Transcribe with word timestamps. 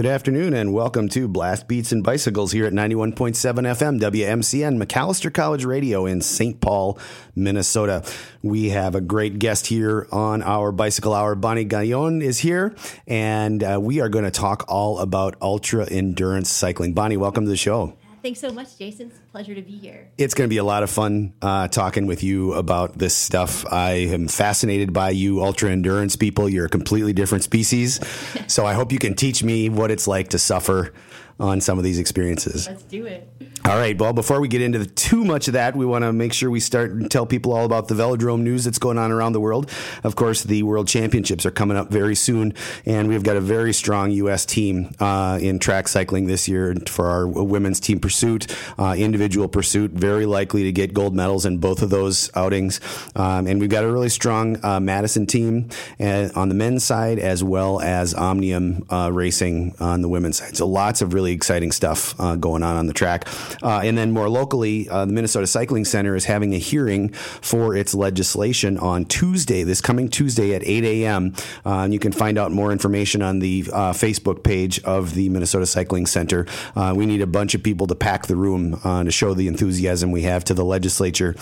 Good 0.00 0.08
afternoon 0.08 0.54
and 0.54 0.72
welcome 0.72 1.10
to 1.10 1.28
Blast 1.28 1.68
Beats 1.68 1.92
and 1.92 2.02
Bicycles 2.02 2.52
here 2.52 2.64
at 2.64 2.72
91.7 2.72 3.34
FM 3.36 4.00
WMCN 4.00 4.82
Macalester 4.82 5.30
College 5.30 5.66
Radio 5.66 6.06
in 6.06 6.22
St. 6.22 6.58
Paul, 6.58 6.98
Minnesota. 7.36 8.02
We 8.42 8.70
have 8.70 8.94
a 8.94 9.02
great 9.02 9.38
guest 9.38 9.66
here 9.66 10.08
on 10.10 10.42
our 10.42 10.72
Bicycle 10.72 11.12
Hour. 11.12 11.34
Bonnie 11.34 11.64
Gagnon 11.64 12.22
is 12.22 12.38
here 12.38 12.74
and 13.06 13.62
uh, 13.62 13.78
we 13.78 14.00
are 14.00 14.08
going 14.08 14.24
to 14.24 14.30
talk 14.30 14.64
all 14.68 15.00
about 15.00 15.36
ultra 15.42 15.86
endurance 15.86 16.48
cycling. 16.48 16.94
Bonnie, 16.94 17.18
welcome 17.18 17.44
to 17.44 17.50
the 17.50 17.56
show. 17.58 17.94
Thanks 18.22 18.40
so 18.40 18.50
much, 18.52 18.76
Jason. 18.76 19.08
It's 19.08 19.18
a 19.18 19.32
pleasure 19.32 19.54
to 19.54 19.62
be 19.62 19.76
here. 19.76 20.08
It's 20.18 20.34
going 20.34 20.48
to 20.48 20.52
be 20.52 20.58
a 20.58 20.64
lot 20.64 20.82
of 20.82 20.90
fun 20.90 21.32
uh, 21.40 21.68
talking 21.68 22.06
with 22.06 22.22
you 22.22 22.52
about 22.52 22.98
this 22.98 23.14
stuff. 23.16 23.64
I 23.72 23.92
am 23.92 24.28
fascinated 24.28 24.92
by 24.92 25.10
you, 25.10 25.42
ultra 25.42 25.70
endurance 25.70 26.16
people. 26.16 26.48
You're 26.48 26.66
a 26.66 26.70
completely 26.70 27.12
different 27.14 27.44
species. 27.44 27.98
so 28.46 28.66
I 28.66 28.74
hope 28.74 28.92
you 28.92 28.98
can 28.98 29.14
teach 29.14 29.42
me 29.42 29.68
what 29.68 29.90
it's 29.90 30.06
like 30.06 30.28
to 30.28 30.38
suffer 30.38 30.92
on 31.40 31.60
some 31.60 31.78
of 31.78 31.84
these 31.84 31.98
experiences. 31.98 32.68
Let's 32.68 32.82
do 32.84 33.06
it. 33.06 33.28
All 33.66 33.76
right. 33.76 33.98
Well, 33.98 34.12
before 34.12 34.40
we 34.40 34.48
get 34.48 34.62
into 34.62 34.78
the, 34.78 34.86
too 34.86 35.24
much 35.24 35.46
of 35.46 35.52
that, 35.54 35.76
we 35.76 35.84
want 35.84 36.02
to 36.02 36.12
make 36.12 36.32
sure 36.32 36.50
we 36.50 36.60
start 36.60 36.92
and 36.92 37.10
tell 37.10 37.26
people 37.26 37.52
all 37.52 37.64
about 37.64 37.88
the 37.88 37.94
velodrome 37.94 38.40
news 38.40 38.64
that's 38.64 38.78
going 38.78 38.96
on 38.96 39.12
around 39.12 39.32
the 39.32 39.40
world. 39.40 39.70
Of 40.02 40.16
course, 40.16 40.42
the 40.42 40.62
World 40.62 40.88
Championships 40.88 41.44
are 41.44 41.50
coming 41.50 41.76
up 41.76 41.90
very 41.90 42.14
soon, 42.14 42.54
and 42.86 43.08
we've 43.08 43.22
got 43.22 43.36
a 43.36 43.40
very 43.40 43.72
strong 43.72 44.10
U.S. 44.12 44.46
team 44.46 44.94
uh, 44.98 45.38
in 45.40 45.58
track 45.58 45.88
cycling 45.88 46.26
this 46.26 46.48
year 46.48 46.74
for 46.88 47.06
our 47.06 47.26
women's 47.26 47.80
team 47.80 48.00
pursuit, 48.00 48.54
uh, 48.78 48.94
individual 48.98 49.46
pursuit. 49.46 49.90
Very 49.90 50.26
likely 50.26 50.64
to 50.64 50.72
get 50.72 50.94
gold 50.94 51.14
medals 51.14 51.44
in 51.44 51.58
both 51.58 51.82
of 51.82 51.90
those 51.90 52.30
outings, 52.34 52.80
um, 53.14 53.46
and 53.46 53.60
we've 53.60 53.70
got 53.70 53.84
a 53.84 53.92
really 53.92 54.08
strong 54.08 54.62
uh, 54.64 54.80
Madison 54.80 55.26
team 55.26 55.68
uh, 56.00 56.28
on 56.34 56.48
the 56.48 56.54
men's 56.54 56.82
side 56.82 57.18
as 57.18 57.44
well 57.44 57.80
as 57.80 58.14
Omnium 58.14 58.86
uh, 58.90 59.10
Racing 59.12 59.74
on 59.80 60.00
the 60.00 60.08
women's 60.08 60.38
side. 60.38 60.56
So 60.56 60.66
lots 60.66 61.02
of 61.02 61.14
really 61.14 61.29
exciting 61.32 61.72
stuff 61.72 62.18
uh, 62.20 62.36
going 62.36 62.62
on 62.62 62.76
on 62.76 62.86
the 62.86 62.92
track. 62.92 63.26
Uh, 63.62 63.80
and 63.82 63.96
then 63.96 64.12
more 64.12 64.28
locally, 64.28 64.88
uh, 64.88 65.04
the 65.04 65.12
Minnesota 65.12 65.46
Cycling 65.46 65.84
Center 65.84 66.16
is 66.16 66.24
having 66.24 66.54
a 66.54 66.58
hearing 66.58 67.10
for 67.12 67.74
its 67.74 67.94
legislation 67.94 68.78
on 68.78 69.04
Tuesday, 69.04 69.62
this 69.62 69.80
coming 69.80 70.08
Tuesday 70.08 70.54
at 70.54 70.62
8 70.64 70.84
a.m. 70.84 71.34
Uh, 71.64 71.80
and 71.80 71.92
you 71.92 71.98
can 71.98 72.12
find 72.12 72.38
out 72.38 72.52
more 72.52 72.72
information 72.72 73.22
on 73.22 73.38
the 73.38 73.64
uh, 73.72 73.92
Facebook 73.92 74.42
page 74.42 74.82
of 74.84 75.14
the 75.14 75.28
Minnesota 75.28 75.66
Cycling 75.66 76.06
Center. 76.06 76.46
We 76.94 77.06
need 77.06 77.22
a 77.22 77.26
bunch 77.26 77.54
of 77.54 77.62
people 77.62 77.86
to 77.86 77.94
pack 77.94 78.26
the 78.26 78.36
room 78.36 78.80
to 78.82 79.10
show 79.10 79.34
the 79.34 79.48
enthusiasm 79.48 80.10
we 80.10 80.22
have 80.22 80.44
to 80.44 80.54
the 80.54 80.64
legislature 80.64 81.34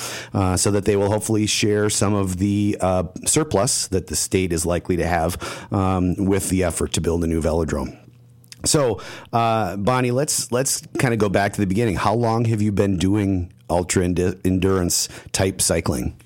so 0.56 0.70
that 0.70 0.84
they 0.84 0.96
will 0.96 1.10
hopefully 1.10 1.46
share 1.46 1.90
some 1.90 2.14
of 2.14 2.38
the 2.38 2.78
surplus 3.24 3.88
that 3.88 4.06
the 4.08 4.16
state 4.16 4.52
is 4.52 4.66
likely 4.66 4.96
to 4.96 5.06
have 5.06 5.36
um, 5.72 6.14
with 6.16 6.48
the 6.50 6.64
effort 6.64 6.92
to 6.92 7.00
build 7.00 7.24
a 7.24 7.26
new 7.26 7.40
velodrome. 7.40 8.07
So, 8.64 9.00
uh, 9.32 9.76
Bonnie, 9.76 10.10
let's 10.10 10.50
let's 10.50 10.82
kind 10.98 11.14
of 11.14 11.20
go 11.20 11.28
back 11.28 11.52
to 11.54 11.60
the 11.60 11.66
beginning. 11.66 11.96
How 11.96 12.14
long 12.14 12.44
have 12.46 12.60
you 12.60 12.72
been 12.72 12.96
doing 12.96 13.52
ultra 13.70 14.04
endurance 14.04 15.08
type 15.32 15.60
cycling? 15.60 16.16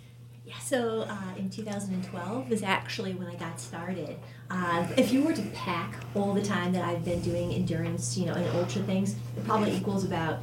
Yeah, 0.46 0.58
so 0.58 1.02
uh, 1.02 1.36
in 1.36 1.50
2012 1.50 2.48
was 2.48 2.62
actually 2.62 3.14
when 3.14 3.28
I 3.28 3.34
got 3.34 3.60
started. 3.60 4.16
Uh, 4.50 4.86
if 4.96 5.12
you 5.12 5.22
were 5.24 5.32
to 5.32 5.42
pack 5.54 5.96
all 6.14 6.34
the 6.34 6.42
time 6.42 6.72
that 6.72 6.84
I've 6.84 7.04
been 7.04 7.20
doing 7.20 7.52
endurance, 7.52 8.16
you 8.18 8.26
know, 8.26 8.34
and 8.34 8.46
ultra 8.56 8.82
things, 8.82 9.16
it 9.36 9.44
probably 9.44 9.74
equals 9.74 10.04
about 10.04 10.40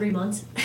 three 0.00 0.10
months. 0.10 0.46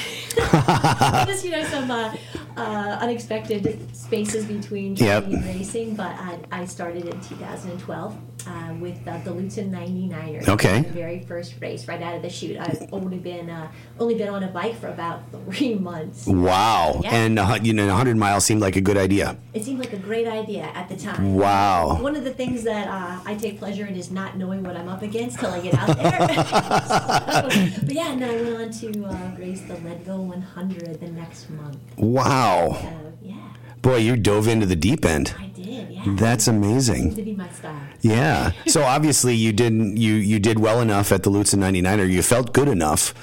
Just 1.27 1.43
you 1.43 1.51
know 1.51 1.63
some 1.65 1.91
uh, 1.91 2.15
uh, 2.57 2.97
unexpected 3.01 3.95
spaces 3.95 4.45
between 4.45 4.95
yep. 4.95 5.25
and 5.25 5.43
racing, 5.43 5.95
but 5.95 6.07
I, 6.07 6.39
I 6.51 6.65
started 6.65 7.05
in 7.05 7.19
2012 7.21 8.17
uh, 8.47 8.73
with 8.79 8.95
uh, 9.07 9.17
the 9.19 9.31
Lutsen 9.31 9.71
99er. 9.71 10.47
Okay. 10.47 10.81
The 10.81 10.89
very 10.89 11.19
first 11.21 11.55
race, 11.59 11.87
right 11.87 12.01
out 12.01 12.15
of 12.15 12.21
the 12.21 12.29
chute. 12.29 12.57
I've 12.57 12.87
only 12.93 13.17
been 13.17 13.49
uh, 13.49 13.71
only 13.99 14.15
been 14.15 14.29
on 14.29 14.43
a 14.43 14.47
bike 14.47 14.79
for 14.79 14.87
about 14.87 15.23
three 15.31 15.75
months. 15.75 16.27
Wow. 16.27 17.01
Yeah. 17.03 17.15
And 17.15 17.65
you 17.65 17.73
know, 17.73 17.87
100 17.87 18.15
miles 18.17 18.45
seemed 18.45 18.61
like 18.61 18.75
a 18.75 18.81
good 18.81 18.97
idea. 18.97 19.37
It 19.53 19.63
seemed 19.63 19.79
like 19.79 19.93
a 19.93 19.97
great 19.97 20.27
idea 20.27 20.63
at 20.73 20.87
the 20.89 20.95
time. 20.95 21.35
Wow. 21.35 22.01
One 22.01 22.15
of 22.15 22.23
the 22.23 22.33
things 22.33 22.63
that 22.63 22.87
uh, 22.87 23.21
I 23.25 23.35
take 23.35 23.59
pleasure 23.59 23.85
in 23.85 23.95
is 23.95 24.11
not 24.11 24.37
knowing 24.37 24.63
what 24.63 24.77
I'm 24.77 24.87
up 24.87 25.01
against 25.01 25.39
till 25.39 25.51
I 25.51 25.59
get 25.61 25.73
out 25.75 25.97
there. 25.97 26.11
so, 27.71 27.85
but 27.85 27.91
yeah, 27.91 28.11
and 28.11 28.21
then 28.21 28.29
I 28.29 28.41
went 28.41 28.55
on 28.57 28.71
to 28.71 29.05
race 29.37 29.61
the 29.61 29.75
Leadville 29.77 30.25
100 30.25 30.99
the 30.99 31.07
next 31.07 31.49
month. 31.49 31.77
Wow. 31.97 32.77
So, 32.81 33.13
yeah. 33.21 33.35
Boy, 33.81 33.97
you 33.97 34.15
dove 34.15 34.47
into 34.47 34.65
the 34.65 34.75
deep 34.75 35.05
end. 35.05 35.35
I 35.37 35.47
did. 35.47 35.91
Yeah. 35.91 36.03
That's 36.07 36.47
amazing. 36.47 37.15
To 37.15 37.21
be 37.21 37.33
my 37.33 37.49
style. 37.49 37.79
Yeah. 38.01 38.51
So 38.67 38.83
obviously 38.83 39.35
you 39.35 39.53
didn't 39.53 39.97
you 39.97 40.13
you 40.13 40.39
did 40.39 40.59
well 40.59 40.81
enough 40.81 41.11
at 41.11 41.23
the 41.23 41.29
Lutsen 41.29 41.59
99er. 41.59 42.09
You 42.09 42.21
felt 42.21 42.53
good 42.53 42.67
enough 42.67 43.13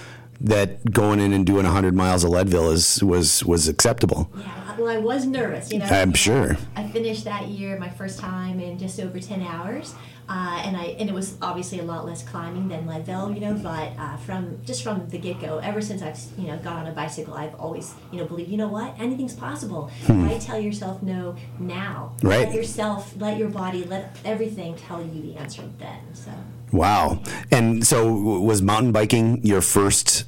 that 0.40 0.92
going 0.92 1.20
in 1.20 1.32
and 1.32 1.46
doing 1.46 1.64
100 1.64 1.94
miles 1.94 2.24
of 2.24 2.30
Leadville 2.30 2.70
is 2.70 3.02
was 3.02 3.44
was 3.44 3.68
acceptable. 3.68 4.30
Yeah. 4.36 4.58
Well, 4.78 4.90
I 4.90 4.98
was 4.98 5.26
nervous. 5.26 5.70
You 5.70 5.78
know. 5.78 5.84
I'm 5.84 6.12
sure. 6.14 6.56
I 6.76 6.88
finished 6.88 7.24
that 7.24 7.48
year 7.48 7.78
my 7.78 7.90
first 7.90 8.18
time 8.18 8.58
in 8.58 8.78
just 8.78 8.98
over 8.98 9.20
10 9.20 9.42
hours. 9.42 9.94
Uh, 10.32 10.62
and 10.64 10.78
I 10.78 10.84
and 10.98 11.10
it 11.10 11.12
was 11.12 11.36
obviously 11.42 11.78
a 11.78 11.82
lot 11.82 12.06
less 12.06 12.22
climbing 12.22 12.68
than 12.68 12.86
Leadville, 12.86 13.32
you 13.32 13.40
know. 13.40 13.52
But 13.52 13.92
uh, 13.98 14.16
from 14.16 14.64
just 14.64 14.82
from 14.82 15.06
the 15.10 15.18
get 15.18 15.42
go, 15.42 15.58
ever 15.58 15.82
since 15.82 16.00
I've 16.00 16.18
you 16.38 16.46
know 16.46 16.56
got 16.56 16.76
on 16.76 16.86
a 16.86 16.92
bicycle, 16.92 17.34
I've 17.34 17.54
always 17.56 17.92
you 18.10 18.18
know 18.18 18.24
believed 18.24 18.48
you 18.50 18.56
know 18.56 18.68
what 18.68 18.98
anything's 18.98 19.34
possible. 19.34 19.90
Hmm. 20.06 20.26
Right? 20.26 20.40
Tell 20.40 20.58
yourself 20.58 21.02
no 21.02 21.36
now. 21.58 22.16
Right. 22.22 22.46
Let 22.46 22.54
yourself, 22.54 23.14
let 23.18 23.36
your 23.36 23.50
body, 23.50 23.84
let 23.84 24.16
everything 24.24 24.74
tell 24.76 25.02
you 25.02 25.20
the 25.20 25.36
answer 25.36 25.68
then. 25.78 26.00
So. 26.14 26.30
Wow. 26.72 27.22
And 27.50 27.86
so, 27.86 28.10
was 28.10 28.62
mountain 28.62 28.92
biking 28.92 29.44
your 29.44 29.60
first 29.60 30.24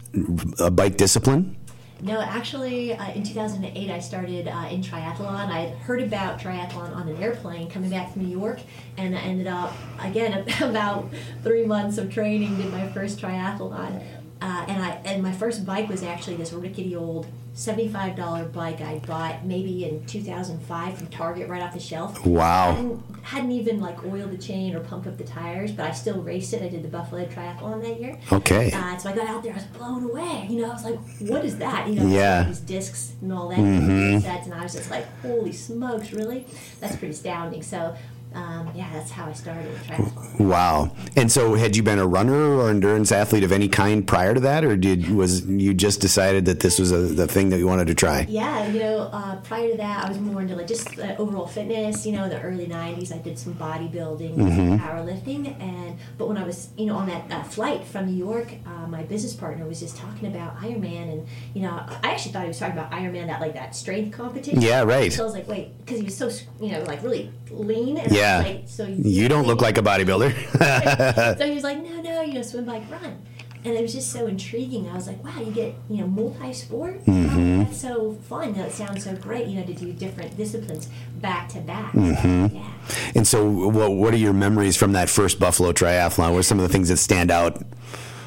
uh, 0.59 0.69
bike 0.69 0.99
discipline? 0.99 1.57
No, 2.01 2.21
actually, 2.21 2.93
uh, 2.93 3.13
in 3.13 3.23
2008, 3.23 3.91
I 3.91 3.99
started 3.99 4.49
uh, 4.49 4.69
in 4.71 4.83
triathlon. 4.83 5.51
I 5.51 5.61
had 5.61 5.79
heard 5.79 6.03
about 6.03 6.39
triathlon 6.39 6.95
on 6.95 7.09
an 7.09 7.23
airplane 7.23 7.71
coming 7.71 7.89
back 7.89 8.13
from 8.13 8.25
New 8.25 8.37
York, 8.37 8.61
and 8.97 9.17
I 9.17 9.21
ended 9.21 9.47
up, 9.47 9.73
again, 10.01 10.45
about 10.61 11.09
three 11.43 11.65
months 11.65 11.97
of 11.97 12.13
training, 12.13 12.57
did 12.57 12.71
my 12.71 12.89
first 12.89 13.21
triathlon. 13.21 14.05
Uh, 14.43 14.67
and 14.69 14.83
I 14.83 14.91
and 15.07 15.23
my 15.23 15.33
first 15.33 15.65
bike 15.65 15.89
was 15.89 16.03
actually 16.03 16.37
this 16.37 16.53
rickety 16.53 16.95
old 16.95 17.27
seventy-five 17.55 18.17
dollar 18.17 18.45
bike 18.45 18.81
I 18.81 18.99
bought 18.99 19.45
maybe 19.45 19.85
in 19.85 20.05
two 20.07 20.21
thousand 20.21 20.61
five 20.61 20.99
from 20.99 21.07
Target 21.07 21.49
right 21.49 21.63
off 21.63 21.73
the 21.73 21.81
shelf. 21.81 22.27
Wow! 22.27 22.75
Hadn't, 22.75 23.03
hadn't, 23.23 23.53
even 23.53 23.81
like 23.81 24.05
oiled 24.05 24.33
the 24.33 24.39
chain 24.39 24.75
or 24.75 24.81
pumped 24.81 25.07
up 25.07 25.17
the 25.17 25.25
tires, 25.25 25.73
but 25.73 25.87
I 25.87 25.93
still 25.93 26.21
raced 26.21 26.53
it. 26.53 26.63
I 26.63 26.69
did 26.69 26.83
the 26.83 26.89
Buffalo 26.89 27.25
Triathlon 27.27 27.83
that 27.83 28.01
year. 28.01 28.19
Okay. 28.33 28.73
Uh, 28.73 28.97
so 28.97 29.09
I 29.09 29.15
got 29.15 29.29
out 29.29 29.43
there, 29.43 29.53
I 29.53 29.57
was 29.57 29.65
blown 29.65 30.05
away. 30.05 30.47
You 30.51 30.63
know, 30.63 30.71
I 30.71 30.75
was 30.75 30.85
like, 30.85 30.99
"What 31.21 31.45
is 31.45 31.57
that?" 31.59 31.89
You 31.89 31.95
know, 31.95 32.07
yeah. 32.09 32.43
these 32.45 32.61
discs 32.61 33.15
and 33.23 33.33
all 33.33 33.49
that 33.49 33.59
mm-hmm. 33.59 34.19
sets, 34.19 34.47
and 34.47 34.55
I 34.55 34.63
was 34.63 34.73
just 34.73 34.91
like, 34.91 35.07
"Holy 35.23 35.53
smokes, 35.53 36.13
really?" 36.13 36.47
That's 36.81 36.97
pretty 36.97 37.13
astounding. 37.13 37.63
So 37.63 37.97
um, 38.35 38.71
yeah, 38.75 38.91
that's 38.93 39.11
how 39.11 39.27
I 39.27 39.33
started 39.33 39.75
triathlon. 39.87 40.41
Wow! 40.41 40.91
And 41.17 41.31
so, 41.31 41.55
had 41.55 41.77
you 41.77 41.83
been 41.83 41.99
a 41.99 42.07
runner 42.07 42.57
or 42.57 42.71
endurance 42.71 43.13
athlete 43.13 43.45
of 43.45 43.53
any 43.53 43.69
kind 43.69 44.07
prior 44.07 44.35
to 44.35 44.41
that, 44.41 44.65
or 44.65 44.77
did 44.77 45.11
was 45.11 45.47
you 45.47 45.73
just 45.75 46.01
decided 46.01 46.45
that 46.47 46.61
this 46.61 46.79
was 46.79 46.91
a, 46.91 46.99
the 46.99 47.29
thing 47.29 47.51
that 47.51 47.59
you 47.59 47.67
wanted 47.67 47.87
to 47.87 47.95
try? 47.95 48.27
Yeah, 48.29 48.67
you 48.69 48.81
know, 48.81 49.11
uh, 49.13 49.37
prior 49.43 49.71
to 49.71 49.77
that, 49.77 50.07
I 50.07 50.09
was 50.09 50.19
more 50.19 50.43
into 50.43 50.57
like 50.57 50.67
just 50.67 50.99
uh, 50.99 51.15
overall 51.19 51.47
fitness. 51.47 52.05
You 52.05 52.13
know, 52.13 52.25
in 52.25 52.31
the 52.31 52.41
early 52.41 52.67
'90s, 52.67 53.15
I 53.15 53.19
did 53.19 53.39
some 53.39 53.55
bodybuilding, 53.55 54.35
mm-hmm. 54.35 54.77
powerlifting, 54.77 55.61
and 55.61 55.99
but 56.19 56.29
when 56.29 56.37
I 56.37 56.45
was, 56.45 56.71
you 56.77 56.87
know, 56.87 56.97
on 56.97 57.07
that 57.07 57.31
uh, 57.31 57.43
flight 57.45 57.85
from 57.85 58.07
New 58.07 58.17
York, 58.17 58.55
uh, 58.67 58.87
my 58.89 59.03
business 59.05 59.35
partner 59.35 59.67
was 59.67 59.81
just 59.81 59.97
talking 59.97 60.29
about 60.29 60.57
Ironman, 60.59 61.13
and 61.13 61.27
you 61.55 61.63
know, 61.63 61.71
I 61.71 62.11
actually 62.11 62.33
thought 62.33 62.43
he 62.43 62.49
was 62.49 62.59
talking 62.59 62.77
about 62.77 62.91
Ironman, 62.91 63.27
that 63.27 63.41
like 63.41 63.55
that 63.55 63.77
strength 63.77 64.17
competition. 64.17 64.61
Yeah, 64.61 64.83
right. 64.83 65.13
So 65.13 65.23
I 65.23 65.27
was 65.27 65.35
like, 65.35 65.49
wait, 65.49 65.79
because 65.79 65.99
he 65.99 66.05
was 66.05 66.17
so, 66.17 66.31
you 66.61 66.73
know, 66.73 66.83
like 66.85 67.03
really 67.03 67.31
lean. 67.51 67.99
And 67.99 68.13
yeah. 68.13 68.39
Like, 68.39 68.63
so 68.67 68.87
you, 68.87 69.23
you 69.23 69.29
don't 69.29 69.47
look 69.47 69.61
like 69.61 69.79
a 69.79 69.83
bodybuilder. 69.83 71.37
so 71.39 71.47
he 71.47 71.55
was 71.55 71.65
like, 71.65 71.83
no, 71.83 72.01
no, 72.01 72.23
you 72.23 72.35
know, 72.35 72.43
swim, 72.43 72.65
bike, 72.65 72.91
run. 72.91 73.23
And 73.65 73.75
it 73.75 73.81
was 73.81 73.95
just 73.95 74.13
so 74.13 74.27
intriguing. 74.27 74.91
I 74.91 74.95
was 74.95 75.07
like, 75.07 75.25
wow, 75.25 75.41
you 75.41 75.51
get, 75.51 75.75
you 75.89 75.99
know, 75.99 76.07
multi-sport? 76.07 77.03
Mm-hmm. 77.07 77.61
Oh, 77.61 77.65
that's 77.65 77.81
so 77.81 78.13
fun. 78.29 78.53
That 78.53 78.73
sounds 78.73 79.05
so 79.05 79.17
great, 79.17 79.47
you 79.47 79.59
know, 79.59 79.65
to 79.65 79.73
do 79.73 79.91
different 79.93 80.37
disciplines 80.37 80.91
back 81.15 81.49
to 81.51 81.61
back. 81.61 81.93
Mm-hmm. 81.93 82.57
Yeah. 82.57 82.71
And 83.15 83.27
so 83.27 83.49
what, 83.49 83.93
what 83.93 84.13
are 84.13 84.19
your 84.19 84.35
memories 84.35 84.77
from 84.77 84.93
that 84.93 85.09
first 85.09 85.41
Buffalo 85.41 85.73
Triathlon? 85.73 86.33
What 86.33 86.41
are 86.41 86.43
some 86.43 86.59
of 86.59 86.67
the 86.67 86.73
things 86.73 86.91
that 86.91 86.99
stand 86.99 87.31
out? 87.31 87.63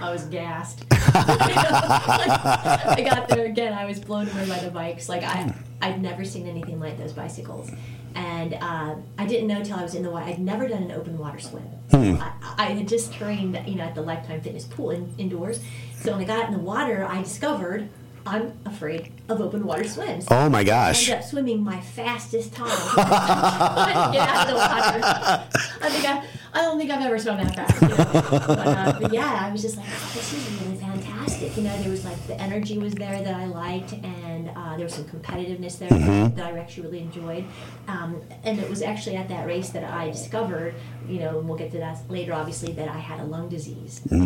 I 0.01 0.11
was 0.11 0.23
gassed. 0.23 0.85
I 1.13 3.05
got 3.07 3.29
there 3.29 3.45
again. 3.45 3.73
I 3.73 3.85
was 3.85 3.99
blown 3.99 4.27
away 4.29 4.47
by 4.47 4.59
the 4.59 4.71
bikes. 4.71 5.07
Like 5.07 5.23
I, 5.23 5.53
I'd 5.81 6.01
never 6.01 6.25
seen 6.25 6.47
anything 6.47 6.79
like 6.79 6.97
those 6.97 7.13
bicycles, 7.13 7.71
and 8.15 8.53
uh, 8.55 8.95
I 9.17 9.25
didn't 9.25 9.47
know 9.47 9.63
till 9.63 9.77
I 9.77 9.83
was 9.83 9.95
in 9.95 10.03
the 10.03 10.09
water. 10.09 10.25
I'd 10.25 10.39
never 10.39 10.67
done 10.67 10.83
an 10.83 10.91
open 10.91 11.17
water 11.17 11.39
swim. 11.39 11.63
Hmm. 11.91 12.15
I, 12.21 12.31
I, 12.57 12.65
had 12.65 12.87
just 12.87 13.13
trained, 13.13 13.59
you 13.65 13.75
know, 13.75 13.83
at 13.83 13.95
the 13.95 14.01
Lifetime 14.01 14.41
Fitness 14.41 14.65
pool 14.65 14.91
in, 14.91 15.13
indoors. 15.17 15.61
So 15.99 16.11
when 16.11 16.21
I 16.21 16.23
got 16.25 16.47
in 16.47 16.53
the 16.53 16.59
water, 16.59 17.05
I 17.09 17.21
discovered 17.21 17.89
I'm 18.27 18.59
afraid 18.65 19.13
of 19.29 19.39
open 19.39 19.65
water 19.65 19.87
swims. 19.87 20.27
Oh 20.29 20.49
my 20.49 20.63
gosh! 20.63 21.09
I 21.09 21.13
ended 21.13 21.23
up 21.23 21.29
swimming 21.29 21.63
my 21.63 21.79
fastest 21.79 22.53
time. 22.53 22.67
Get 22.97 24.29
out 24.29 24.41
of 24.41 24.47
the 24.49 24.55
water. 24.55 25.47
I 25.81 25.89
think 25.89 26.05
I, 26.05 26.25
I 26.53 26.61
don't 26.61 26.77
think 26.77 26.89
I've 26.91 27.01
ever 27.01 27.19
swum 27.19 27.37
that 27.37 27.55
fast. 27.55 27.81
You 27.81 27.87
know? 27.89 27.95
but, 27.97 28.67
uh, 28.67 28.99
but 29.01 29.13
yeah, 29.13 29.45
I 29.47 29.51
was 29.51 29.61
just 29.61 29.77
like, 29.77 29.85
oh, 29.87 30.11
this 30.13 30.33
is 30.33 30.61
really 30.61 30.77
fantastic. 30.77 31.55
You 31.57 31.63
know, 31.63 31.77
there 31.81 31.89
was 31.91 32.05
like 32.05 32.25
the 32.27 32.39
energy 32.39 32.77
was 32.77 32.93
there 32.93 33.21
that 33.21 33.35
I 33.35 33.45
liked, 33.45 33.93
and 33.93 34.49
uh, 34.55 34.75
there 34.77 34.85
was 34.85 34.93
some 34.93 35.05
competitiveness 35.05 35.77
there 35.77 35.89
that 35.89 36.53
I 36.53 36.57
actually 36.57 36.83
really 36.83 36.99
enjoyed. 36.99 37.45
Um, 37.87 38.21
and 38.43 38.59
it 38.59 38.69
was 38.69 38.81
actually 38.81 39.17
at 39.17 39.27
that 39.29 39.45
race 39.45 39.69
that 39.69 39.83
I 39.83 40.09
discovered, 40.09 40.73
you 41.07 41.19
know, 41.19 41.39
and 41.39 41.47
we'll 41.47 41.57
get 41.57 41.71
to 41.71 41.77
that 41.79 42.09
later, 42.09 42.33
obviously, 42.33 42.71
that 42.73 42.89
I 42.89 42.97
had 42.97 43.19
a 43.19 43.23
lung 43.25 43.49
disease. 43.49 44.01
the 44.05 44.17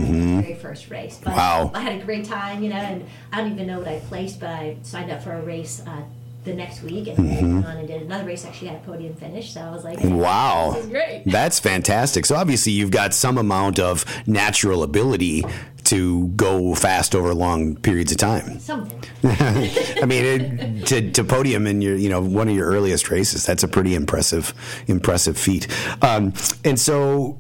very 0.41 0.56
first 0.56 0.89
race. 0.89 1.19
But 1.24 1.35
Wow. 1.35 1.71
I 1.74 1.81
had 1.81 2.01
a 2.01 2.06
great 2.06 2.25
time, 2.25 2.63
you 2.63 2.69
know, 2.69 2.75
and 2.75 3.05
I 3.31 3.41
don't 3.41 3.51
even 3.51 3.67
know 3.67 3.79
what 3.79 3.88
I 3.88 4.00
placed, 4.00 4.39
but 4.39 4.50
I 4.50 4.77
signed 4.84 5.12
up 5.12 5.22
for 5.24 5.34
a 5.34 5.41
race. 5.41 5.81
Uh, 5.86 6.03
the 6.43 6.53
next 6.53 6.81
week 6.81 7.07
and 7.07 7.17
went 7.19 7.65
on 7.65 7.77
and 7.77 7.88
did 7.88 8.01
another 8.01 8.25
race 8.25 8.45
actually 8.45 8.67
had 8.69 8.77
a 8.77 8.86
podium 8.86 9.13
finish 9.15 9.53
so 9.53 9.62
i 9.62 9.69
was 9.71 9.83
like 9.83 9.98
Wow. 10.03 10.71
this 10.74 10.86
is 10.86 10.89
great 10.89 11.24
That's 11.27 11.60
fantastic. 11.60 12.25
So 12.25 12.36
obviously 12.36 12.71
you've 12.71 12.89
got 12.91 13.13
some 13.13 13.38
amount 13.38 13.77
of 13.79 14.05
natural 14.27 14.81
ability 14.83 15.43
to 15.86 16.27
go 16.29 16.74
fast 16.75 17.13
over 17.15 17.33
long 17.33 17.75
periods 17.75 18.12
of 18.12 18.17
time. 18.17 18.60
something 18.60 19.00
I 19.24 20.05
mean, 20.07 20.25
it, 20.25 20.88
to, 20.88 21.12
to 21.12 21.24
podium 21.24 21.67
in 21.67 21.81
your, 21.81 21.95
you 21.95 22.10
know, 22.10 22.21
one 22.21 22.48
of 22.50 22.55
your 22.55 22.67
earliest 22.67 23.10
races, 23.12 23.45
that's 23.45 23.63
a 23.63 23.67
pretty 23.67 23.93
impressive, 23.95 24.53
impressive 24.88 25.38
feat. 25.38 25.67
Um, 26.01 26.33
and 26.65 26.79
so, 26.79 27.39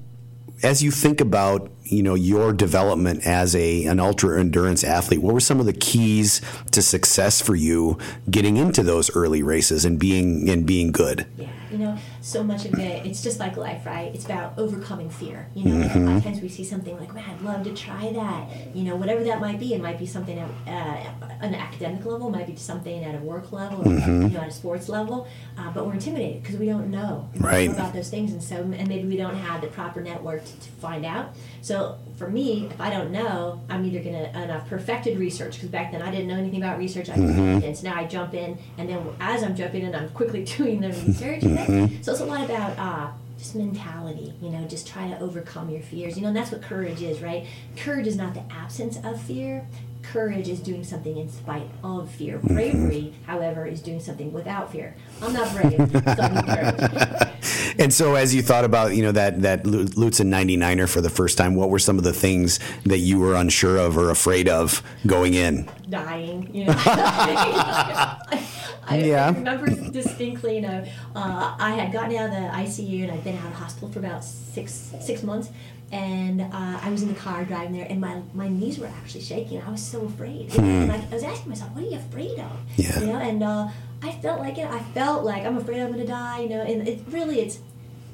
as 0.63 0.83
you 0.83 0.91
think 0.91 1.21
about, 1.21 1.71
you 1.91 2.01
know, 2.01 2.15
your 2.15 2.53
development 2.53 3.25
as 3.27 3.55
a 3.55 3.85
an 3.85 3.99
ultra 3.99 4.39
endurance 4.39 4.83
athlete, 4.83 5.21
what 5.21 5.33
were 5.33 5.39
some 5.39 5.59
of 5.59 5.65
the 5.65 5.73
keys 5.73 6.41
to 6.71 6.81
success 6.81 7.41
for 7.41 7.55
you 7.55 7.97
getting 8.29 8.57
into 8.57 8.81
those 8.81 9.13
early 9.15 9.43
races 9.43 9.83
and 9.83 9.99
being 9.99 10.49
and 10.49 10.65
being 10.65 10.91
good? 10.91 11.27
Yeah, 11.37 11.49
you 11.69 11.77
know, 11.77 11.97
so 12.23 12.43
much 12.43 12.65
of 12.65 12.75
it, 12.75 13.05
it's 13.05 13.23
just 13.23 13.39
like 13.39 13.57
life, 13.57 13.83
right? 13.85 14.13
It's 14.13 14.25
about 14.25 14.53
overcoming 14.57 15.09
fear. 15.09 15.47
You 15.55 15.65
know, 15.65 15.75
a 15.95 15.99
lot 15.99 16.17
of 16.17 16.23
times 16.23 16.39
we 16.39 16.49
see 16.49 16.63
something 16.63 16.95
like, 16.99 17.13
man, 17.15 17.27
I'd 17.27 17.41
love 17.41 17.63
to 17.63 17.73
try 17.73 18.11
that. 18.13 18.75
You 18.75 18.83
know, 18.83 18.95
whatever 18.95 19.23
that 19.23 19.41
might 19.41 19.59
be. 19.59 19.73
It 19.73 19.81
might 19.81 19.97
be 19.97 20.05
something 20.05 20.37
at 20.37 20.49
uh, 20.67 21.35
an 21.41 21.55
academic 21.55 22.05
level, 22.05 22.27
it 22.27 22.31
might 22.31 22.45
be 22.47 22.55
something 22.55 23.03
at 23.03 23.15
a 23.15 23.17
work 23.17 23.51
level, 23.51 23.81
or, 23.87 23.91
you 23.93 24.29
know, 24.29 24.39
at 24.39 24.49
a 24.49 24.51
sports 24.51 24.87
level. 24.87 25.27
Uh, 25.57 25.71
but 25.71 25.85
we're 25.87 25.93
intimidated 25.93 26.43
because 26.43 26.57
we 26.57 26.67
don't 26.67 26.91
know 26.91 27.27
Right. 27.37 27.69
about 27.69 27.93
those 27.93 28.09
things, 28.09 28.31
and 28.33 28.43
so 28.43 28.57
and 28.57 28.87
maybe 28.87 29.07
we 29.07 29.17
don't 29.17 29.35
have 29.35 29.61
the 29.61 29.67
proper 29.67 30.01
network 30.01 30.45
to, 30.45 30.59
to 30.59 30.69
find 30.79 31.05
out. 31.05 31.33
So 31.61 31.97
for 32.21 32.29
me, 32.29 32.67
if 32.69 32.79
I 32.79 32.91
don't 32.91 33.11
know, 33.11 33.59
I'm 33.67 33.83
either 33.83 33.99
gonna 33.99 34.29
and 34.35 34.51
I've 34.51 34.67
perfected 34.67 35.17
research 35.17 35.55
because 35.55 35.69
back 35.69 35.91
then 35.91 36.03
I 36.03 36.11
didn't 36.11 36.27
know 36.27 36.35
anything 36.37 36.61
about 36.61 36.77
research. 36.77 37.09
I 37.09 37.15
didn't, 37.15 37.63
and 37.63 37.75
so 37.75 37.89
now 37.89 37.95
I 37.95 38.05
jump 38.05 38.35
in, 38.35 38.59
and 38.77 38.87
then 38.87 39.03
as 39.19 39.41
I'm 39.41 39.55
jumping 39.55 39.81
in, 39.81 39.95
I'm 39.95 40.09
quickly 40.09 40.43
doing 40.57 40.81
the 40.81 40.89
research. 41.07 41.41
know? 41.41 41.89
So 42.03 42.11
it's 42.11 42.21
a 42.21 42.25
lot 42.25 42.45
about 42.45 42.77
uh, 42.77 43.11
just 43.39 43.55
mentality. 43.55 44.35
You 44.39 44.51
know, 44.51 44.67
just 44.67 44.87
try 44.87 45.09
to 45.09 45.19
overcome 45.19 45.71
your 45.71 45.81
fears. 45.81 46.15
You 46.15 46.21
know, 46.21 46.27
and 46.27 46.37
that's 46.37 46.51
what 46.51 46.61
courage 46.61 47.01
is, 47.01 47.21
right? 47.23 47.47
Courage 47.75 48.05
is 48.05 48.15
not 48.15 48.35
the 48.35 48.43
absence 48.53 48.97
of 49.03 49.19
fear. 49.19 49.67
Courage 50.03 50.49
is 50.49 50.59
doing 50.59 50.83
something 50.83 51.15
in 51.17 51.29
spite 51.29 51.69
of 51.83 52.09
fear. 52.11 52.39
Bravery, 52.39 53.13
however, 53.27 53.65
is 53.65 53.81
doing 53.81 53.99
something 53.99 54.33
without 54.33 54.71
fear. 54.71 54.95
I'm 55.21 55.31
not 55.33 55.51
brave, 55.53 55.77
so 55.91 56.01
I 56.05 56.41
courage. 56.77 57.27
And 57.79 57.91
so, 57.93 58.15
as 58.15 58.35
you 58.35 58.41
thought 58.41 58.65
about, 58.65 58.95
you 58.95 59.01
know, 59.01 59.13
that 59.13 59.41
that 59.43 59.65
Lu- 59.65 59.85
Lutsen 59.85 60.27
99er 60.27 60.87
for 60.89 60.99
the 61.01 61.09
first 61.09 61.37
time, 61.37 61.55
what 61.55 61.69
were 61.69 61.79
some 61.79 61.97
of 61.97 62.03
the 62.03 62.13
things 62.13 62.59
that 62.85 62.99
you 62.99 63.17
were 63.19 63.33
unsure 63.35 63.77
of 63.77 63.97
or 63.97 64.09
afraid 64.11 64.49
of 64.49 64.83
going 65.07 65.33
in? 65.33 65.69
dying. 65.89 66.53
You 66.53 66.65
know, 66.65 66.73
I, 66.77 68.45
I 68.87 68.97
Yeah. 68.99 69.33
remember 69.33 69.67
distinctly. 69.91 70.55
You 70.55 70.61
know, 70.61 70.85
uh, 71.15 71.55
I 71.59 71.71
had 71.71 71.91
gotten 71.93 72.15
out 72.17 72.25
of 72.25 72.31
the 72.31 72.49
ICU 72.57 73.03
and 73.03 73.11
I'd 73.11 73.23
been 73.23 73.37
out 73.37 73.45
of 73.47 73.53
hospital 73.53 73.89
for 73.89 73.99
about 73.99 74.23
six 74.23 74.91
six 74.99 75.23
months, 75.23 75.49
and 75.91 76.41
uh, 76.41 76.79
I 76.81 76.89
was 76.89 77.01
in 77.01 77.09
the 77.09 77.19
car 77.19 77.43
driving 77.43 77.73
there, 77.73 77.87
and 77.89 77.99
my, 77.99 78.21
my 78.33 78.47
knees 78.47 78.79
were 78.79 78.87
actually 78.87 79.21
shaking. 79.21 79.61
I 79.61 79.69
was 79.69 79.81
so 79.81 80.05
afraid. 80.05 80.57
Know, 80.57 80.63
and 80.63 80.91
I, 80.91 80.95
I 80.95 81.13
was 81.13 81.23
asking 81.23 81.49
myself, 81.49 81.71
"What 81.71 81.83
are 81.83 81.87
you 81.87 81.97
afraid 81.97 82.39
of?" 82.39 82.51
Yeah. 82.77 82.99
You 82.99 83.07
know, 83.07 83.19
and 83.19 83.43
uh, 83.43 83.67
I 84.01 84.11
felt 84.13 84.39
like 84.39 84.57
it. 84.57 84.67
I 84.67 84.79
felt 84.79 85.23
like 85.25 85.45
I'm 85.45 85.57
afraid 85.57 85.81
I'm 85.81 85.87
going 85.87 85.99
to 85.99 86.07
die. 86.07 86.41
You 86.41 86.49
know, 86.49 86.61
and 86.61 86.87
it 86.87 87.01
really 87.09 87.41
it's. 87.41 87.59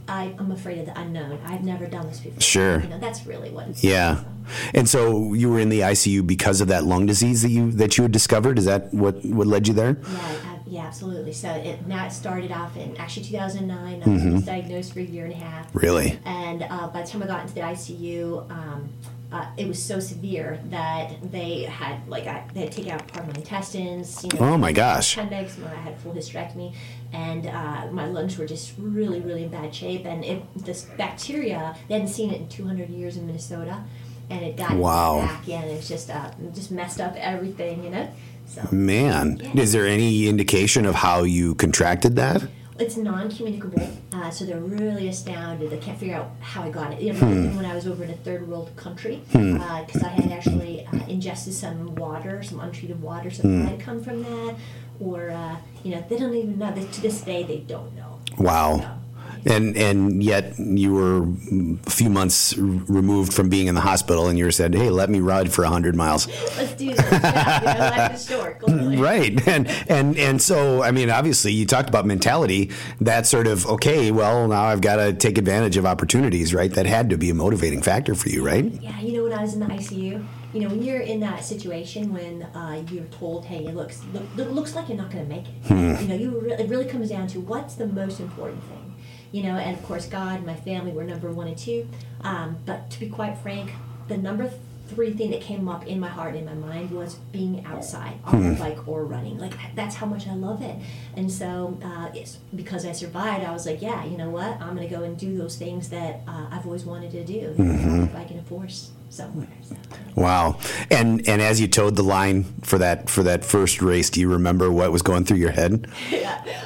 I, 0.10 0.34
I'm 0.40 0.52
afraid 0.52 0.80
of 0.80 0.86
the 0.86 0.98
unknown. 0.98 1.38
I've 1.46 1.66
never 1.66 1.86
done 1.86 2.08
this 2.08 2.22
before. 2.22 2.40
Sure. 2.40 2.80
You 2.80 2.88
know, 2.88 2.98
that's 2.98 3.26
really 3.26 3.50
what 3.50 3.68
it's 3.68 3.84
Yeah. 3.84 4.24
And 4.74 4.88
so 4.88 5.34
you 5.34 5.50
were 5.52 5.60
in 5.60 5.68
the 5.68 5.82
ICU 5.82 6.26
because 6.26 6.62
of 6.62 6.70
that 6.70 6.86
lung 6.86 7.06
disease 7.06 7.42
that 7.42 7.50
you 7.50 7.72
that 7.74 7.98
you 7.98 8.04
had 8.04 8.14
discovered. 8.14 8.58
Is 8.58 8.66
that 8.66 8.94
what 8.94 9.24
what 9.26 9.48
led 9.48 9.68
you 9.68 9.74
there? 9.74 9.98
Yeah, 10.02 10.47
yeah, 10.68 10.86
absolutely. 10.86 11.34
So 11.34 11.50
it, 11.52 11.80
it 11.88 12.12
started 12.12 12.52
off 12.52 12.76
in 12.78 12.96
actually 12.98 13.26
2009. 13.26 13.78
I 14.02 14.06
Mm-hmm. 14.06 14.34
was 14.34 14.44
diagnosed 14.46 14.94
for 14.94 15.00
a 15.00 15.04
year 15.04 15.26
and 15.26 15.34
a 15.34 15.38
half. 15.38 15.68
Really? 15.74 16.20
And 16.26 16.64
uh, 16.64 16.88
by 16.88 17.02
the 17.04 17.08
time 17.08 17.24
I 17.24 17.28
got 17.28 17.42
into 17.42 17.54
the 17.56 17.62
ICU, 17.62 18.50
um, 18.52 18.90
uh, 19.32 19.46
it 19.58 19.68
was 19.68 19.82
so 19.82 20.00
severe 20.00 20.58
that 20.70 21.12
they 21.34 21.64
had 21.64 22.08
like 22.08 22.28
I, 22.28 22.46
they 22.54 22.62
had 22.62 22.72
taken 22.72 22.92
out 22.92 23.06
part 23.10 23.28
of 23.28 23.34
my 23.34 23.40
intestines. 23.40 24.24
You 24.24 24.30
know, 24.40 24.54
Oh 24.54 24.58
my 24.58 24.72
gosh. 24.72 25.18
appendix. 25.18 25.58
I 25.66 25.76
had 25.76 26.00
full 26.00 26.14
hysterectomy, 26.14 26.74
and 27.12 27.46
uh, 27.48 27.88
my 27.92 28.06
lungs 28.08 28.38
were 28.38 28.46
just 28.46 28.74
really, 28.78 29.20
really 29.20 29.44
in 29.44 29.50
bad 29.50 29.76
shape. 29.76 30.06
And 30.06 30.24
it, 30.24 30.44
this 30.56 30.84
bacteria, 30.98 31.76
they 31.90 31.96
hadn't 31.96 32.08
seen 32.10 32.32
it 32.32 32.40
in 32.42 32.48
200 32.48 32.90
years 32.90 33.18
in 33.18 33.28
Minnesota, 33.28 33.84
and 34.30 34.46
it 34.46 34.56
got 34.56 34.76
Wow. 34.78 35.20
back 35.20 35.48
in. 35.50 35.62
It 35.64 35.76
was 35.76 35.90
just 35.90 36.10
uh, 36.10 36.32
just 36.54 36.72
messed 36.72 37.02
up 37.02 37.14
everything, 37.18 37.84
you 37.84 37.90
know. 37.90 38.08
So 38.48 38.68
Man, 38.72 39.40
is 39.56 39.74
there 39.74 39.86
any 39.86 40.28
indication 40.28 40.86
of 40.86 40.96
how 40.96 41.24
you 41.24 41.56
contracted 41.56 42.16
that? 42.16 42.48
it's 42.80 42.96
non-communicable, 42.96 43.90
uh, 44.14 44.30
so 44.30 44.46
they're 44.46 44.60
really 44.60 45.08
astounded. 45.08 45.70
They 45.72 45.78
can't 45.78 45.98
figure 45.98 46.16
out 46.16 46.32
how 46.40 46.64
I 46.64 46.70
got 46.70 46.94
it. 46.94 47.02
You 47.02 47.14
know, 47.14 47.18
even 47.18 47.56
when 47.56 47.66
I 47.66 47.74
was 47.74 47.88
over 47.88 48.04
in 48.04 48.10
a 48.12 48.16
third 48.18 48.48
world 48.48 48.72
country, 48.76 49.22
because 49.32 50.04
I 50.04 50.10
had 50.10 50.32
actually 50.32 50.86
uh, 50.86 51.06
ingested 51.08 51.54
some 51.54 51.96
water, 51.96 52.44
some 52.44 52.60
untreated 52.60 53.02
water, 53.02 53.32
so 53.32 53.44
it 53.44 53.48
might 53.48 53.70
have 53.70 53.80
come 53.80 54.04
from 54.04 54.24
that, 54.24 54.56
or 55.00 55.32
uh, 55.32 55.56
you 55.84 55.92
know, 55.96 56.06
they 56.08 56.18
don't 56.18 56.36
even 56.36 56.60
know. 56.60 56.72
They, 56.72 56.86
to 56.86 57.02
this 57.02 57.22
day, 57.22 57.44
they 57.44 57.58
don't 57.58 57.96
know. 57.96 58.20
Wow. 58.38 58.97
And 59.50 59.78
and 59.78 60.22
yet 60.24 60.60
you 60.60 60.94
were 60.94 61.24
a 61.86 61.90
few 61.90 62.10
months 62.10 62.58
removed 62.58 63.34
from 63.34 63.50
being 63.50 63.68
in 63.68 63.76
the 63.76 63.82
hospital, 63.82 64.28
and 64.28 64.38
you 64.38 64.46
were 64.46 64.52
said, 64.52 64.76
"Hey, 64.76 64.90
let 64.90 65.10
me 65.10 65.20
ride 65.20 65.52
for 65.54 65.64
hundred 65.64 65.96
miles." 65.96 66.28
Let's 66.58 66.74
do 66.74 66.94
this. 66.94 67.00
Yeah, 67.12 68.10
you 68.10 68.10
know, 68.14 68.18
short. 68.18 68.64
Right 68.98 69.48
and 69.48 69.68
and 69.90 70.18
and 70.18 70.42
so 70.42 70.82
i 70.84 70.92
mean 70.92 71.10
obviously 71.10 71.52
you 71.54 71.66
talked 71.66 71.88
about 71.90 72.06
mentality 72.06 72.72
that 73.02 73.26
sort 73.26 73.48
of 73.48 73.66
okay 73.68 74.12
well 74.12 74.48
now 74.48 74.64
i've 74.64 74.82
got 74.82 74.96
to 74.98 75.14
take 75.14 75.38
advantage 75.38 75.78
of 75.78 75.86
opportunities 75.86 76.54
right 76.54 76.74
that 76.74 76.86
had 76.86 77.10
to 77.12 77.18
be 77.18 77.30
a 77.30 77.34
motivating 77.34 77.82
factor 77.82 78.16
for 78.16 78.30
you 78.30 78.44
right 78.46 78.66
Yeah, 78.82 79.00
you 79.00 79.14
know, 79.14 79.24
when 79.24 79.34
I 79.34 79.42
was 79.42 79.54
in 79.54 79.60
the 79.60 79.68
ICU, 79.68 80.26
you 80.54 80.60
know, 80.62 80.70
when 80.70 80.82
you're 80.84 81.02
in 81.02 81.20
that 81.22 81.44
situation 81.44 82.14
when 82.14 82.44
uh, 82.44 82.82
you're 82.92 83.06
told, 83.06 83.46
"Hey, 83.46 83.66
it 83.66 83.76
looks 83.76 84.02
look, 84.14 84.24
look, 84.36 84.50
looks 84.52 84.76
like 84.76 84.90
you're 84.90 84.98
not 84.98 85.12
going 85.12 85.26
to 85.28 85.30
make 85.36 85.46
it," 85.48 86.02
you 86.02 86.08
know, 86.08 86.16
you 86.16 86.30
re- 86.40 86.54
it 86.54 86.70
really 86.70 86.86
comes 86.86 87.10
down 87.10 87.28
to 87.28 87.40
what's 87.40 87.76
the 87.76 87.88
most 87.88 88.20
important 88.20 88.62
thing, 88.64 88.94
you 89.32 89.44
know. 89.44 89.56
And 89.56 89.76
of 89.78 89.84
course, 89.84 90.08
God, 90.08 90.38
and 90.38 90.46
my 90.46 90.56
family 90.56 90.92
were 90.92 91.04
number 91.04 91.32
one 91.32 91.48
and 91.48 91.58
two. 91.58 91.88
Um, 92.22 92.58
but 92.66 92.90
to 92.92 93.00
be 93.00 93.10
quite 93.10 93.38
frank, 93.38 93.72
the 94.08 94.18
number 94.18 94.52
three 94.88 95.12
thing 95.12 95.32
that 95.32 95.42
came 95.42 95.68
up 95.68 95.86
in 95.86 96.00
my 96.00 96.08
heart 96.08 96.34
and 96.34 96.48
in 96.50 96.62
my 96.62 96.68
mind 96.68 96.92
was 96.92 97.16
being 97.34 97.66
outside 97.66 98.14
on 98.24 98.52
the 98.52 98.56
bike 98.56 98.88
or 98.88 99.04
running. 99.04 99.38
Like 99.38 99.54
that's 99.76 99.96
how 99.96 100.06
much 100.06 100.28
I 100.28 100.34
love 100.34 100.62
it. 100.62 100.78
And 101.16 101.30
so, 101.32 101.78
uh, 101.84 102.10
it's 102.14 102.38
because 102.56 102.86
I 102.86 102.94
survived. 102.94 103.44
I 103.44 103.52
was 103.52 103.66
like, 103.66 103.82
yeah, 103.82 104.06
you 104.06 104.18
know 104.18 104.30
what? 104.30 104.60
I'm 104.62 104.76
going 104.76 104.88
to 104.88 104.96
go 104.96 105.04
and 105.04 105.18
do 105.18 105.38
those 105.38 105.58
things 105.58 105.90
that 105.90 106.22
uh, 106.28 106.48
I've 106.52 106.66
always 106.66 106.86
wanted 106.86 107.12
to 107.12 107.24
do. 107.26 107.54
If 107.58 108.16
I 108.16 108.24
can 108.24 108.38
enforce 108.38 108.92
somewhere. 109.10 109.48
So. 109.64 109.76
wow 110.16 110.60
and 110.92 111.28
and 111.30 111.42
as 111.42 111.62
you 111.62 111.68
toed 111.68 111.96
the 111.96 112.04
line 112.04 112.44
for 112.62 112.78
that 112.78 113.10
for 113.10 113.24
that 113.24 113.46
first 113.46 113.82
race 113.82 114.10
do 114.10 114.20
you 114.20 114.30
remember 114.30 114.70
what 114.70 114.92
was 114.92 115.02
going 115.02 115.24
through 115.24 115.38
your 115.38 115.52
head 115.52 115.88
Yeah. 116.12 116.66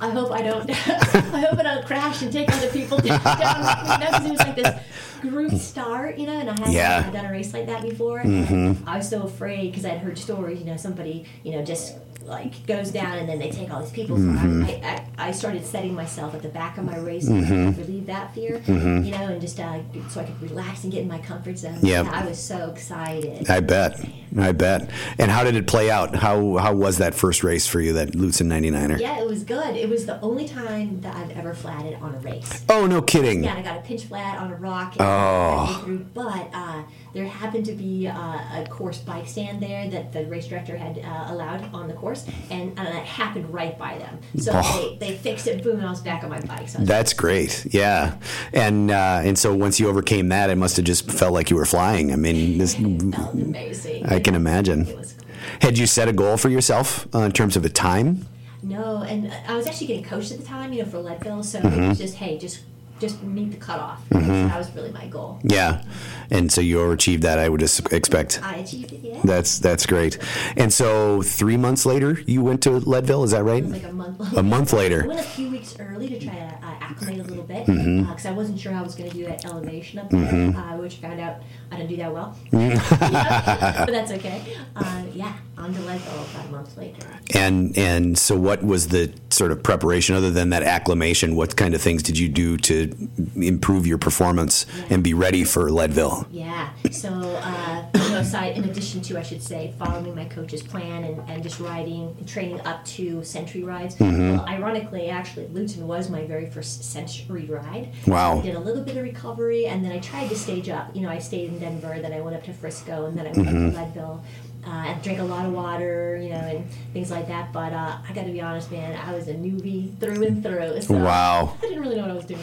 I 0.00 0.10
hope 0.10 0.30
I 0.32 0.42
don't. 0.42 0.70
I 0.70 1.40
hope 1.40 1.58
I 1.58 1.62
don't 1.62 1.86
crash 1.86 2.22
and 2.22 2.32
take 2.32 2.50
other 2.52 2.68
people 2.70 2.98
down. 2.98 3.20
Because 4.00 4.24
it 4.24 4.30
was 4.30 4.38
like 4.38 4.56
this 4.56 4.80
group 5.20 5.52
start, 5.52 6.18
you 6.18 6.26
know, 6.26 6.32
and 6.32 6.48
I 6.48 6.52
hadn't 6.52 6.72
Yeah. 6.72 7.10
Done 7.10 7.26
a 7.26 7.30
race 7.30 7.52
like 7.52 7.66
that 7.66 7.82
before. 7.82 8.20
Mm-hmm. 8.20 8.88
I 8.88 8.96
was 8.96 9.08
so 9.08 9.22
afraid 9.22 9.70
because 9.70 9.84
I'd 9.84 9.98
heard 9.98 10.18
stories, 10.18 10.60
you 10.60 10.64
know, 10.64 10.76
somebody, 10.76 11.26
you 11.44 11.52
know, 11.52 11.64
just 11.64 11.96
like 12.24 12.66
goes 12.66 12.90
down 12.90 13.18
and 13.18 13.28
then 13.28 13.38
they 13.38 13.50
take 13.50 13.72
all 13.72 13.80
these 13.80 13.90
people. 13.90 14.16
So 14.16 14.22
I, 14.22 14.26
mm-hmm. 14.26 14.84
I, 14.84 15.28
I 15.28 15.30
started 15.32 15.64
setting 15.66 15.94
myself 15.94 16.34
at 16.34 16.42
the 16.42 16.48
back 16.48 16.78
of 16.78 16.84
my 16.84 16.96
race 16.98 17.26
to 17.26 17.32
mm-hmm. 17.32 17.80
relieve 17.80 18.06
that 18.06 18.34
fear, 18.34 18.62
you 18.66 19.10
know, 19.10 19.26
and 19.28 19.40
just 19.40 19.58
uh, 19.58 19.80
so 20.08 20.20
I 20.20 20.24
could 20.24 20.40
relax 20.40 20.84
and 20.84 20.92
get 20.92 21.02
in 21.02 21.08
my 21.08 21.18
comfort 21.18 21.58
zone. 21.58 21.78
Yep. 21.82 22.06
I 22.06 22.24
was 22.26 22.38
so 22.38 22.70
excited. 22.70 23.50
i 23.50 23.60
bet 23.60 24.00
I 24.38 24.52
bet. 24.52 24.90
And 25.18 25.30
how 25.30 25.44
did 25.44 25.56
it 25.56 25.66
play 25.66 25.90
out? 25.90 26.14
How 26.16 26.56
how 26.56 26.72
was 26.74 26.98
that 26.98 27.14
first 27.14 27.42
race 27.42 27.66
for 27.66 27.80
you, 27.80 27.92
that 27.94 28.12
Lutsen 28.12 28.46
99er? 28.46 28.98
Yeah, 29.00 29.18
it 29.20 29.26
was 29.26 29.42
good. 29.44 29.76
It 29.76 29.88
was 29.88 30.06
the 30.06 30.20
only 30.20 30.46
time 30.46 31.00
that 31.00 31.16
I've 31.16 31.30
ever 31.32 31.52
flatted 31.54 31.94
on 32.00 32.14
a 32.14 32.18
race. 32.18 32.64
Oh, 32.68 32.86
no 32.86 33.02
kidding. 33.02 33.44
Yeah, 33.44 33.56
I 33.56 33.62
got 33.62 33.78
a 33.78 33.80
pinch 33.80 34.04
flat 34.04 34.38
on 34.38 34.52
a 34.52 34.56
rock. 34.56 34.92
And 34.98 35.02
Oh. 35.02 35.82
through, 35.84 35.98
but 36.14 36.48
uh, 36.52 36.82
there 37.12 37.26
happened 37.26 37.66
to 37.66 37.72
be 37.72 38.06
uh, 38.06 38.12
a 38.14 38.66
course 38.68 38.98
bike 38.98 39.26
stand 39.26 39.60
there 39.60 39.88
that 39.90 40.12
the 40.12 40.24
race 40.26 40.46
director 40.46 40.76
had 40.76 40.98
uh, 40.98 41.32
allowed 41.32 41.72
on 41.74 41.88
the 41.88 41.94
course, 41.94 42.24
and, 42.50 42.78
and 42.78 42.88
it 42.88 43.04
happened 43.04 43.52
right 43.52 43.76
by 43.78 43.98
them. 43.98 44.18
So 44.38 44.52
Oh. 44.54 44.96
they, 45.00 45.08
they 45.12 45.16
fixed 45.16 45.46
it, 45.46 45.62
boom, 45.62 45.78
and 45.78 45.86
I 45.86 45.90
was 45.90 46.00
back 46.00 46.22
on 46.22 46.30
my 46.30 46.40
bike. 46.40 46.68
So 46.68 46.78
That's 46.80 47.12
great. 47.12 47.66
Yeah. 47.70 48.16
And 48.52 48.90
uh, 48.90 49.20
and 49.24 49.38
so 49.38 49.54
once 49.54 49.80
you 49.80 49.88
overcame 49.88 50.28
that, 50.28 50.50
it 50.50 50.56
must 50.56 50.76
have 50.76 50.84
just 50.84 51.10
felt 51.10 51.32
like 51.32 51.50
you 51.50 51.56
were 51.56 51.64
flying. 51.66 52.12
I 52.12 52.16
mean, 52.16 52.58
this, 52.58 52.76
amazing. 52.78 54.06
I 54.06 54.19
can 54.20 54.34
imagine. 54.34 54.86
It 54.86 54.96
was 54.96 55.12
cool. 55.14 55.26
Had 55.62 55.78
you 55.78 55.86
set 55.86 56.08
a 56.08 56.12
goal 56.12 56.36
for 56.36 56.48
yourself 56.48 57.06
uh, 57.14 57.20
in 57.20 57.32
terms 57.32 57.56
of 57.56 57.64
a 57.64 57.68
time? 57.68 58.26
No, 58.62 58.98
and 59.02 59.32
I 59.48 59.56
was 59.56 59.66
actually 59.66 59.86
getting 59.88 60.04
coached 60.04 60.30
at 60.32 60.38
the 60.38 60.44
time, 60.44 60.72
you 60.72 60.82
know, 60.82 60.88
for 60.88 60.98
Leadville, 60.98 61.42
so 61.42 61.60
Mm-hmm. 61.60 61.82
it 61.82 61.88
was 61.88 61.98
just, 61.98 62.14
hey, 62.16 62.38
just 62.38 62.60
just 63.00 63.22
meet 63.22 63.50
the 63.52 63.56
cutoff. 63.56 64.06
That 64.10 64.56
was 64.58 64.74
really 64.74 64.92
my 64.92 65.06
goal. 65.06 65.40
Yeah. 65.42 65.82
And 66.30 66.52
so 66.52 66.60
you 66.60 66.76
overachieved 66.76 67.22
that, 67.22 67.38
I 67.38 67.48
would 67.48 67.60
just 67.60 67.92
expect. 67.92 68.40
I 68.42 68.56
achieved 68.56 68.92
it, 68.92 69.00
yeah. 69.02 69.20
That's 69.24 69.58
that's 69.58 69.84
great. 69.86 70.18
And 70.56 70.72
so 70.72 71.22
three 71.22 71.56
months 71.56 71.84
later, 71.86 72.20
you 72.26 72.42
went 72.42 72.62
to 72.62 72.70
Leadville. 72.70 73.24
Is 73.24 73.32
that 73.32 73.42
right? 73.42 73.64
Like 73.64 73.84
a 73.84 73.92
month. 73.92 74.36
A 74.36 74.42
month 74.42 74.72
later. 74.72 75.04
I 75.04 75.06
went 75.08 75.20
a 75.20 75.24
few 75.24 75.50
weeks 75.50 75.74
early 75.80 76.08
to 76.08 76.20
try 76.20 76.34
to 76.34 76.40
uh, 76.40 76.74
acclimate 76.80 77.26
a 77.26 77.28
little 77.28 77.44
bit 77.44 77.66
Mm-hmm. 77.66 78.08
because 78.10 78.26
I 78.26 78.32
wasn't 78.32 78.58
sure 78.60 78.72
how 78.72 78.80
I 78.80 78.82
was 78.82 78.94
going 78.94 79.10
to 79.10 79.16
do 79.16 79.24
that 79.26 79.44
elevation 79.44 79.98
up 79.98 80.10
there, 80.10 80.56
uh, 80.56 80.76
which 80.78 80.96
found 80.96 81.20
out 81.20 81.36
I 81.70 81.76
didn't 81.76 81.90
do 81.90 81.96
that 81.96 82.12
well. 82.12 82.36
but 82.50 83.86
that's 83.90 84.12
okay. 84.12 84.56
Uh, 84.76 85.02
yeah, 85.12 85.36
on 85.58 85.74
to 85.74 85.80
Leadville 85.80 86.24
about 86.32 86.46
a 86.46 86.48
month 86.50 86.76
later. 86.76 87.06
And 87.34 87.76
and 87.76 88.16
so, 88.18 88.36
what 88.36 88.62
was 88.62 88.88
the 88.88 89.12
sort 89.30 89.52
of 89.52 89.62
preparation 89.62 90.14
other 90.14 90.30
than 90.30 90.50
that 90.50 90.62
acclimation? 90.62 91.36
What 91.36 91.56
kind 91.56 91.74
of 91.74 91.80
things 91.82 92.02
did 92.02 92.18
you 92.18 92.28
do 92.28 92.56
to 92.58 92.89
improve 93.36 93.86
your 93.86 93.98
performance 93.98 94.66
and 94.88 95.02
be 95.02 95.14
ready 95.14 95.44
for 95.44 95.70
Leadville? 95.70 96.26
Yeah. 96.30 96.70
So, 96.90 97.08
uh, 97.10 97.84
you 97.94 98.08
know, 98.10 98.18
aside, 98.18 98.56
in 98.56 98.64
addition 98.64 99.00
to, 99.02 99.18
I 99.18 99.22
should 99.22 99.42
say, 99.42 99.72
following 99.78 100.14
my 100.14 100.24
coach's 100.24 100.62
plan 100.62 101.04
and, 101.04 101.28
and 101.28 101.42
just 101.42 101.60
riding, 101.60 102.16
training 102.26 102.60
up 102.62 102.84
to 102.86 103.22
century 103.24 103.62
rides. 103.62 103.96
Mm-hmm. 103.96 104.30
Well, 104.36 104.46
ironically, 104.46 105.08
actually, 105.08 105.46
Lutsen 105.46 105.82
was 105.82 106.10
my 106.10 106.24
very 106.26 106.48
first 106.50 106.84
century 106.84 107.46
ride. 107.46 107.88
Wow. 108.06 108.38
I 108.38 108.42
did 108.42 108.54
a 108.56 108.60
little 108.60 108.82
bit 108.84 108.96
of 108.96 109.02
recovery, 109.04 109.66
and 109.66 109.84
then 109.84 109.92
I 109.92 109.98
tried 109.98 110.28
to 110.28 110.36
stage 110.36 110.68
up. 110.68 110.94
You 110.94 111.02
know, 111.02 111.08
I 111.08 111.18
stayed 111.18 111.48
in 111.48 111.58
Denver, 111.58 111.98
then 112.00 112.12
I 112.12 112.20
went 112.20 112.36
up 112.36 112.44
to 112.44 112.52
Frisco, 112.52 113.06
and 113.06 113.16
then 113.18 113.26
I 113.26 113.32
went 113.32 113.40
Mm-hmm. 113.48 113.66
up 113.68 113.72
to 113.74 113.80
Leadville. 113.80 114.24
Uh, 114.66 114.70
I 114.70 114.98
drank 115.02 115.18
a 115.20 115.24
lot 115.24 115.46
of 115.46 115.52
water, 115.52 116.18
you 116.22 116.28
know, 116.30 116.36
and 116.36 116.70
things 116.92 117.10
like 117.10 117.28
that. 117.28 117.52
But 117.52 117.72
uh, 117.72 117.96
I 118.06 118.12
got 118.12 118.26
to 118.26 118.32
be 118.32 118.40
honest, 118.42 118.70
man, 118.70 118.94
I 118.94 119.14
was 119.14 119.26
a 119.28 119.34
newbie 119.34 119.98
through 119.98 120.22
and 120.24 120.42
through. 120.42 120.82
So 120.82 120.94
Wow. 120.94 121.56
I 121.58 121.66
didn't 121.66 121.80
really 121.80 121.96
know 121.96 122.02
what 122.02 122.10
I 122.10 122.14
was 122.14 122.26
doing. 122.26 122.40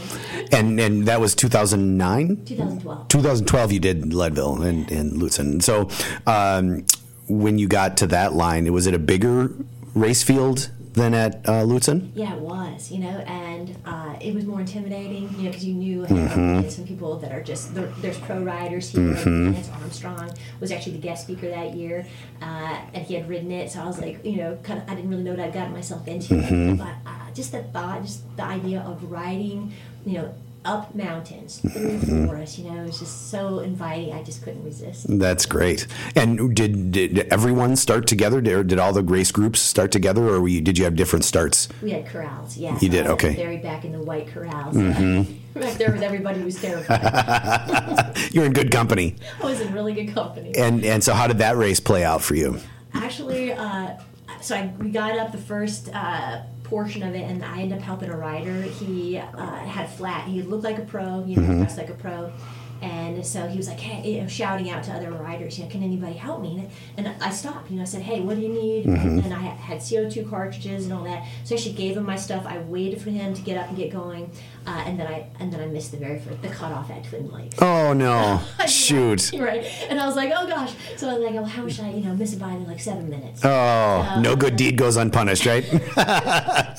And 0.51 0.79
and 0.79 1.05
that 1.07 1.19
was 1.21 1.35
2009? 1.35 2.43
2012. 2.45 3.07
2012 3.07 3.71
you 3.71 3.79
did 3.79 4.13
Leadville 4.13 4.61
and, 4.63 4.89
and 4.91 5.13
Lutsen. 5.21 5.61
So 5.61 5.89
um, 6.25 6.85
when 7.27 7.59
you 7.59 7.67
got 7.67 7.97
to 7.97 8.07
that 8.07 8.33
line, 8.33 8.71
was 8.73 8.87
it 8.87 8.93
a 8.93 8.99
bigger 8.99 9.53
race 9.93 10.23
field 10.23 10.71
than 10.97 11.13
at 11.13 11.35
uh, 11.47 11.63
Lutsen? 11.63 12.11
Yeah, 12.15 12.35
it 12.35 12.41
was, 12.41 12.91
you 12.91 12.99
know, 12.99 13.17
and 13.27 13.75
uh, 13.85 14.15
it 14.19 14.33
was 14.33 14.45
more 14.45 14.59
intimidating, 14.59 15.29
you 15.37 15.43
know, 15.43 15.49
because 15.49 15.63
you 15.63 15.73
knew 15.73 16.03
had 16.03 16.71
some 16.71 16.85
people 16.85 17.17
that 17.19 17.31
are 17.31 17.43
just 17.43 17.73
there, 17.75 17.87
there's 17.99 18.17
pro 18.17 18.41
riders 18.41 18.89
here. 18.89 19.13
Lance 19.13 19.69
Armstrong 19.69 20.31
was 20.59 20.71
actually 20.71 20.93
the 20.93 21.01
guest 21.01 21.23
speaker 21.23 21.49
that 21.49 21.75
year, 21.75 22.05
uh, 22.41 22.77
and 22.93 23.05
he 23.05 23.13
had 23.13 23.29
ridden 23.29 23.51
it, 23.51 23.71
so 23.71 23.79
I 23.81 23.85
was 23.85 24.01
like, 24.01 24.25
you 24.25 24.37
know, 24.37 24.57
kind 24.63 24.81
of 24.81 24.89
I 24.89 24.95
didn't 24.95 25.09
really 25.09 25.23
know 25.23 25.31
what 25.31 25.39
I'd 25.39 25.53
gotten 25.53 25.73
myself 25.73 26.07
into, 26.07 26.35
but 26.77 26.95
uh, 27.05 27.31
just 27.33 27.51
the 27.51 27.63
thought, 27.63 28.01
just 28.01 28.35
the 28.35 28.43
idea 28.43 28.81
of 28.81 29.09
riding, 29.09 29.73
you 30.05 30.13
know. 30.19 30.35
Up 30.67 30.93
mountains, 30.93 31.59
through 31.59 31.97
the 31.97 32.27
forest, 32.27 32.59
you 32.59 32.65
know, 32.69 32.83
it 32.83 32.87
was 32.87 32.99
just 32.99 33.31
so 33.31 33.59
inviting. 33.59 34.13
I 34.13 34.21
just 34.21 34.43
couldn't 34.43 34.65
resist. 34.65 35.05
That's 35.07 35.45
great. 35.45 35.87
And 36.13 36.53
did, 36.53 36.91
did 36.91 37.19
everyone 37.31 37.77
start 37.77 38.05
together? 38.05 38.41
Did, 38.41 38.67
did 38.67 38.77
all 38.77 38.91
the 38.91 39.01
race 39.01 39.31
groups 39.31 39.61
start 39.61 39.93
together, 39.93 40.27
or 40.27 40.41
were 40.41 40.49
you, 40.49 40.59
did 40.59 40.77
you 40.77 40.83
have 40.83 40.97
different 40.97 41.23
starts? 41.23 41.69
We 41.81 41.91
had 41.91 42.05
corrals, 42.05 42.57
yeah. 42.57 42.77
You 42.81 42.89
did, 42.89 43.07
okay. 43.07 43.33
Buried 43.33 43.63
back 43.63 43.85
in 43.85 43.93
the 43.93 44.01
white 44.01 44.27
corrals. 44.27 44.75
back 44.75 45.73
there 45.77 45.91
with 45.93 46.03
everybody 46.03 46.39
who 46.39 46.45
was 46.45 46.61
terrified. 46.61 48.17
You're 48.31 48.45
in 48.45 48.51
good 48.51 48.69
company. 48.69 49.15
I 49.41 49.45
was 49.45 49.61
in 49.61 49.73
really 49.73 49.93
good 49.93 50.13
company. 50.13 50.53
And 50.57 50.83
and 50.83 51.01
so 51.01 51.13
how 51.13 51.27
did 51.27 51.37
that 51.37 51.55
race 51.55 51.79
play 51.79 52.03
out 52.03 52.21
for 52.21 52.35
you? 52.35 52.59
Actually, 52.93 53.53
uh, 53.53 53.97
so 54.41 54.55
I, 54.55 54.73
we 54.79 54.89
got 54.89 55.17
up 55.17 55.31
the 55.31 55.37
first 55.37 55.89
uh, 55.93 56.41
portion 56.69 57.03
of 57.03 57.15
it, 57.15 57.23
and 57.23 57.43
I 57.43 57.61
ended 57.61 57.77
up 57.79 57.83
helping 57.83 58.09
a 58.09 58.17
rider. 58.17 58.61
He 58.61 59.17
uh, 59.17 59.55
had 59.55 59.89
flat. 59.89 60.27
He 60.27 60.41
looked 60.41 60.63
like 60.63 60.77
a 60.77 60.85
pro, 60.85 61.23
you 61.25 61.37
know, 61.37 61.55
dressed 61.55 61.77
like 61.77 61.89
a 61.89 61.93
pro. 61.93 62.31
And 62.81 63.25
so 63.25 63.47
he 63.47 63.57
was 63.57 63.67
like, 63.67 63.79
hey, 63.79 64.11
you 64.11 64.21
know, 64.21 64.27
shouting 64.27 64.69
out 64.69 64.83
to 64.83 64.91
other 64.91 65.11
riders, 65.11 65.57
you 65.57 65.65
know, 65.65 65.71
can 65.71 65.81
anybody 65.81 66.13
help 66.13 66.41
me? 66.41 66.69
And, 66.95 67.07
I 67.07 67.31
stopped, 67.31 67.71
you 67.71 67.77
know, 67.77 67.81
I 67.81 67.85
said, 67.85 68.03
hey, 68.03 68.21
what 68.21 68.35
do 68.35 68.41
you 68.43 68.49
need? 68.49 68.85
And, 68.85 69.23
and 69.25 69.33
I 69.33 69.39
had, 69.39 69.57
had 69.57 69.77
CO2 69.79 70.29
cartridges 70.29 70.83
and 70.85 70.93
all 70.93 71.03
that. 71.05 71.27
So 71.43 71.55
I 71.55 71.57
actually 71.57 71.73
gave 71.73 71.97
him 71.97 72.05
my 72.05 72.15
stuff. 72.17 72.45
I 72.45 72.59
waited 72.59 73.01
for 73.01 73.09
him 73.09 73.33
to 73.33 73.41
get 73.41 73.57
up 73.57 73.67
and 73.69 73.77
get 73.77 73.91
going, 73.91 74.29
uh, 74.67 74.83
and 74.85 74.99
then 74.99 75.07
I 75.07 75.27
and 75.39 75.51
then 75.51 75.61
I 75.61 75.65
missed 75.65 75.91
the 75.91 75.97
very 75.97 76.19
first 76.19 76.41
the 76.41 76.49
cutoff 76.49 76.91
at 76.91 77.03
Twin 77.05 77.31
Lakes. 77.31 77.57
Oh 77.61 77.93
no! 77.93 78.41
Shoot! 78.67 79.31
Right. 79.47 79.63
And 79.89 79.99
I 79.99 80.05
was 80.05 80.15
like, 80.15 80.31
oh 80.35 80.47
gosh. 80.47 80.73
So 80.97 81.09
I 81.09 81.13
was 81.13 81.23
like, 81.23 81.35
oh, 81.35 81.43
how 81.45 81.67
should 81.69 81.85
I, 81.85 81.91
you 81.91 82.03
know, 82.03 82.13
miss 82.15 82.33
it 82.33 82.39
by 82.39 82.53
like 82.55 82.79
seven 82.81 83.09
minutes? 83.09 83.45
Oh, 83.45 84.19
no 84.21 84.35
good 84.35 84.57
deed 84.57 84.77
goes 84.77 84.97
unpunished, 84.97 85.45
right? 85.45 85.63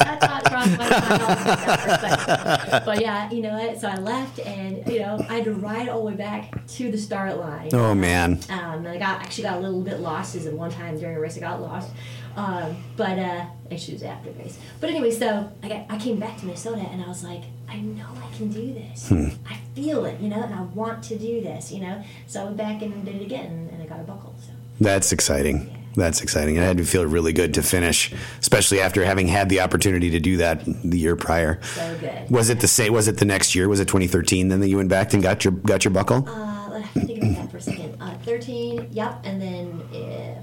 crossed 0.59 0.78
my 0.78 0.90
mind. 0.90 2.85
But 2.85 3.00
yeah, 3.00 3.30
you 3.30 3.42
know 3.42 3.52
what? 3.52 3.80
So 3.80 3.88
I 3.88 3.97
left, 3.97 4.38
and 4.40 4.87
you 4.90 5.00
know, 5.00 5.25
I 5.28 5.35
had 5.37 5.45
to 5.45 5.52
ride 5.52 5.88
all 5.88 6.00
the 6.00 6.07
way 6.07 6.14
back 6.14 6.66
to 6.66 6.90
the 6.90 6.99
start 6.99 7.38
line. 7.38 7.71
oh 7.73 7.95
man. 7.95 8.40
Um, 8.50 8.85
and 8.85 8.88
I 8.88 8.99
got 8.99 9.21
actually 9.23 9.45
got 9.45 9.59
a 9.59 9.61
little 9.61 9.83
bit 9.83 10.00
lost. 10.00 10.35
As 10.35 10.47
at 10.47 10.54
one 10.54 10.71
time 10.71 10.99
during 10.99 11.16
a 11.16 11.21
race, 11.21 11.37
I 11.37 11.40
got 11.40 11.61
lost. 11.61 11.90
Um, 12.37 12.76
but 12.97 13.18
uh, 13.18 13.47
actually, 13.71 13.95
it 13.95 14.00
was 14.00 14.02
after 14.02 14.33
the 14.33 14.38
race. 14.38 14.59
But 14.80 14.90
anyway, 14.90 15.11
so 15.11 15.50
I 15.62 15.68
got 15.68 15.87
I 15.88 15.99
came 15.99 16.18
back 16.18 16.38
to 16.38 16.47
Minnesota, 16.47 16.80
and 16.90 17.02
I 17.02 17.09
was 17.09 17.25
like, 17.25 17.42
I 17.71 17.81
know 17.81 18.07
I 18.17 18.37
can 18.37 18.49
do 18.49 18.73
this. 18.73 19.11
I 19.13 19.59
feel 19.75 20.05
it, 20.07 20.21
you 20.21 20.29
know, 20.29 20.43
and 20.43 20.55
I 20.55 20.63
want 20.63 21.03
to 21.05 21.17
do 21.19 21.41
this, 21.41 21.71
you 21.71 21.81
know. 21.81 22.03
So 22.27 22.41
I 22.41 22.45
went 22.45 22.57
back 22.57 22.83
and 22.83 23.05
did 23.05 23.17
it 23.17 23.23
again, 23.23 23.69
and 23.73 23.83
I 23.83 23.87
got 23.87 24.01
a 24.01 24.05
buckle. 24.05 24.35
So. 24.45 24.53
That's 24.81 25.13
exciting. 25.13 25.75
That's 25.97 26.21
exciting. 26.23 26.57
It 26.57 26.61
had 26.61 26.79
to 26.79 26.85
feel 26.85 27.05
really 27.05 27.33
good 27.33 27.55
to 27.55 27.63
finish, 27.63 28.13
especially 28.41 28.81
after 28.81 29.05
having 29.05 29.27
had 29.27 29.49
the 29.49 29.61
opportunity 29.61 30.11
to 30.11 30.21
do 30.21 30.37
that 30.39 30.63
the 30.65 30.99
year 30.99 31.17
prior. 31.17 31.61
So 31.63 31.97
good. 32.01 32.31
Was 32.31 32.51
it 32.51 32.61
the 32.61 32.69
same? 32.69 32.93
Was 32.93 33.09
it 33.09 33.17
the 33.19 33.25
next 33.25 33.55
year? 33.55 33.69
Was 33.69 33.81
it 33.81 33.89
2013 33.89 34.49
then 34.49 34.61
that 34.61 34.69
you 34.69 34.77
went 34.77 34.89
back 34.89 35.13
and 35.13 35.23
got 35.23 35.45
your 35.45 35.53
got 35.53 35.85
your 35.85 35.93
buckle? 35.93 36.29
Uh, 36.29 36.69
let 36.71 36.95
me 36.97 37.05
think 37.05 37.23
about 37.23 37.35
that 37.37 37.51
for 37.51 37.57
a 37.57 37.61
second. 37.61 37.97
Uh, 38.01 38.17
13, 38.19 38.89
yep, 38.93 39.21
and 39.25 39.43
then 39.43 39.83
if, 39.93 40.39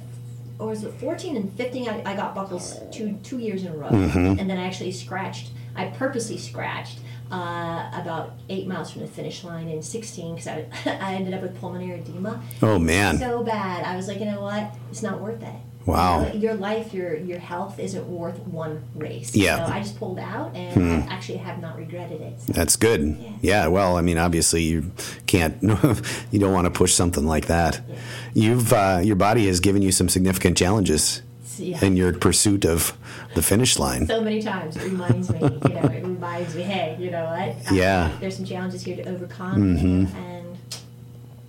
or 0.59 0.67
was 0.67 0.83
it 0.83 0.93
14 0.95 1.37
and 1.37 1.53
15? 1.53 1.87
I, 1.89 2.01
I 2.05 2.15
got 2.17 2.35
buckles 2.35 2.77
two 2.91 3.17
two 3.23 3.39
years 3.39 3.63
in 3.63 3.71
a 3.71 3.75
row, 3.77 3.87
Mm-hmm. 3.89 4.39
and 4.39 4.49
then 4.49 4.57
I 4.57 4.65
actually 4.65 4.91
scratched. 4.91 5.51
I 5.77 5.85
purposely 5.85 6.37
scratched 6.37 6.99
uh, 7.31 7.89
about 7.93 8.33
eight 8.49 8.67
miles 8.67 8.91
from 8.91 9.01
the 9.01 9.07
finish 9.07 9.43
line 9.43 9.67
in 9.67 9.81
16 9.81 10.35
because 10.35 10.47
I, 10.47 10.65
I 10.85 11.13
ended 11.15 11.33
up 11.33 11.41
with 11.41 11.59
pulmonary 11.59 11.99
edema 11.99 12.41
Oh 12.61 12.77
man. 12.79 13.17
so 13.17 13.43
bad. 13.43 13.83
I 13.83 13.95
was 13.95 14.07
like, 14.07 14.19
you 14.19 14.25
know 14.25 14.41
what? 14.41 14.73
It's 14.91 15.01
not 15.03 15.19
worth 15.19 15.41
it. 15.41 15.55
Wow. 15.85 16.25
You 16.25 16.33
know, 16.33 16.39
your 16.39 16.53
life, 16.55 16.93
your 16.95 17.15
your 17.15 17.37
health 17.37 17.77
isn't 17.77 18.07
worth 18.07 18.39
one 18.39 18.83
race. 18.95 19.35
Yeah. 19.35 19.59
Hmm. 19.59 19.67
So 19.67 19.73
I 19.75 19.79
just 19.81 19.99
pulled 19.99 20.17
out, 20.17 20.55
and 20.55 21.03
I 21.03 21.13
actually 21.13 21.37
have 21.37 21.59
not 21.59 21.77
regretted 21.77 22.21
it. 22.21 22.41
So. 22.41 22.53
That's 22.53 22.75
good. 22.75 23.23
Yeah. 23.41 23.67
Well, 23.67 23.95
I 23.95 24.01
mean, 24.01 24.17
obviously 24.17 24.63
you 24.63 24.91
can't. 25.27 25.61
you 26.31 26.39
don't 26.39 26.53
want 26.53 26.65
to 26.65 26.71
push 26.71 26.93
something 26.95 27.25
like 27.27 27.47
that. 27.47 27.81
Yeah. 27.87 27.95
You've 28.33 28.73
uh, 28.73 29.01
your 29.03 29.15
body 29.15 29.45
has 29.45 29.59
given 29.59 29.83
you 29.83 29.91
some 29.91 30.09
significant 30.09 30.57
challenges 30.57 31.21
Yeah. 31.59 31.83
in 31.83 31.95
your 31.97 32.13
pursuit 32.13 32.65
of 32.65 32.97
the 33.35 33.41
finish 33.41 33.77
line. 33.79 34.07
so 34.07 34.21
many 34.21 34.41
times. 34.41 34.75
It 34.77 34.83
reminds 34.83 35.29
me, 35.31 35.39
you 35.39 35.47
know, 35.49 35.81
it 35.81 36.03
reminds 36.03 36.55
me, 36.55 36.63
hey, 36.63 36.97
you 36.99 37.11
know 37.11 37.25
what? 37.25 37.71
Uh, 37.71 37.75
Yeah. 37.75 38.11
There's 38.19 38.35
some 38.35 38.45
challenges 38.45 38.83
here 38.83 38.95
to 38.97 39.07
overcome, 39.09 39.75
know, 39.75 40.09
and 40.17 40.57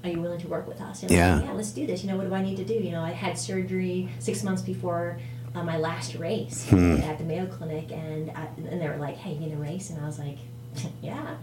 are 0.04 0.10
you 0.10 0.20
willing 0.20 0.40
to 0.40 0.48
work 0.48 0.66
with 0.68 0.80
us? 0.80 1.02
And 1.02 1.10
Yeah. 1.10 1.36
like, 1.36 1.44
yeah, 1.46 1.52
let's 1.52 1.70
do 1.70 1.86
this. 1.86 2.02
You 2.04 2.10
know, 2.10 2.16
what 2.16 2.28
do 2.28 2.34
I 2.34 2.42
need 2.42 2.56
to 2.58 2.64
do? 2.64 2.74
You 2.74 2.92
know, 2.92 3.02
I 3.02 3.10
had 3.10 3.36
surgery 3.38 4.08
six 4.18 4.42
months 4.42 4.62
before 4.62 5.18
uh, 5.54 5.62
my 5.64 5.78
last 5.78 6.14
race 6.16 6.70
at 6.72 7.18
the 7.18 7.24
Mayo 7.24 7.46
Clinic, 7.46 7.90
and 7.90 8.30
I, 8.30 8.46
and 8.70 8.80
they 8.80 8.88
were 8.88 8.96
like, 8.98 9.16
hey, 9.16 9.32
you 9.34 9.48
gonna 9.48 9.60
race? 9.60 9.90
And 9.90 9.98
I 10.02 10.06
was 10.06 10.18
like, 10.18 10.38
yeah. 11.02 11.36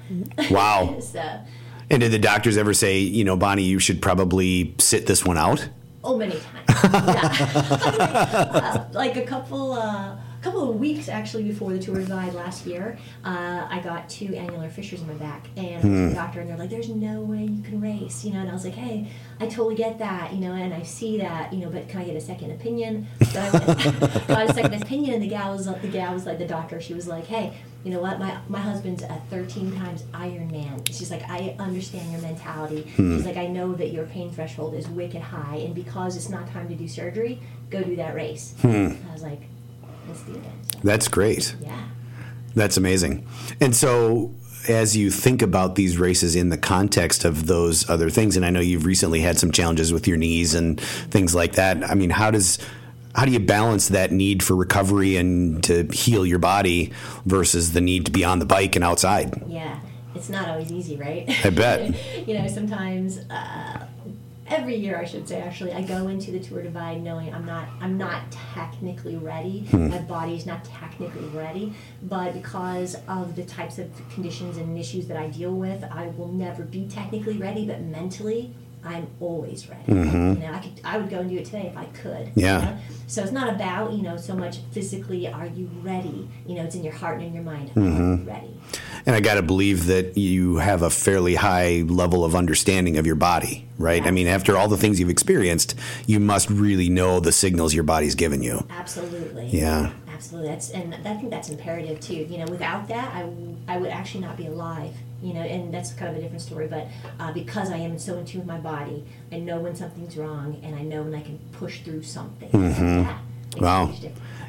Wow. 0.51 0.99
so, 1.01 1.39
And 1.89 1.99
did 2.01 2.11
the 2.11 2.19
doctors 2.19 2.55
ever 2.55 2.73
say, 2.73 2.99
you 2.99 3.23
know, 3.23 3.35
Bonnie, 3.35 3.63
you 3.63 3.79
should 3.79 4.01
probably 4.01 4.75
sit 4.79 5.07
this 5.07 5.25
one 5.25 5.37
out? 5.37 5.67
Oh, 6.03 6.17
many 6.17 6.33
times. 6.33 6.67
yeah. 6.67 7.29
uh, 8.91 8.91
like 8.91 9.15
a 9.15 9.23
couple, 9.25 9.73
uh, 9.73 10.17
couple 10.43 10.69
of 10.69 10.75
weeks 10.75 11.07
actually 11.07 11.43
before 11.43 11.71
the 11.71 11.79
Tour 11.79 11.95
Divide 11.95 12.33
last 12.33 12.65
year, 12.65 12.97
uh, 13.23 13.65
I 13.69 13.79
got 13.83 14.09
two 14.09 14.35
annular 14.35 14.69
fissures 14.69 15.01
in 15.01 15.07
my 15.07 15.13
back, 15.13 15.47
and 15.55 15.67
I 15.67 15.71
went 15.71 15.81
to 15.81 15.87
the 15.87 16.07
hmm. 16.09 16.13
doctor, 16.13 16.41
and 16.41 16.49
they're 16.49 16.57
like, 16.57 16.69
"There's 16.69 16.89
no 16.89 17.21
way 17.21 17.45
you 17.45 17.63
can 17.63 17.79
race," 17.79 18.25
you 18.25 18.33
know. 18.33 18.39
And 18.39 18.49
I 18.49 18.53
was 18.53 18.65
like, 18.65 18.75
"Hey, 18.75 19.07
I 19.39 19.47
totally 19.47 19.75
get 19.75 19.99
that, 19.99 20.33
you 20.33 20.41
know, 20.41 20.53
and 20.53 20.73
I 20.73 20.83
see 20.83 21.17
that, 21.19 21.53
you 21.53 21.59
know, 21.59 21.69
but 21.69 21.87
can 21.87 22.01
I 22.01 22.03
get 22.03 22.15
a 22.15 22.21
second 22.21 22.51
opinion?" 22.51 23.07
So 23.31 23.39
I 23.39 23.49
went, 23.51 23.67
got 24.27 24.49
a 24.49 24.53
second 24.53 24.83
opinion, 24.83 25.15
and 25.15 25.23
the 25.23 25.29
gal 25.29 25.53
was 25.53 25.65
the 25.65 25.87
gal 25.87 26.13
was 26.13 26.25
like 26.25 26.39
the 26.39 26.47
doctor. 26.47 26.81
She 26.81 26.93
was 26.93 27.07
like, 27.07 27.25
"Hey." 27.25 27.53
You 27.83 27.91
know 27.91 27.99
what? 27.99 28.17
My, 28.17 28.37
my 28.47 28.59
husband's 28.59 29.03
a 29.03 29.21
13 29.29 29.75
times 29.75 30.05
Iron 30.13 30.49
Man. 30.49 30.85
She's 30.85 31.11
like, 31.11 31.29
I 31.29 31.53
understand 31.59 32.13
your 32.13 32.21
mentality. 32.21 32.89
Hmm. 32.95 33.17
She's 33.17 33.25
like, 33.25 33.35
I 33.35 33.47
know 33.47 33.73
that 33.73 33.91
your 33.91 34.05
pain 34.05 34.31
threshold 34.31 34.73
is 34.73 34.87
wicked 34.87 35.21
high, 35.21 35.57
and 35.57 35.75
because 35.75 36.15
it's 36.15 36.29
not 36.29 36.49
time 36.49 36.69
to 36.69 36.75
do 36.75 36.87
surgery, 36.87 37.41
go 37.69 37.83
do 37.83 37.97
that 37.97 38.15
race. 38.15 38.55
Hmm. 38.61 38.93
I 39.09 39.11
was 39.11 39.21
like, 39.21 39.41
let's 40.07 40.21
do 40.23 40.33
it. 40.33 40.43
So, 40.71 40.79
That's 40.83 41.07
great. 41.07 41.55
yeah. 41.61 41.83
That's 42.55 42.77
amazing. 42.77 43.25
And 43.59 43.75
so, 43.75 44.33
as 44.69 44.95
you 44.95 45.09
think 45.11 45.41
about 45.41 45.75
these 45.75 45.97
races 45.97 46.35
in 46.35 46.49
the 46.49 46.57
context 46.57 47.25
of 47.25 47.47
those 47.47 47.89
other 47.89 48.09
things, 48.09 48.37
and 48.37 48.45
I 48.45 48.49
know 48.49 48.59
you've 48.59 48.85
recently 48.85 49.21
had 49.21 49.37
some 49.37 49.51
challenges 49.51 49.91
with 49.91 50.07
your 50.07 50.17
knees 50.17 50.53
and 50.53 50.79
things 50.79 51.33
like 51.35 51.53
that. 51.53 51.83
I 51.83 51.95
mean, 51.95 52.11
how 52.11 52.31
does 52.31 52.59
how 53.15 53.25
do 53.25 53.31
you 53.31 53.39
balance 53.39 53.89
that 53.89 54.11
need 54.11 54.41
for 54.41 54.55
recovery 54.55 55.17
and 55.17 55.63
to 55.65 55.83
heal 55.91 56.25
your 56.25 56.39
body 56.39 56.91
versus 57.25 57.73
the 57.73 57.81
need 57.81 58.05
to 58.05 58.11
be 58.11 58.23
on 58.23 58.39
the 58.39 58.45
bike 58.45 58.75
and 58.75 58.83
outside? 58.83 59.41
Yeah, 59.47 59.79
it's 60.15 60.29
not 60.29 60.47
always 60.49 60.71
easy, 60.71 60.95
right? 60.97 61.25
I 61.45 61.49
bet. 61.49 61.95
you 62.27 62.37
know, 62.37 62.47
sometimes 62.47 63.19
uh, 63.29 63.85
every 64.47 64.75
year, 64.75 64.97
I 64.97 65.05
should 65.05 65.27
say, 65.27 65.41
actually, 65.41 65.73
I 65.73 65.81
go 65.81 66.07
into 66.07 66.31
the 66.31 66.39
Tour 66.39 66.61
Divide 66.63 67.01
knowing 67.01 67.33
I'm 67.33 67.45
not 67.45 67.67
I'm 67.81 67.97
not 67.97 68.31
technically 68.31 69.15
ready. 69.15 69.65
Hmm. 69.65 69.89
My 69.89 69.99
body's 69.99 70.45
not 70.45 70.63
technically 70.65 71.25
ready, 71.27 71.73
but 72.03 72.33
because 72.33 72.97
of 73.07 73.35
the 73.35 73.43
types 73.43 73.79
of 73.79 73.89
conditions 74.13 74.57
and 74.57 74.77
issues 74.77 75.07
that 75.07 75.17
I 75.17 75.27
deal 75.27 75.53
with, 75.53 75.83
I 75.83 76.07
will 76.17 76.31
never 76.31 76.63
be 76.63 76.87
technically 76.87 77.37
ready. 77.37 77.65
But 77.65 77.81
mentally. 77.81 78.53
I'm 78.85 79.07
always 79.19 79.67
ready. 79.69 79.83
Mm-hmm. 79.87 80.41
You 80.41 80.47
know, 80.47 80.53
I 80.53 80.59
could, 80.59 80.81
I 80.83 80.97
would 80.97 81.09
go 81.09 81.19
and 81.19 81.29
do 81.29 81.37
it 81.37 81.45
today 81.45 81.67
if 81.67 81.77
I 81.77 81.85
could. 81.85 82.27
you 82.35 82.43
Yeah. 82.43 82.59
know? 82.59 82.77
So 83.07 83.21
it's 83.21 83.31
not 83.31 83.53
about 83.53 83.93
you 83.93 84.01
know 84.01 84.17
so 84.17 84.33
much 84.33 84.59
physically. 84.71 85.27
Are 85.27 85.45
you 85.45 85.69
ready? 85.81 86.29
You 86.47 86.55
know, 86.55 86.63
it's 86.63 86.75
in 86.75 86.83
your 86.83 86.93
heart 86.93 87.17
and 87.17 87.27
in 87.27 87.33
your 87.33 87.43
mind. 87.43 87.71
Are 87.75 87.79
you 87.81 87.87
mm-hmm. 87.87 88.27
ready? 88.27 88.59
And 89.05 89.15
I 89.15 89.19
got 89.19 89.35
to 89.35 89.41
believe 89.41 89.87
that 89.87 90.17
you 90.17 90.57
have 90.57 90.81
a 90.81 90.89
fairly 90.89 91.35
high 91.35 91.83
level 91.87 92.23
of 92.25 92.35
understanding 92.35 92.97
of 92.97 93.05
your 93.05 93.15
body, 93.15 93.67
right? 93.77 94.03
I 94.03 94.11
mean, 94.11 94.27
after 94.27 94.57
all 94.57 94.67
the 94.67 94.77
things 94.77 94.99
you've 94.99 95.09
experienced, 95.09 95.75
you 96.07 96.19
must 96.19 96.49
really 96.49 96.89
know 96.89 97.19
the 97.19 97.31
signals 97.33 97.73
your 97.73 97.83
body's 97.83 98.15
given 98.15 98.41
you. 98.41 98.65
Absolutely. 98.69 99.47
Yeah. 99.47 99.91
Absolutely. 100.07 100.49
That's 100.49 100.69
and 100.69 100.95
I 100.95 101.15
think 101.17 101.29
that's 101.29 101.49
imperative 101.49 101.99
too. 101.99 102.15
You 102.15 102.37
know, 102.39 102.45
without 102.45 102.87
that, 102.87 103.13
I, 103.13 103.21
w- 103.21 103.57
I 103.67 103.77
would 103.77 103.89
actually 103.89 104.21
not 104.21 104.37
be 104.37 104.47
alive. 104.47 104.95
You 105.23 105.33
know, 105.33 105.41
and 105.41 105.73
that's 105.73 105.93
kind 105.93 106.11
of 106.11 106.17
a 106.17 106.21
different 106.21 106.41
story. 106.41 106.67
But 106.67 106.87
uh, 107.19 107.31
because 107.31 107.71
I 107.71 107.77
am 107.77 107.97
so 107.97 108.17
in 108.17 108.25
tune 108.25 108.41
with 108.41 108.47
my 108.47 108.59
body, 108.59 109.05
I 109.31 109.39
know 109.39 109.59
when 109.59 109.75
something's 109.75 110.17
wrong, 110.17 110.59
and 110.63 110.75
I 110.75 110.81
know 110.81 111.03
when 111.03 111.15
I 111.15 111.21
can 111.21 111.39
push 111.53 111.81
through 111.81 112.03
something. 112.03 112.49
Yeah, 112.51 112.59
makes 112.59 112.77
a 112.77 112.81
Mm-hmm. 112.81 113.22
Wow. 113.59 113.93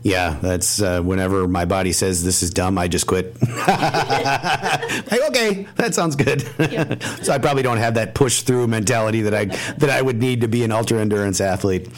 Yeah, 0.05 0.39
that's 0.43 0.83
uh, 0.83 1.01
whenever 1.01 1.49
my 1.49 1.65
body 1.65 1.93
says 1.93 2.23
this 2.23 2.43
is 2.43 2.51
dumb, 2.51 2.77
I 2.77 2.89
just 2.89 3.07
quit. 3.07 3.41
like, 3.67 5.21
okay, 5.31 5.67
that 5.77 5.95
sounds 5.95 6.15
good. 6.15 6.43
so 7.25 7.33
I 7.33 7.39
probably 7.39 7.63
don't 7.63 7.79
have 7.79 7.95
that 7.95 8.15
push 8.15 8.43
through 8.43 8.67
mentality 8.67 9.23
that 9.23 9.33
I 9.33 9.47
that 9.47 9.89
I 9.89 10.03
would 10.03 10.21
need 10.21 10.43
to 10.43 10.47
be 10.47 10.63
an 10.63 10.73
ultra 10.73 11.01
endurance 11.01 11.41
athlete. 11.41 11.89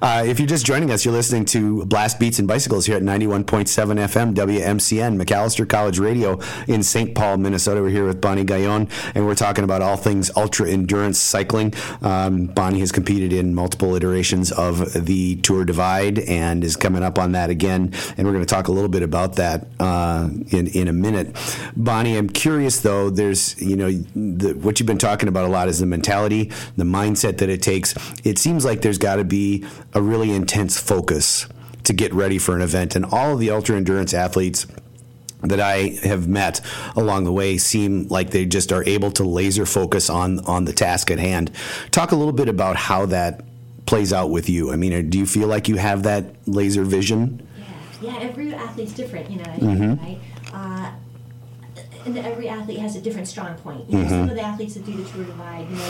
Uh, 0.00 0.24
if 0.26 0.40
you're 0.40 0.48
just 0.48 0.64
joining 0.64 0.90
us, 0.90 1.04
you're 1.04 1.12
listening 1.12 1.44
to 1.44 1.84
Blast 1.84 2.18
Beats 2.18 2.38
and 2.38 2.48
Bicycles 2.48 2.86
here 2.86 2.96
at 2.96 3.02
91.7 3.02 3.44
FM 3.44 4.34
WMCN 4.34 5.22
Macalester 5.22 5.68
College 5.68 5.98
Radio 5.98 6.40
in 6.68 6.82
St. 6.82 7.14
Paul, 7.14 7.36
Minnesota. 7.36 7.82
We're 7.82 7.90
here 7.90 8.06
with 8.06 8.22
Bonnie 8.22 8.44
Gagnon, 8.44 8.88
and 9.14 9.26
we're 9.26 9.34
talking 9.34 9.64
about 9.64 9.82
all 9.82 9.98
things 9.98 10.30
ultra 10.38 10.70
endurance 10.70 11.18
cycling. 11.18 11.74
Um, 12.00 12.46
Bonnie 12.46 12.80
has 12.80 12.92
competed 12.92 13.30
in 13.30 13.54
multiple 13.54 13.94
iterations 13.94 14.50
of 14.52 15.04
the 15.04 15.36
Tour 15.36 15.66
Divide 15.66 16.18
and 16.20 16.41
is 16.64 16.76
coming 16.76 17.02
up 17.02 17.18
on 17.18 17.32
that 17.32 17.50
again. 17.50 17.92
And 18.16 18.26
we're 18.26 18.32
going 18.32 18.44
to 18.44 18.54
talk 18.54 18.68
a 18.68 18.72
little 18.72 18.88
bit 18.88 19.02
about 19.02 19.36
that 19.36 19.66
uh, 19.80 20.28
in 20.50 20.66
in 20.68 20.88
a 20.88 20.92
minute. 20.92 21.36
Bonnie, 21.76 22.16
I'm 22.16 22.28
curious 22.28 22.80
though. 22.80 23.10
There's 23.10 23.60
you 23.60 23.76
know 23.76 23.90
the, 23.90 24.54
what 24.54 24.80
you've 24.80 24.86
been 24.86 24.98
talking 24.98 25.28
about 25.28 25.44
a 25.44 25.48
lot 25.48 25.68
is 25.68 25.78
the 25.78 25.86
mentality, 25.86 26.50
the 26.76 26.84
mindset 26.84 27.38
that 27.38 27.48
it 27.48 27.62
takes. 27.62 27.94
It 28.24 28.38
seems 28.38 28.64
like 28.64 28.82
there's 28.82 28.98
got 28.98 29.16
to 29.16 29.24
be 29.24 29.64
a 29.94 30.02
really 30.02 30.32
intense 30.32 30.78
focus 30.78 31.46
to 31.84 31.92
get 31.92 32.12
ready 32.14 32.38
for 32.38 32.54
an 32.54 32.62
event, 32.62 32.96
and 32.96 33.04
all 33.04 33.32
of 33.32 33.40
the 33.40 33.50
ultra 33.50 33.76
endurance 33.76 34.14
athletes 34.14 34.66
that 35.42 35.60
I 35.60 35.98
have 36.04 36.28
met 36.28 36.60
along 36.94 37.24
the 37.24 37.32
way 37.32 37.58
seem 37.58 38.06
like 38.08 38.30
they 38.30 38.46
just 38.46 38.72
are 38.72 38.84
able 38.84 39.10
to 39.12 39.24
laser 39.24 39.66
focus 39.66 40.08
on 40.08 40.40
on 40.46 40.64
the 40.64 40.72
task 40.72 41.10
at 41.10 41.18
hand. 41.18 41.50
Talk 41.90 42.12
a 42.12 42.16
little 42.16 42.32
bit 42.32 42.48
about 42.48 42.76
how 42.76 43.06
that 43.06 43.44
plays 43.92 44.10
out 44.10 44.30
with 44.30 44.48
you. 44.48 44.72
I 44.72 44.76
mean, 44.76 45.10
do 45.10 45.18
you 45.18 45.26
feel 45.26 45.48
like 45.48 45.68
you 45.68 45.76
have 45.76 46.04
that 46.04 46.24
laser 46.46 46.82
vision? 46.82 47.46
Yeah, 48.00 48.14
yeah. 48.14 48.18
Every 48.26 48.54
athlete's 48.54 48.94
different, 48.94 49.30
you 49.30 49.36
know, 49.36 49.44
Mm-hmm. 49.44 50.02
right? 50.02 50.18
Uh, 50.50 50.92
and 52.04 52.18
every 52.18 52.48
athlete 52.48 52.78
has 52.78 52.96
a 52.96 53.00
different 53.00 53.28
strong 53.28 53.54
point. 53.56 53.88
You 53.88 53.98
know, 53.98 54.08
some 54.08 54.20
Mm-hmm. 54.20 54.30
of 54.30 54.34
the 54.36 54.42
athletes 54.42 54.74
that 54.74 54.84
do 54.86 54.92
the 54.92 55.04
Tour 55.10 55.24
Divide, 55.24 55.68
you 55.70 55.76
know, 55.76 55.88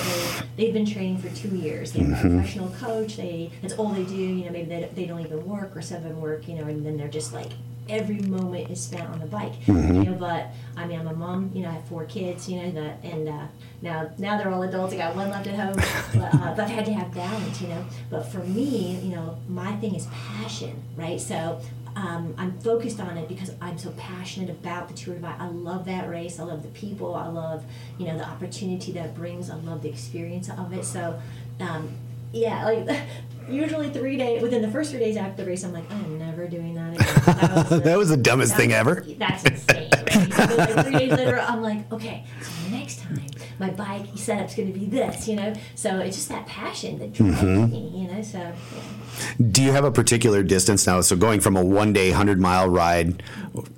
they 0.57 0.65
they've 0.65 0.75
been 0.75 0.87
training 0.87 1.19
for 1.19 1.29
two 1.31 1.49
years. 1.57 1.93
They 1.93 2.01
have 2.01 2.09
Mm-hmm. 2.19 2.27
a 2.27 2.31
professional 2.39 2.69
coach. 2.71 3.17
They 3.17 3.51
that's 3.63 3.75
all 3.75 3.89
they 3.91 4.05
do. 4.05 4.15
You 4.17 4.45
know, 4.47 4.51
maybe 4.53 4.69
they, 4.69 4.89
they 4.95 5.07
don't 5.07 5.21
even 5.21 5.47
work 5.47 5.77
or 5.77 5.83
some 5.83 5.99
of 5.99 6.05
them 6.05 6.21
work. 6.21 6.47
You 6.49 6.57
know, 6.57 6.65
and 6.65 6.85
then 6.85 6.97
they're 6.97 7.09
just 7.09 7.33
like 7.33 7.51
every 7.89 8.19
moment 8.21 8.71
is 8.71 8.81
spent 8.81 9.09
on 9.11 9.19
the 9.19 9.27
bike. 9.27 9.55
Mm-hmm. 9.67 9.95
You 10.03 10.11
know, 10.11 10.15
but 10.15 10.47
I 10.77 10.87
mean, 10.87 11.01
I'm 11.01 11.09
a 11.09 11.15
mom. 11.15 11.51
You 11.55 11.63
know, 11.63 11.69
I 11.71 11.73
have 11.73 11.85
four 11.89 12.05
kids. 12.05 12.49
You 12.49 12.63
know, 12.63 12.71
that, 12.73 12.99
and 13.05 13.29
uh, 13.29 13.47
now 13.83 14.11
now 14.19 14.37
they're 14.39 14.53
all 14.53 14.63
adults. 14.63 14.95
I 14.95 14.99
got 14.99 15.17
one 15.17 15.31
left 15.31 15.47
at 15.47 15.55
home, 15.59 15.75
but, 16.21 16.35
uh, 16.35 16.55
but 16.55 16.61
I've 16.61 16.71
had 16.71 16.87
to 16.87 16.95
have 16.95 17.13
balance. 17.15 17.61
You 17.61 17.69
know, 17.69 17.85
but 18.11 18.23
for 18.27 18.39
me, 18.39 18.99
you 19.03 19.15
know, 19.15 19.39
my 19.49 19.73
thing 19.77 19.95
is 19.95 20.07
passion, 20.13 20.81
right? 20.97 21.21
So 21.21 21.61
um, 21.95 22.35
I'm 22.39 22.59
focused 22.61 23.01
on 23.01 23.17
it 23.19 23.29
because 23.29 23.51
I'm 23.61 23.77
so 23.79 23.91
passionate 23.93 24.51
about 24.51 24.89
the 24.89 24.95
Tour 24.95 25.15
de 25.15 25.21
Divide. 25.21 25.37
I 25.41 25.49
love 25.49 25.85
that 25.87 26.09
race. 26.09 26.41
I 26.41 26.45
love 26.45 26.63
the 26.63 26.69
people. 26.71 27.15
I 27.15 27.27
love, 27.29 27.65
you 27.99 28.07
know, 28.07 28.17
the 28.17 28.27
opportunity 28.27 28.93
that 28.93 29.07
it 29.07 29.15
brings. 29.15 29.51
I 29.51 29.57
love 29.57 29.83
the 29.83 29.89
experience 29.91 30.49
of 30.49 30.73
it. 30.73 30.85
So, 30.85 31.21
um, 31.61 31.91
yeah, 32.33 32.65
like 32.65 33.01
usually 33.49 33.91
three 33.91 34.17
days 34.17 34.41
within 34.43 34.63
the 34.63 34.71
first 34.71 34.91
three 34.91 35.01
days 35.01 35.17
after 35.17 35.43
the 35.45 35.51
race, 35.51 35.65
I'm 35.65 35.73
like, 35.73 35.91
I'm 35.91 36.19
never 36.19 36.47
doing 36.49 36.75
that 36.75 36.95
again. 36.95 37.23
That 37.27 37.55
was 37.57 37.69
the, 37.69 37.79
That 37.85 37.99
was 37.99 38.09
the 38.09 38.17
dumbest 38.17 38.57
thing 38.57 38.71
was- 38.71 38.77
ever. 38.79 39.07
That's 39.19 39.45
insane. 39.45 39.91
Then, 40.13 40.57
like 40.57 40.87
three 40.87 40.99
days 40.99 41.11
later, 41.13 41.41
I'm 41.41 41.63
like, 41.63 41.91
okay, 41.93 42.25
so 42.43 42.71
next 42.71 43.01
time 43.01 43.27
my 43.59 43.71
bike 43.71 44.07
setup's 44.17 44.55
going 44.55 44.73
to 44.73 44.79
be 44.79 44.87
this, 44.87 45.29
you 45.29 45.37
know. 45.37 45.53
So 45.75 45.99
it's 46.01 46.17
just 46.17 46.29
that 46.31 46.47
passion 46.47 46.99
that 46.99 47.13
drives 47.13 47.41
Mm-hmm. 47.43 47.71
me, 47.73 48.03
you 48.03 48.09
know. 48.13 48.23
So. 48.23 48.39
Yeah. 48.39 48.55
Do 49.51 49.63
you 49.63 49.73
have 49.73 49.85
a 49.85 49.93
particular 49.93 50.43
distance 50.43 50.87
now? 50.87 51.01
So 51.03 51.17
going 51.17 51.41
from 51.41 51.57
a 51.57 51.65
one 51.65 51.93
day, 51.93 52.11
hundred 52.11 52.41
mile 52.41 52.69
ride 52.69 53.23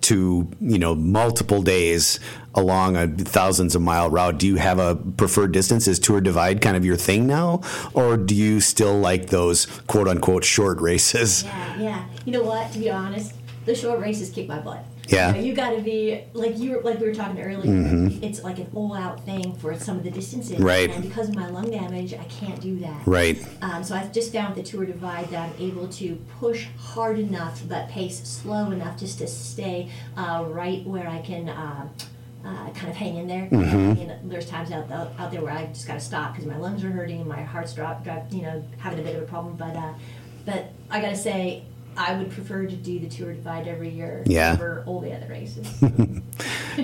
to 0.02 0.48
you 0.60 0.78
know 0.78 0.94
multiple 0.94 1.60
days 1.62 2.20
along 2.54 2.96
a 2.96 3.08
thousands 3.08 3.74
of 3.74 3.82
mile 3.82 4.08
route. 4.08 4.38
Do 4.38 4.46
you 4.46 4.56
have 4.56 4.78
a 4.78 4.94
preferred 4.94 5.50
distance? 5.52 5.88
Is 5.88 5.98
Tour 5.98 6.20
Divide 6.20 6.60
kind 6.60 6.76
of 6.76 6.84
your 6.84 6.96
thing 6.96 7.26
now, 7.26 7.62
or 7.94 8.16
do 8.16 8.34
you 8.34 8.60
still 8.60 8.96
like 8.98 9.26
those 9.26 9.66
quote 9.88 10.06
unquote 10.06 10.44
short 10.44 10.80
races? 10.80 11.42
Yeah, 11.42 11.76
yeah. 11.80 12.04
You 12.24 12.32
know 12.32 12.42
what? 12.44 12.72
To 12.72 12.78
be 12.78 12.90
honest, 12.90 13.34
the 13.66 13.74
short 13.74 13.98
races 14.00 14.30
kick 14.30 14.46
my 14.48 14.60
butt. 14.60 14.84
Yeah. 15.08 15.28
Mm-hmm. 15.28 15.36
You, 15.36 15.42
know, 15.42 15.48
you 15.48 15.54
got 15.54 15.70
to 15.76 15.82
be 15.82 16.24
like 16.32 16.58
you 16.58 16.72
were 16.72 16.82
like 16.82 16.98
we 16.98 17.06
were 17.06 17.14
talking 17.14 17.40
earlier. 17.40 18.08
It's 18.22 18.42
like 18.42 18.58
an 18.58 18.70
all-out 18.74 19.24
thing 19.24 19.54
for 19.56 19.78
some 19.78 19.98
of 19.98 20.04
the 20.04 20.10
distances. 20.10 20.58
Right. 20.58 20.90
And 20.90 21.02
because 21.02 21.28
of 21.28 21.34
my 21.34 21.48
lung 21.48 21.70
damage, 21.70 22.14
I 22.14 22.24
can't 22.24 22.60
do 22.60 22.78
that. 22.80 23.06
Right. 23.06 23.44
Um, 23.62 23.84
so 23.84 23.94
I've 23.94 24.12
just 24.12 24.32
found 24.32 24.54
the 24.54 24.62
Tour 24.62 24.86
Divide 24.86 25.28
that 25.30 25.50
I'm 25.50 25.60
able 25.60 25.88
to 25.88 26.16
push 26.38 26.66
hard 26.78 27.18
enough, 27.18 27.62
but 27.68 27.88
pace 27.88 28.20
slow 28.20 28.70
enough 28.70 28.98
just 28.98 29.18
to 29.18 29.26
stay 29.26 29.90
uh, 30.16 30.44
right 30.48 30.84
where 30.86 31.08
I 31.08 31.20
can. 31.20 31.48
Uh, 31.48 31.88
uh, 32.46 32.68
kind 32.72 32.90
of 32.90 32.94
hang 32.94 33.16
in 33.16 33.26
there. 33.26 33.48
Mm-hmm. 33.48 34.06
Know, 34.06 34.18
there's 34.24 34.44
times 34.44 34.70
out, 34.70 34.90
out 34.92 35.12
out 35.18 35.30
there 35.30 35.40
where 35.40 35.54
I 35.54 35.64
just 35.64 35.86
got 35.86 35.94
to 35.94 36.00
stop 36.00 36.32
because 36.34 36.46
my 36.46 36.58
lungs 36.58 36.84
are 36.84 36.90
hurting, 36.90 37.26
my 37.26 37.42
heart's 37.42 37.72
drop, 37.72 38.04
drop, 38.04 38.30
you 38.30 38.42
know, 38.42 38.62
having 38.76 38.98
a 38.98 39.02
bit 39.02 39.16
of 39.16 39.22
a 39.22 39.26
problem. 39.26 39.56
But 39.56 39.74
uh, 39.74 39.94
but 40.44 40.70
I 40.90 41.00
got 41.00 41.08
to 41.08 41.16
say, 41.16 41.64
I 41.96 42.16
would 42.16 42.30
prefer 42.30 42.66
to 42.66 42.74
do 42.76 42.98
the 42.98 43.08
Tour 43.08 43.32
Divide 43.34 43.68
every 43.68 43.90
year 43.90 44.22
Yeah. 44.26 44.52
over 44.54 44.82
all 44.86 45.00
the 45.00 45.12
other 45.14 45.28
races. 45.28 45.66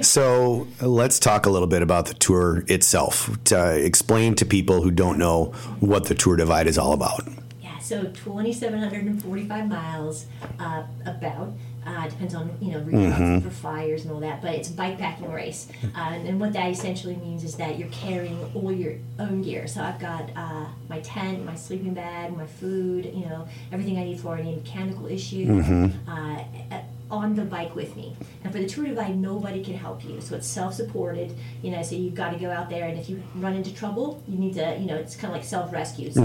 So 0.02 0.68
let's 0.80 1.18
talk 1.18 1.46
a 1.46 1.50
little 1.50 1.66
bit 1.66 1.82
about 1.82 2.06
the 2.06 2.14
tour 2.14 2.62
itself. 2.68 3.28
To 3.46 3.74
explain 3.76 4.36
to 4.36 4.46
people 4.46 4.82
who 4.82 4.92
don't 4.92 5.18
know 5.18 5.46
what 5.80 6.04
the 6.04 6.14
Tour 6.14 6.36
Divide 6.36 6.68
is 6.68 6.78
all 6.78 6.92
about. 6.92 7.28
Yeah, 7.60 7.76
so 7.80 8.04
2,745 8.04 9.68
miles 9.68 10.26
uh, 10.60 10.84
about. 11.04 11.52
Uh, 11.90 12.06
depends 12.08 12.34
on 12.36 12.56
you 12.60 12.70
know 12.72 12.78
routes 12.80 12.94
for 13.42 13.50
fires 13.50 14.04
and 14.04 14.12
all 14.12 14.20
that, 14.20 14.40
but 14.40 14.54
it's 14.54 14.70
a 14.70 14.72
bike 14.72 14.96
packing 14.98 15.30
race, 15.32 15.66
uh, 15.82 15.88
and, 16.14 16.28
and 16.28 16.40
what 16.40 16.52
that 16.52 16.68
essentially 16.70 17.16
means 17.16 17.42
is 17.42 17.56
that 17.56 17.78
you're 17.78 17.88
carrying 17.88 18.38
all 18.54 18.70
your 18.70 18.94
own 19.18 19.42
gear. 19.42 19.66
So 19.66 19.82
I've 19.82 19.98
got 19.98 20.30
uh, 20.36 20.66
my 20.88 21.00
tent, 21.00 21.44
my 21.44 21.56
sleeping 21.56 21.94
bag, 21.94 22.36
my 22.36 22.46
food, 22.46 23.06
you 23.06 23.26
know, 23.26 23.48
everything 23.72 23.98
I 23.98 24.04
need 24.04 24.20
for 24.20 24.36
any 24.36 24.54
mechanical 24.54 25.06
issue 25.06 25.46
uh, 26.08 26.44
a- 26.76 26.84
on 27.10 27.34
the 27.34 27.42
bike 27.42 27.74
with 27.74 27.96
me. 27.96 28.16
And 28.44 28.52
for 28.52 28.60
the 28.60 28.68
Tour 28.68 28.86
Divide, 28.86 29.18
nobody 29.18 29.64
can 29.64 29.74
help 29.74 30.04
you, 30.04 30.20
so 30.20 30.36
it's 30.36 30.46
self-supported. 30.46 31.34
You 31.60 31.72
know, 31.72 31.82
so 31.82 31.96
you've 31.96 32.14
got 32.14 32.30
to 32.34 32.38
go 32.38 32.50
out 32.52 32.70
there, 32.70 32.86
and 32.86 32.96
if 32.96 33.10
you 33.10 33.20
run 33.34 33.54
into 33.54 33.74
trouble, 33.74 34.22
you 34.28 34.38
need 34.38 34.54
to, 34.54 34.76
you 34.78 34.86
know, 34.86 34.94
it's 34.94 35.16
kind 35.16 35.32
of 35.32 35.36
like 35.38 35.44
self-rescue. 35.44 36.12
So 36.12 36.22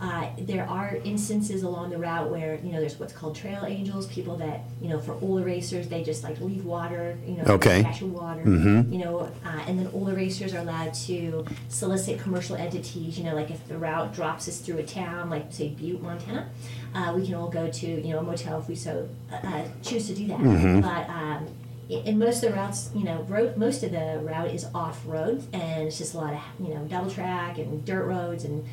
uh, 0.00 0.28
there 0.38 0.68
are 0.68 0.96
instances 1.04 1.62
along 1.62 1.90
the 1.90 1.98
route 1.98 2.30
where 2.30 2.56
you 2.62 2.72
know 2.72 2.80
there's 2.80 2.98
what's 2.98 3.12
called 3.12 3.34
trail 3.36 3.64
angels, 3.66 4.06
people 4.08 4.36
that 4.36 4.60
you 4.80 4.88
know 4.88 5.00
for 5.00 5.14
the 5.20 5.44
racers 5.44 5.88
they 5.88 6.02
just 6.02 6.22
like 6.24 6.40
leave 6.40 6.64
water, 6.64 7.16
you 7.26 7.36
know, 7.36 7.44
Okay. 7.54 7.80
of 7.84 8.12
water, 8.12 8.42
you 8.44 8.98
know, 8.98 9.30
uh, 9.44 9.62
and 9.66 9.78
then 9.78 9.84
the 10.04 10.14
racers 10.14 10.52
are 10.54 10.58
allowed 10.58 10.92
to 10.94 11.44
solicit 11.68 12.18
commercial 12.20 12.56
entities. 12.56 13.18
You 13.18 13.24
know, 13.24 13.34
like 13.34 13.50
if 13.50 13.66
the 13.68 13.78
route 13.78 14.12
drops 14.14 14.48
us 14.48 14.58
through 14.58 14.78
a 14.78 14.82
town, 14.82 15.30
like 15.30 15.46
say 15.52 15.68
Butte, 15.70 16.02
Montana, 16.02 16.48
uh, 16.94 17.12
we 17.16 17.24
can 17.24 17.34
all 17.34 17.48
go 17.48 17.70
to 17.70 17.86
you 17.86 18.12
know 18.12 18.18
a 18.18 18.22
motel 18.22 18.60
if 18.60 18.68
we 18.68 18.74
so 18.74 19.08
uh, 19.32 19.36
uh, 19.46 19.64
choose 19.82 20.06
to 20.08 20.14
do 20.14 20.26
that. 20.28 20.40
But 20.82 21.08
um, 21.08 21.46
in 21.88 22.18
most 22.18 22.42
of 22.42 22.50
the 22.50 22.56
routes, 22.56 22.90
you 22.94 23.04
know, 23.04 23.22
road, 23.22 23.56
most 23.56 23.82
of 23.82 23.92
the 23.92 24.18
route 24.22 24.48
is 24.54 24.66
off 24.74 25.00
road, 25.06 25.44
and 25.52 25.86
it's 25.86 25.98
just 25.98 26.14
a 26.14 26.18
lot 26.18 26.32
of 26.34 26.40
you 26.66 26.74
know 26.74 26.84
double 26.84 27.10
track 27.10 27.58
and 27.58 27.84
dirt 27.84 28.06
roads 28.06 28.44
and 28.44 28.64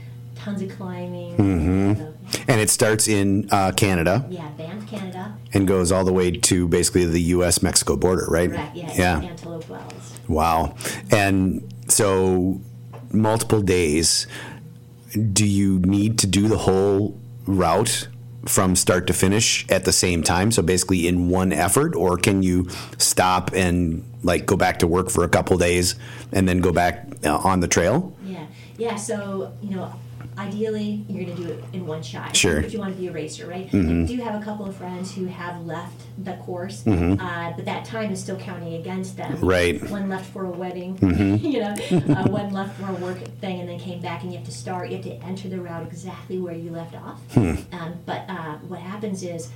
tons 0.43 0.62
of 0.62 0.69
climbing. 0.69 1.38
So, 1.38 2.13
And 2.47 2.60
it 2.62 2.69
starts 2.69 3.08
in 3.08 3.47
uh, 3.51 3.71
Canada 3.73 4.25
yeah, 4.30 4.49
Banff, 4.58 4.89
Canada. 4.89 5.38
and 5.54 5.67
goes 5.67 5.91
all 5.91 6.04
the 6.04 6.13
way 6.13 6.32
to 6.32 6.67
basically 6.67 7.06
the 7.06 7.21
U.S. 7.36 7.62
Mexico 7.62 7.95
border, 7.95 8.25
right? 8.30 8.49
Correct. 8.49 8.75
Yeah. 8.75 8.93
Yeah. 8.95 9.21
Antelope 9.21 9.69
Wells. 9.69 10.19
Wow. 10.27 10.75
And 11.12 11.71
so 11.88 12.60
multiple 13.12 13.62
days. 13.62 14.27
Do 15.34 15.45
you 15.45 15.80
need 15.80 16.17
to 16.19 16.27
do 16.27 16.47
the 16.47 16.58
whole 16.58 17.19
route 17.45 18.08
from 18.45 18.75
start 18.77 19.08
to 19.08 19.13
finish 19.13 19.69
at 19.69 19.84
the 19.84 19.91
same 19.91 20.23
time? 20.23 20.51
So 20.51 20.62
basically 20.62 21.06
in 21.08 21.27
one 21.30 21.51
effort, 21.51 21.95
or 21.95 22.15
can 22.17 22.43
you 22.43 22.69
stop 22.97 23.51
and 23.54 24.06
like 24.23 24.45
go 24.45 24.56
back 24.56 24.80
to 24.80 24.88
work 24.88 25.10
for 25.10 25.25
a 25.25 25.30
couple 25.30 25.58
days 25.58 25.95
and 26.32 26.47
then 26.47 26.60
go 26.62 26.71
back 26.71 27.06
uh, 27.25 27.36
on 27.43 27.60
the 27.60 27.67
trail? 27.67 28.15
Yeah. 28.23 28.45
Yeah. 28.77 28.95
So 28.95 29.51
you 29.62 29.75
know. 29.75 29.93
Ideally, 30.38 31.04
you're 31.08 31.26
going 31.26 31.36
to 31.38 31.44
do 31.44 31.50
it 31.50 31.63
in 31.74 31.86
one 31.86 32.02
shot. 32.02 32.36
Sure. 32.36 32.56
Mm-hmm. 32.56 32.65
If 32.65 32.74
you 32.74 32.80
want 32.80 32.96
to 32.96 33.02
be 33.02 33.08
a 33.08 33.12
racer, 33.12 33.48
right? 33.48 33.67
I 33.74 33.78
do 34.06 34.17
have 34.17 34.41
a 34.41 34.44
couple 34.44 34.65
of 34.65 34.76
friends 34.76 35.13
who 35.13 35.26
have 35.26 35.65
left 35.65 36.02
the 36.17 36.34
course, 36.38 36.86
uh, 36.88 37.54
but 37.56 37.65
that 37.65 37.86
time 37.86 38.12
is 38.12 38.22
still 38.22 38.38
counting 38.38 38.76
against 38.76 39.17
them. 39.17 39.38
Right. 39.41 39.82
One 39.89 40.10
left 40.10 40.32
for 40.32 40.46
a 40.46 40.50
wedding, 40.50 40.98
Mm-hmm. 40.98 41.46
you 41.46 41.60
know, 41.60 42.15
uh, 42.15 42.28
one 42.28 42.52
left 42.52 42.80
for 42.80 42.89
a 42.89 42.94
work 42.96 43.17
thing, 43.39 43.60
and 43.60 43.70
then 43.70 43.80
came 43.80 44.02
back, 44.02 44.24
and 44.24 44.32
you 44.32 44.38
have 44.38 44.48
to 44.48 44.54
start. 44.54 44.89
You 44.89 44.98
have 44.98 45.06
to 45.06 45.15
enter 45.24 45.50
the 45.50 45.60
route 45.60 45.86
exactly 45.86 46.38
where 46.39 46.56
you 46.56 46.72
left 46.72 46.96
off. 46.96 47.20
Hmm. 47.34 47.56
Um, 47.72 47.96
but 48.06 48.26
uh, 48.30 48.58
what 48.67 48.80
happens 48.80 49.24
is, 49.24 49.50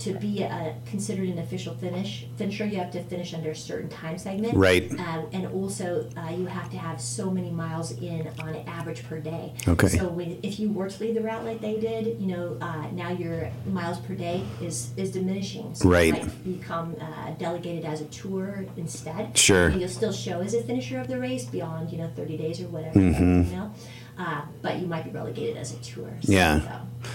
to 0.00 0.14
be 0.14 0.42
a, 0.42 0.74
considered 0.86 1.28
an 1.28 1.38
official 1.38 1.74
finish 1.74 2.26
finisher, 2.36 2.66
you 2.66 2.76
have 2.76 2.90
to 2.92 3.02
finish 3.04 3.34
under 3.34 3.50
a 3.50 3.56
certain 3.56 3.88
time 3.88 4.18
segment. 4.18 4.54
Right. 4.54 4.90
Uh, 4.92 5.22
and 5.32 5.46
also, 5.48 6.08
uh, 6.16 6.30
you 6.30 6.46
have 6.46 6.70
to 6.70 6.78
have 6.78 7.00
so 7.00 7.30
many 7.30 7.50
miles 7.50 7.92
in 7.92 8.28
on 8.40 8.56
average 8.66 9.04
per 9.04 9.18
day. 9.18 9.54
Okay. 9.66 9.88
So 9.88 10.08
when, 10.08 10.38
if 10.42 10.58
you 10.58 10.70
were 10.70 10.88
to 10.88 11.02
lead 11.02 11.16
the 11.16 11.22
route 11.22 11.44
like 11.44 11.60
they 11.60 11.78
did, 11.78 12.20
you 12.20 12.26
know, 12.26 12.56
uh, 12.60 12.90
now 12.92 13.10
your 13.10 13.50
miles 13.66 13.98
per 13.98 14.14
day 14.14 14.44
is 14.60 14.90
is 14.96 15.10
diminishing. 15.12 15.74
So 15.74 15.88
Right. 15.88 16.14
You 16.16 16.22
might 16.24 16.44
become 16.44 16.96
uh, 17.00 17.30
delegated 17.32 17.84
as 17.84 18.00
a 18.00 18.06
tour 18.06 18.64
instead. 18.76 19.36
Sure. 19.36 19.68
And 19.68 19.80
you'll 19.80 19.88
still 19.88 20.12
show 20.12 20.40
as 20.40 20.54
a 20.54 20.62
finisher 20.62 21.00
of 21.00 21.08
the 21.08 21.18
race 21.18 21.44
beyond 21.44 21.90
you 21.90 21.98
know 21.98 22.10
30 22.14 22.36
days 22.36 22.60
or 22.60 22.68
whatever. 22.68 22.98
Mm-hmm. 22.98 23.50
You 23.50 23.56
know. 23.56 23.72
Uh, 24.18 24.40
but 24.62 24.78
you 24.80 24.86
might 24.86 25.04
be 25.04 25.10
relegated 25.10 25.56
as 25.58 25.72
a 25.74 25.76
tour. 25.76 26.08
So, 26.22 26.32
Yeah. 26.32 26.60
so- 26.60 26.70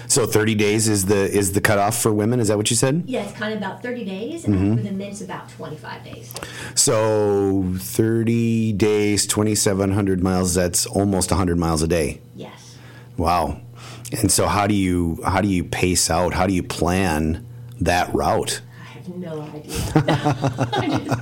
So 0.07 0.25
30 0.25 0.55
days 0.55 0.87
is 0.87 1.05
the 1.05 1.29
is 1.29 1.51
the 1.51 1.59
cutoff 1.61 1.97
for 2.01 2.13
women. 2.13 2.39
Is 2.39 2.47
that 2.47 2.55
what 2.57 2.69
you 2.69 2.77
said? 2.77 3.03
Yeah, 3.07 3.23
it's 3.23 3.33
kind 3.37 3.51
of 3.51 3.57
about 3.57 3.81
30 3.81 4.05
days, 4.05 4.43
Mm-hmm. 4.43 4.53
and 4.53 4.77
for 4.77 4.83
the 4.85 4.91
men, 4.91 5.09
it's 5.09 5.21
about 5.21 5.49
25 5.49 6.03
days. 6.05 6.31
So 6.75 7.65
30 7.77 8.73
days, 8.73 9.25
2,700 9.27 10.23
miles. 10.23 10.53
That's 10.53 10.85
almost 10.85 11.31
100 11.31 11.57
miles 11.57 11.81
a 11.81 11.87
day. 11.87 12.21
Yes. 12.35 12.77
Wow. 13.17 13.59
And 14.11 14.31
so 14.31 14.47
how 14.47 14.67
do 14.67 14.75
you 14.75 15.19
how 15.25 15.41
do 15.41 15.47
you 15.47 15.63
pace 15.63 16.09
out? 16.09 16.33
How 16.33 16.45
do 16.47 16.53
you 16.53 16.63
plan 16.63 17.45
that 17.81 18.13
route? 18.13 18.61
I 18.79 18.97
have 18.97 19.09
no 19.09 19.41
idea. 19.41 19.73
I 19.95 20.87
just, 21.05 21.21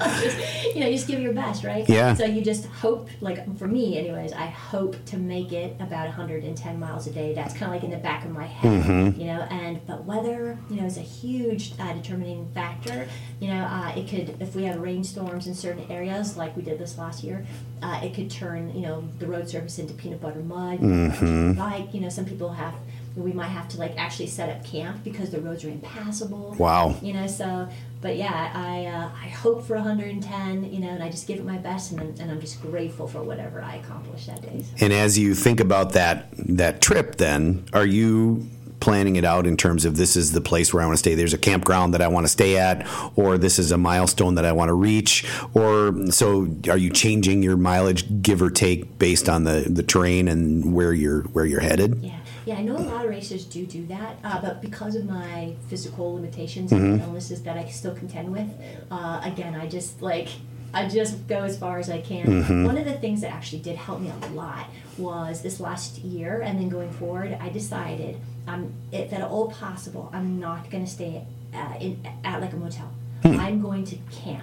I 0.00 0.20
just, 0.22 0.63
you 0.74 0.80
know, 0.80 0.86
you 0.86 0.94
just 0.96 1.06
give 1.06 1.20
your 1.20 1.32
best, 1.32 1.64
right? 1.64 1.88
Yeah. 1.88 2.14
So 2.14 2.24
you 2.24 2.42
just 2.42 2.66
hope, 2.66 3.08
like 3.20 3.56
for 3.58 3.66
me, 3.68 3.96
anyways, 3.98 4.32
I 4.32 4.46
hope 4.46 4.96
to 5.06 5.16
make 5.16 5.52
it 5.52 5.76
about 5.80 6.06
110 6.06 6.78
miles 6.80 7.06
a 7.06 7.10
day. 7.10 7.32
That's 7.34 7.52
kind 7.54 7.64
of 7.64 7.70
like 7.70 7.84
in 7.84 7.90
the 7.90 7.96
back 7.96 8.24
of 8.24 8.30
my 8.30 8.46
head, 8.46 8.82
Mm-hmm. 8.84 9.20
you 9.20 9.26
know. 9.26 9.40
And 9.50 9.84
but 9.86 10.04
weather, 10.04 10.58
you 10.70 10.76
know, 10.80 10.86
is 10.86 10.96
a 10.96 11.00
huge 11.02 11.72
uh, 11.78 11.92
determining 11.94 12.48
factor. 12.54 13.06
You 13.40 13.48
know, 13.48 13.64
uh, 13.64 13.92
it 13.96 14.08
could 14.08 14.36
if 14.40 14.54
we 14.56 14.64
have 14.64 14.80
rainstorms 14.80 15.46
in 15.46 15.54
certain 15.54 15.90
areas, 15.90 16.36
like 16.36 16.56
we 16.56 16.62
did 16.62 16.78
this 16.78 16.98
last 16.98 17.22
year, 17.22 17.46
uh, 17.82 18.00
it 18.02 18.14
could 18.14 18.30
turn, 18.30 18.74
you 18.74 18.82
know, 18.82 19.04
the 19.18 19.26
road 19.26 19.48
surface 19.48 19.78
into 19.78 19.94
peanut 19.94 20.20
butter 20.20 20.40
mud. 20.40 20.80
Mm-hmm. 20.80 21.58
Like, 21.58 21.94
you 21.94 22.00
know, 22.00 22.08
some 22.08 22.24
people 22.24 22.50
have. 22.52 22.74
We 23.16 23.32
might 23.32 23.46
have 23.46 23.68
to 23.68 23.78
like 23.78 23.96
actually 23.96 24.26
set 24.26 24.48
up 24.50 24.64
camp 24.64 25.04
because 25.04 25.30
the 25.30 25.40
roads 25.40 25.64
are 25.64 25.68
impassable 25.68 26.56
Wow. 26.58 26.96
you 27.00 27.12
know 27.12 27.28
so 27.28 27.68
but 28.04 28.16
yeah 28.18 28.52
i 28.54 28.84
uh, 28.84 29.08
i 29.24 29.28
hope 29.28 29.66
for 29.66 29.74
110 29.76 30.70
you 30.72 30.78
know 30.78 30.88
and 30.90 31.02
i 31.02 31.08
just 31.10 31.26
give 31.26 31.38
it 31.38 31.44
my 31.44 31.56
best 31.56 31.90
and, 31.90 32.00
I'm- 32.00 32.14
and 32.20 32.30
i'm 32.30 32.40
just 32.40 32.60
grateful 32.60 33.08
for 33.08 33.22
whatever 33.22 33.62
i 33.62 33.76
accomplish 33.76 34.26
that 34.26 34.42
day 34.42 34.62
And 34.80 34.92
as 34.92 35.18
you 35.18 35.34
think 35.34 35.58
about 35.58 35.92
that 35.94 36.26
that 36.60 36.80
trip, 36.82 37.16
then 37.16 37.64
are 37.72 37.86
you 37.86 38.46
planning 38.80 39.16
it 39.16 39.24
out 39.24 39.46
in 39.46 39.56
terms 39.56 39.86
of 39.86 39.96
this 39.96 40.14
is 40.14 40.32
the 40.32 40.40
place 40.42 40.74
where 40.74 40.82
I 40.82 40.86
want 40.86 40.96
to 40.96 40.98
stay? 40.98 41.14
There's 41.14 41.32
a 41.32 41.38
campground 41.38 41.94
that 41.94 42.02
I 42.02 42.08
want 42.08 42.24
to 42.26 42.32
stay 42.40 42.58
at, 42.58 42.86
or 43.16 43.38
this 43.38 43.58
is 43.58 43.70
a 43.72 43.78
milestone 43.78 44.34
that 44.34 44.44
I 44.44 44.52
want 44.52 44.68
to 44.68 44.74
reach, 44.74 45.24
or 45.54 45.94
so 46.10 46.48
are 46.68 46.76
you 46.76 46.90
changing 46.90 47.42
your 47.42 47.56
mileage, 47.56 48.04
give 48.20 48.42
or 48.42 48.50
take, 48.50 48.98
based 48.98 49.26
on 49.28 49.44
the 49.44 49.64
the 49.78 49.82
terrain 49.82 50.28
and 50.28 50.74
where 50.74 50.92
you're 50.92 51.22
where 51.34 51.46
you're 51.46 51.60
headed? 51.70 51.90
yeah 52.02 52.18
yeah 52.44 52.56
i 52.56 52.62
know 52.62 52.76
a 52.76 52.78
lot 52.78 53.04
of 53.04 53.10
racers 53.10 53.44
do 53.44 53.64
do 53.66 53.86
that 53.86 54.16
uh, 54.24 54.40
but 54.40 54.60
because 54.60 54.94
of 54.94 55.04
my 55.06 55.54
physical 55.68 56.14
limitations 56.14 56.70
Mm-hmm. 56.70 56.84
and 56.84 57.00
illnesses 57.02 57.42
that 57.42 57.56
i 57.56 57.68
still 57.68 57.94
contend 57.94 58.30
with 58.32 58.48
uh, 58.90 59.20
again 59.24 59.54
i 59.54 59.66
just 59.66 60.02
like 60.02 60.28
I 60.74 60.88
just 60.88 61.28
go 61.28 61.36
as 61.44 61.56
far 61.56 61.78
as 61.78 61.88
I 61.88 62.00
can. 62.00 62.26
Mm-hmm. 62.26 62.64
One 62.64 62.76
of 62.76 62.84
the 62.84 62.94
things 62.94 63.20
that 63.20 63.32
actually 63.32 63.60
did 63.60 63.76
help 63.76 64.00
me 64.00 64.10
a 64.10 64.26
lot 64.30 64.66
was 64.98 65.40
this 65.40 65.60
last 65.60 65.98
year, 65.98 66.40
and 66.40 66.58
then 66.58 66.68
going 66.68 66.90
forward, 66.90 67.38
I 67.40 67.48
decided, 67.48 68.16
um, 68.48 68.72
if 68.90 69.12
at 69.12 69.22
all 69.22 69.52
possible, 69.52 70.10
I'm 70.12 70.40
not 70.40 70.70
going 70.70 70.84
to 70.84 70.90
stay 70.90 71.24
uh, 71.54 71.74
in 71.80 72.04
at 72.24 72.40
like 72.40 72.52
a 72.52 72.56
motel. 72.56 72.90
Hmm. 73.22 73.38
I'm 73.38 73.62
going 73.62 73.84
to 73.84 73.96
camp. 74.10 74.42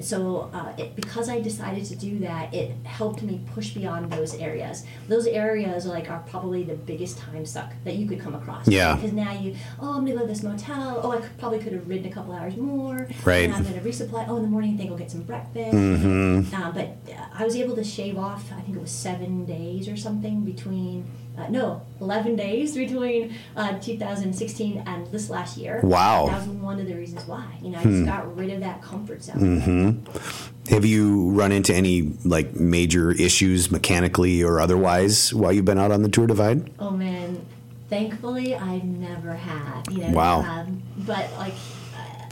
So 0.00 0.50
uh, 0.52 0.72
it, 0.76 0.96
because 0.96 1.28
I 1.28 1.40
decided 1.40 1.84
to 1.86 1.96
do 1.96 2.18
that, 2.20 2.52
it 2.54 2.74
helped 2.84 3.22
me 3.22 3.40
push 3.54 3.70
beyond 3.70 4.12
those 4.12 4.34
areas. 4.34 4.84
Those 5.08 5.26
areas 5.26 5.86
are 5.86 5.90
like 5.90 6.10
are 6.10 6.24
probably 6.28 6.64
the 6.64 6.74
biggest 6.74 7.18
time 7.18 7.44
suck 7.46 7.72
that 7.84 7.96
you 7.96 8.06
could 8.06 8.20
come 8.20 8.34
across. 8.34 8.68
Yeah. 8.68 8.94
Because 8.94 9.12
now 9.12 9.32
you, 9.32 9.56
oh, 9.80 9.96
I'm 9.96 10.04
gonna 10.04 10.14
go 10.14 10.20
to 10.20 10.26
this 10.26 10.42
motel. 10.42 11.00
Oh, 11.02 11.12
I 11.12 11.18
could, 11.18 11.38
probably 11.38 11.58
could 11.58 11.72
have 11.72 11.88
ridden 11.88 12.10
a 12.10 12.14
couple 12.14 12.32
hours 12.34 12.56
more. 12.56 13.08
Right. 13.24 13.44
And 13.44 13.54
I'm 13.54 13.64
gonna 13.64 13.80
resupply. 13.80 14.26
Oh, 14.28 14.36
in 14.36 14.42
the 14.42 14.48
morning, 14.48 14.74
I 14.74 14.76
think 14.76 14.90
I'll 14.90 14.98
get 14.98 15.10
some 15.10 15.22
breakfast. 15.22 15.74
Mm-hmm. 15.76 16.54
Uh, 16.54 16.72
but 16.72 16.96
uh, 17.12 17.26
I 17.32 17.44
was 17.44 17.56
able 17.56 17.74
to 17.76 17.84
shave 17.84 18.18
off. 18.18 18.52
I 18.52 18.60
think 18.60 18.76
it 18.76 18.80
was 18.80 18.90
seven 18.90 19.44
days 19.44 19.88
or 19.88 19.96
something 19.96 20.44
between. 20.44 21.04
Uh, 21.38 21.48
no, 21.48 21.80
11 22.00 22.36
days 22.36 22.74
between 22.74 23.34
uh, 23.56 23.78
2016 23.78 24.82
and 24.86 25.06
this 25.08 25.30
last 25.30 25.56
year. 25.56 25.80
Wow. 25.82 26.26
That 26.26 26.38
was 26.38 26.48
one 26.48 26.78
of 26.80 26.86
the 26.86 26.94
reasons 26.94 27.26
why. 27.26 27.46
You 27.62 27.70
know, 27.70 27.78
I 27.78 27.82
Hmm. 27.82 27.90
just 27.90 28.06
got 28.06 28.36
rid 28.36 28.50
of 28.50 28.60
that 28.60 28.82
comfort 28.82 29.22
zone. 29.22 29.36
Mm-hmm. 29.60 30.72
Have 30.74 30.84
you 30.84 31.30
run 31.30 31.50
into 31.52 31.74
any 31.74 32.12
like 32.24 32.54
major 32.54 33.10
issues 33.12 33.70
mechanically 33.70 34.42
or 34.42 34.60
otherwise 34.60 35.32
while 35.32 35.52
you've 35.52 35.64
been 35.64 35.78
out 35.78 35.92
on 35.92 36.02
the 36.02 36.08
Tour 36.08 36.26
Divide? 36.26 36.70
Oh 36.78 36.90
man, 36.90 37.44
thankfully 37.88 38.54
I 38.54 38.78
never 38.78 39.32
have. 39.34 39.84
You 39.90 39.98
know. 40.08 40.10
Wow. 40.10 40.40
Um, 40.42 40.82
but 40.98 41.30
like, 41.38 41.54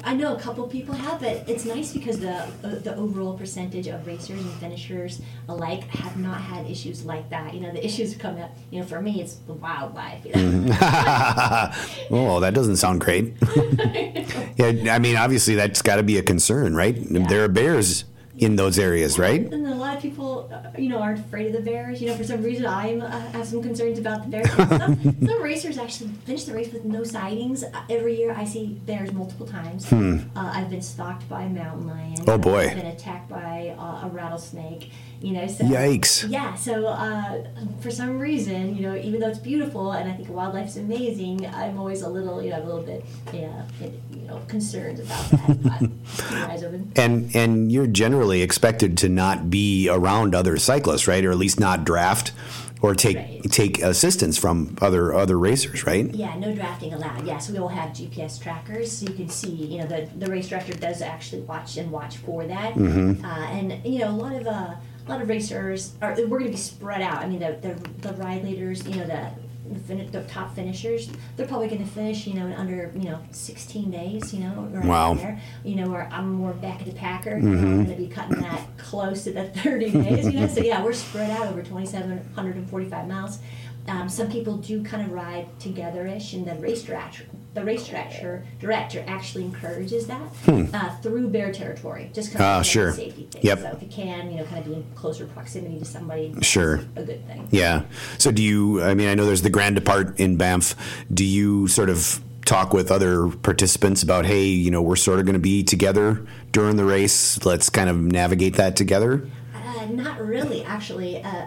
I 0.08 0.14
know 0.14 0.34
a 0.34 0.40
couple 0.40 0.66
people 0.66 0.94
have, 0.94 1.20
but 1.20 1.46
it's 1.46 1.66
nice 1.66 1.92
because 1.92 2.18
the 2.18 2.34
uh, 2.34 2.78
the 2.82 2.96
overall 2.96 3.36
percentage 3.36 3.88
of 3.88 4.06
racers 4.06 4.40
and 4.40 4.50
finishers 4.54 5.20
alike 5.50 5.84
have 5.88 6.16
not 6.16 6.40
had 6.40 6.64
issues 6.64 7.04
like 7.04 7.28
that. 7.28 7.52
You 7.52 7.60
know, 7.60 7.72
the 7.72 7.84
issues 7.90 8.16
come 8.16 8.40
up. 8.40 8.50
You 8.70 8.80
know, 8.80 8.86
for 8.86 9.02
me, 9.02 9.20
it's 9.20 9.34
the 9.34 9.52
wildlife. 9.52 10.24
You 10.24 10.32
know. 10.32 10.76
oh, 12.10 12.40
that 12.40 12.54
doesn't 12.54 12.76
sound 12.76 13.02
great. 13.02 13.34
yeah, 14.56 14.94
I 14.94 14.98
mean, 14.98 15.16
obviously 15.16 15.56
that's 15.56 15.82
got 15.82 15.96
to 15.96 16.02
be 16.02 16.16
a 16.16 16.22
concern, 16.22 16.74
right? 16.74 16.96
There 16.98 17.44
are 17.44 17.48
bears 17.48 18.06
in 18.38 18.57
those 18.57 18.79
areas, 18.79 19.18
right? 19.18 19.40
And 19.53 19.66
a 19.66 19.74
lot 19.74 19.96
of 19.96 20.03
people, 20.03 20.51
uh, 20.53 20.70
you 20.79 20.88
know, 20.88 20.98
aren't 20.98 21.20
afraid 21.20 21.46
of 21.46 21.53
the 21.53 21.61
bears. 21.61 22.01
You 22.01 22.09
know, 22.09 22.16
for 22.16 22.24
some 22.24 22.42
reason, 22.42 22.66
I 22.66 22.96
uh, 22.96 23.11
have 23.33 23.46
some 23.46 23.62
concerns 23.62 23.98
about 23.98 24.22
the 24.24 24.29
bears. 24.31 24.51
some, 24.53 25.27
some 25.27 25.42
racers 25.42 25.79
actually 25.79 26.11
finish 26.24 26.44
the 26.44 26.55
race 26.55 26.72
with 26.72 26.85
no 26.85 27.05
sightings. 27.05 27.64
Uh, 27.64 27.83
every 27.90 28.16
year, 28.16 28.33
I 28.33 28.44
see 28.44 28.66
bears 28.87 29.12
multiple 29.12 29.46
times. 29.46 29.90
Uh, 29.92 30.20
I've 30.37 30.70
been 30.70 30.83
stalked 30.83 31.29
by 31.29 31.42
a 31.42 31.48
mountain 31.48 31.87
lion. 31.88 32.16
Hmm. 32.22 32.31
Oh, 32.31 32.38
boy. 32.38 32.68
I've 32.68 32.77
been 32.77 32.87
attacked 32.87 33.29
by 33.29 33.74
uh, 33.79 34.07
a 34.07 34.11
rattlesnake. 34.12 34.90
You 35.20 35.33
know, 35.33 35.48
so 35.48 35.64
Yikes. 35.64 36.31
yeah. 36.31 36.55
So 36.55 36.87
uh, 36.87 37.42
for 37.81 37.90
some 37.90 38.20
reason, 38.20 38.77
you 38.77 38.83
know, 38.83 38.94
even 38.94 39.20
though 39.20 39.29
it's 39.29 39.40
beautiful 39.40 39.90
and 39.90 40.09
I 40.09 40.14
think 40.14 40.29
wildlife's 40.29 40.77
amazing, 40.77 41.44
I'm 41.44 41.77
always 41.77 42.03
a 42.03 42.09
little, 42.09 42.40
you 42.40 42.51
know, 42.51 42.62
a 42.62 42.64
little 42.64 42.83
bit, 42.83 43.05
yeah, 43.33 43.64
you 43.81 43.87
know, 43.88 43.92
concerned 44.48 45.00
about 45.00 45.30
that. 45.30 45.62
But 45.62 45.80
keep 45.80 46.30
your 46.30 46.50
eyes 46.50 46.62
open. 46.64 46.92
And 46.96 47.34
and 47.34 47.72
you're 47.72 47.86
generally 47.86 48.42
expected 48.42 48.96
to 48.98 49.08
not 49.08 49.50
be 49.50 49.88
around 49.88 50.34
other 50.34 50.56
cyclists, 50.58 51.06
right? 51.08 51.24
Or 51.24 51.30
at 51.30 51.38
least 51.38 51.58
not 51.60 51.84
draft 51.84 52.32
or 52.80 52.94
take 52.94 53.16
Right. 53.16 53.42
take 53.50 53.82
assistance 53.82 54.38
from 54.38 54.76
other 54.80 55.12
other 55.12 55.38
racers, 55.38 55.84
right? 55.84 56.12
Yeah, 56.14 56.36
no 56.38 56.54
drafting 56.54 56.92
allowed. 56.94 57.26
Yes, 57.26 57.50
we 57.50 57.58
all 57.58 57.68
have 57.68 57.90
GPS 57.90 58.38
trackers, 58.40 58.92
so 58.92 59.06
you 59.06 59.14
can 59.14 59.28
see. 59.28 59.50
You 59.50 59.78
know, 59.78 59.86
the 59.86 60.08
the 60.16 60.30
race 60.30 60.48
director 60.48 60.74
does 60.74 61.02
actually 61.02 61.42
watch 61.42 61.76
and 61.76 61.90
watch 61.90 62.18
for 62.18 62.44
that. 62.46 62.74
Mm-hmm. 62.74 63.24
Uh, 63.24 63.28
and 63.28 63.84
you 63.84 63.98
know, 64.00 64.10
a 64.10 64.12
lot 64.12 64.32
of 64.34 64.46
uh, 64.46 64.50
a 64.50 65.08
lot 65.08 65.20
of 65.20 65.28
racers 65.28 65.94
are. 66.02 66.14
We're 66.16 66.26
going 66.38 66.44
to 66.44 66.50
be 66.50 66.56
spread 66.56 67.02
out. 67.02 67.18
I 67.18 67.26
mean, 67.28 67.40
the 67.40 67.58
the, 67.60 68.08
the 68.08 68.14
ride 68.14 68.44
leaders. 68.44 68.86
You 68.86 68.96
know, 68.96 69.06
the 69.06 69.30
the, 69.72 69.78
fin- 69.81 70.11
the 70.11 70.22
top 70.24 70.54
finishers, 70.54 71.11
they're 71.37 71.46
probably 71.46 71.68
going 71.68 71.85
to 71.85 71.90
finish, 71.90 72.26
you 72.26 72.35
know, 72.35 72.46
in 72.46 72.52
under, 72.52 72.92
you 72.96 73.04
know, 73.11 73.18
16 73.31 73.90
days, 73.90 74.33
you 74.35 74.40
know, 74.40 74.70
around 74.72 74.87
Wow. 74.88 75.14
there. 75.14 75.40
You 75.64 75.76
know, 75.76 75.90
where 75.90 76.09
I'm 76.12 76.33
more 76.33 76.52
back 76.52 76.81
of 76.81 76.87
the 76.87 76.92
packer, 76.94 77.33
Mm-hmm. 77.33 77.48
I'm 77.64 77.85
going 77.85 77.96
to 77.96 78.02
be 78.02 78.09
cutting 78.09 78.40
that 78.40 78.61
close 78.78 79.24
to 79.24 79.33
the 79.33 79.48
30 79.50 79.90
days, 79.90 80.26
you 80.26 80.40
know. 80.40 80.46
So 80.48 80.61
yeah, 80.61 80.83
we're 80.83 80.92
spread 80.92 81.31
out 81.31 81.46
over 81.48 81.62
2,745 81.62 83.09
miles. 83.09 83.38
Um, 83.87 84.09
some 84.09 84.31
people 84.31 84.59
do 84.59 84.83
kind 84.85 85.02
of 85.02 85.12
ride 85.12 85.46
together-ish, 85.61 86.35
and 86.35 86.46
the 86.46 86.54
race 86.57 86.83
director, 86.83 87.24
the 87.54 87.64
race 87.64 87.88
director, 87.88 88.44
director 88.61 89.02
actually 89.08 89.44
encourages 89.44 90.06
that 90.06 90.20
uh, 90.46 90.90
through 90.98 91.28
bear 91.28 91.50
territory, 91.52 92.11
just 92.14 92.32
kind 92.32 92.38
Hmm. 92.44 92.50
Ah, 92.50 92.61
of 92.61 92.66
sure. 92.66 92.92
safety 92.92 93.26
thing. 93.30 93.42
Yep. 93.42 93.58
So 93.61 93.66
if 93.76 93.82
you 93.82 93.88
can, 93.88 94.30
you 94.30 94.37
know, 94.37 94.44
kind 94.44 94.58
of 94.58 94.64
be 94.66 94.74
in 94.74 94.84
closer 94.94 95.26
proximity 95.26 95.78
to 95.78 95.84
somebody, 95.84 96.32
Sure. 96.42 96.80
a 96.96 97.02
good 97.02 97.26
thing. 97.26 97.48
Yeah. 97.50 97.82
So 98.18 98.30
do 98.30 98.42
you? 98.42 98.82
I 98.82 98.94
mean, 98.94 99.08
I 99.08 99.14
know 99.14 99.26
there's 99.26 99.42
the 99.42 99.50
Grand 99.50 99.74
Depart 99.74 100.20
in 100.20 100.37
Banff. 100.37 100.76
Do 101.12 101.24
you 101.24 101.66
sort 101.68 101.90
of 101.90 102.20
talk 102.44 102.72
with 102.72 102.90
other 102.90 103.28
participants 103.28 104.02
about, 104.02 104.24
hey, 104.24 104.44
you 104.44 104.70
know, 104.70 104.80
we're 104.80 104.96
sort 104.96 105.18
of 105.18 105.26
going 105.26 105.34
to 105.34 105.38
be 105.40 105.62
together 105.62 106.24
during 106.52 106.76
the 106.76 106.84
race. 106.84 107.44
Let's 107.44 107.68
kind 107.68 107.90
of 107.90 107.96
navigate 108.00 108.54
that 108.56 108.74
together. 108.76 109.28
Uh, 109.54 109.84
not 109.90 110.20
really, 110.24 110.64
actually. 110.64 111.22
Uh, 111.22 111.46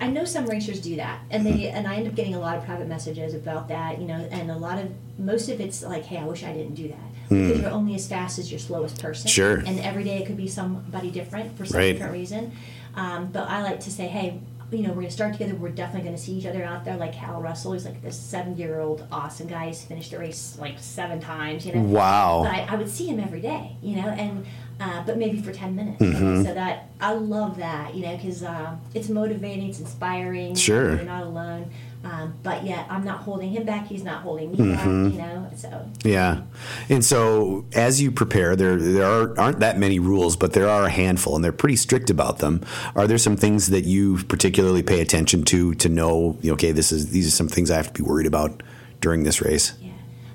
I 0.00 0.08
know 0.08 0.24
some 0.24 0.46
racers 0.46 0.80
do 0.80 0.96
that, 0.96 1.20
and 1.30 1.44
they 1.44 1.68
and 1.68 1.86
I 1.88 1.96
end 1.96 2.06
up 2.06 2.14
getting 2.14 2.34
a 2.34 2.40
lot 2.40 2.56
of 2.56 2.64
private 2.64 2.86
messages 2.88 3.34
about 3.34 3.68
that. 3.68 4.00
You 4.00 4.06
know, 4.06 4.14
and 4.30 4.50
a 4.50 4.56
lot 4.56 4.78
of 4.78 4.90
most 5.18 5.48
of 5.48 5.60
it's 5.60 5.82
like, 5.82 6.04
"Hey, 6.04 6.18
I 6.18 6.24
wish 6.24 6.44
I 6.44 6.52
didn't 6.52 6.74
do 6.74 6.88
that." 6.88 6.98
Because 7.28 7.60
you're 7.62 7.70
only 7.70 7.94
as 7.94 8.06
fast 8.06 8.38
as 8.38 8.50
your 8.50 8.60
slowest 8.60 9.00
person. 9.00 9.22
Hmm. 9.22 9.28
Sure. 9.32 9.56
And 9.58 9.80
every 9.80 10.04
day 10.04 10.18
it 10.18 10.26
could 10.26 10.36
be 10.36 10.48
somebody 10.48 11.10
different 11.10 11.56
for 11.56 11.64
some 11.64 11.78
Right. 11.78 11.92
different 11.92 12.12
reason. 12.12 12.52
Um, 12.94 13.30
but 13.32 13.48
I 13.48 13.62
like 13.62 13.80
to 13.80 13.90
say, 13.90 14.06
hey, 14.06 14.38
you 14.70 14.82
know, 14.82 14.90
we're 14.90 14.96
gonna 15.02 15.10
start 15.10 15.32
together. 15.32 15.54
We're 15.54 15.70
definitely 15.70 16.06
gonna 16.08 16.18
see 16.18 16.32
each 16.32 16.44
other 16.46 16.62
out 16.62 16.84
there. 16.84 16.96
Like 16.96 17.14
Hal 17.14 17.40
Russell, 17.40 17.72
he's 17.72 17.86
like 17.86 18.02
this 18.02 18.16
seven-year-old 18.18 19.06
awesome 19.10 19.46
guy. 19.46 19.68
He's 19.68 19.82
finished 19.82 20.10
the 20.10 20.18
race 20.18 20.58
like 20.60 20.78
seven 20.78 21.20
times. 21.20 21.64
You 21.64 21.72
know. 21.74 21.80
Wow. 21.82 22.42
But 22.44 22.52
I, 22.54 22.66
I 22.70 22.74
would 22.76 22.88
see 22.90 23.06
him 23.06 23.18
every 23.18 23.40
day, 23.40 23.76
you 23.82 23.96
know, 23.96 24.08
and 24.08 24.44
uh, 24.82 25.02
but 25.04 25.16
maybe 25.16 25.40
for 25.40 25.52
ten 25.52 25.76
minutes. 25.76 26.02
Mm-hmm. 26.02 26.42
So 26.42 26.54
that 26.54 26.88
I 27.00 27.12
love 27.12 27.58
that, 27.58 27.94
you 27.94 28.02
know, 28.04 28.16
because 28.16 28.42
uh, 28.42 28.76
it's 28.94 29.08
motivating, 29.08 29.68
it's 29.68 29.80
inspiring. 29.80 30.54
Sure. 30.54 30.96
You're 30.96 31.04
not 31.04 31.22
alone. 31.22 31.70
Um, 32.04 32.34
but 32.42 32.64
yet 32.64 32.86
I'm 32.90 33.04
not 33.04 33.20
holding 33.20 33.50
him 33.50 33.64
back. 33.64 33.86
He's 33.86 34.02
not 34.02 34.22
holding 34.22 34.50
me 34.50 34.72
back. 34.72 34.84
You 34.86 35.10
know. 35.10 35.48
So 35.56 35.88
Yeah, 36.02 36.42
and 36.88 37.04
so 37.04 37.64
as 37.72 38.02
you 38.02 38.10
prepare, 38.10 38.56
there 38.56 38.76
there 38.76 39.04
are, 39.04 39.38
aren't 39.38 39.60
that 39.60 39.78
many 39.78 40.00
rules, 40.00 40.36
but 40.36 40.52
there 40.52 40.68
are 40.68 40.84
a 40.84 40.90
handful, 40.90 41.36
and 41.36 41.44
they're 41.44 41.52
pretty 41.52 41.76
strict 41.76 42.10
about 42.10 42.38
them. 42.38 42.64
Are 42.96 43.06
there 43.06 43.18
some 43.18 43.36
things 43.36 43.68
that 43.68 43.84
you 43.84 44.18
particularly 44.24 44.82
pay 44.82 45.00
attention 45.00 45.44
to 45.44 45.74
to 45.74 45.88
know? 45.88 46.36
know, 46.42 46.52
Okay, 46.54 46.72
this 46.72 46.90
is 46.90 47.10
these 47.10 47.28
are 47.28 47.30
some 47.30 47.48
things 47.48 47.70
I 47.70 47.76
have 47.76 47.92
to 47.92 48.02
be 48.02 48.02
worried 48.02 48.26
about 48.26 48.64
during 49.00 49.22
this 49.22 49.40
race. 49.40 49.74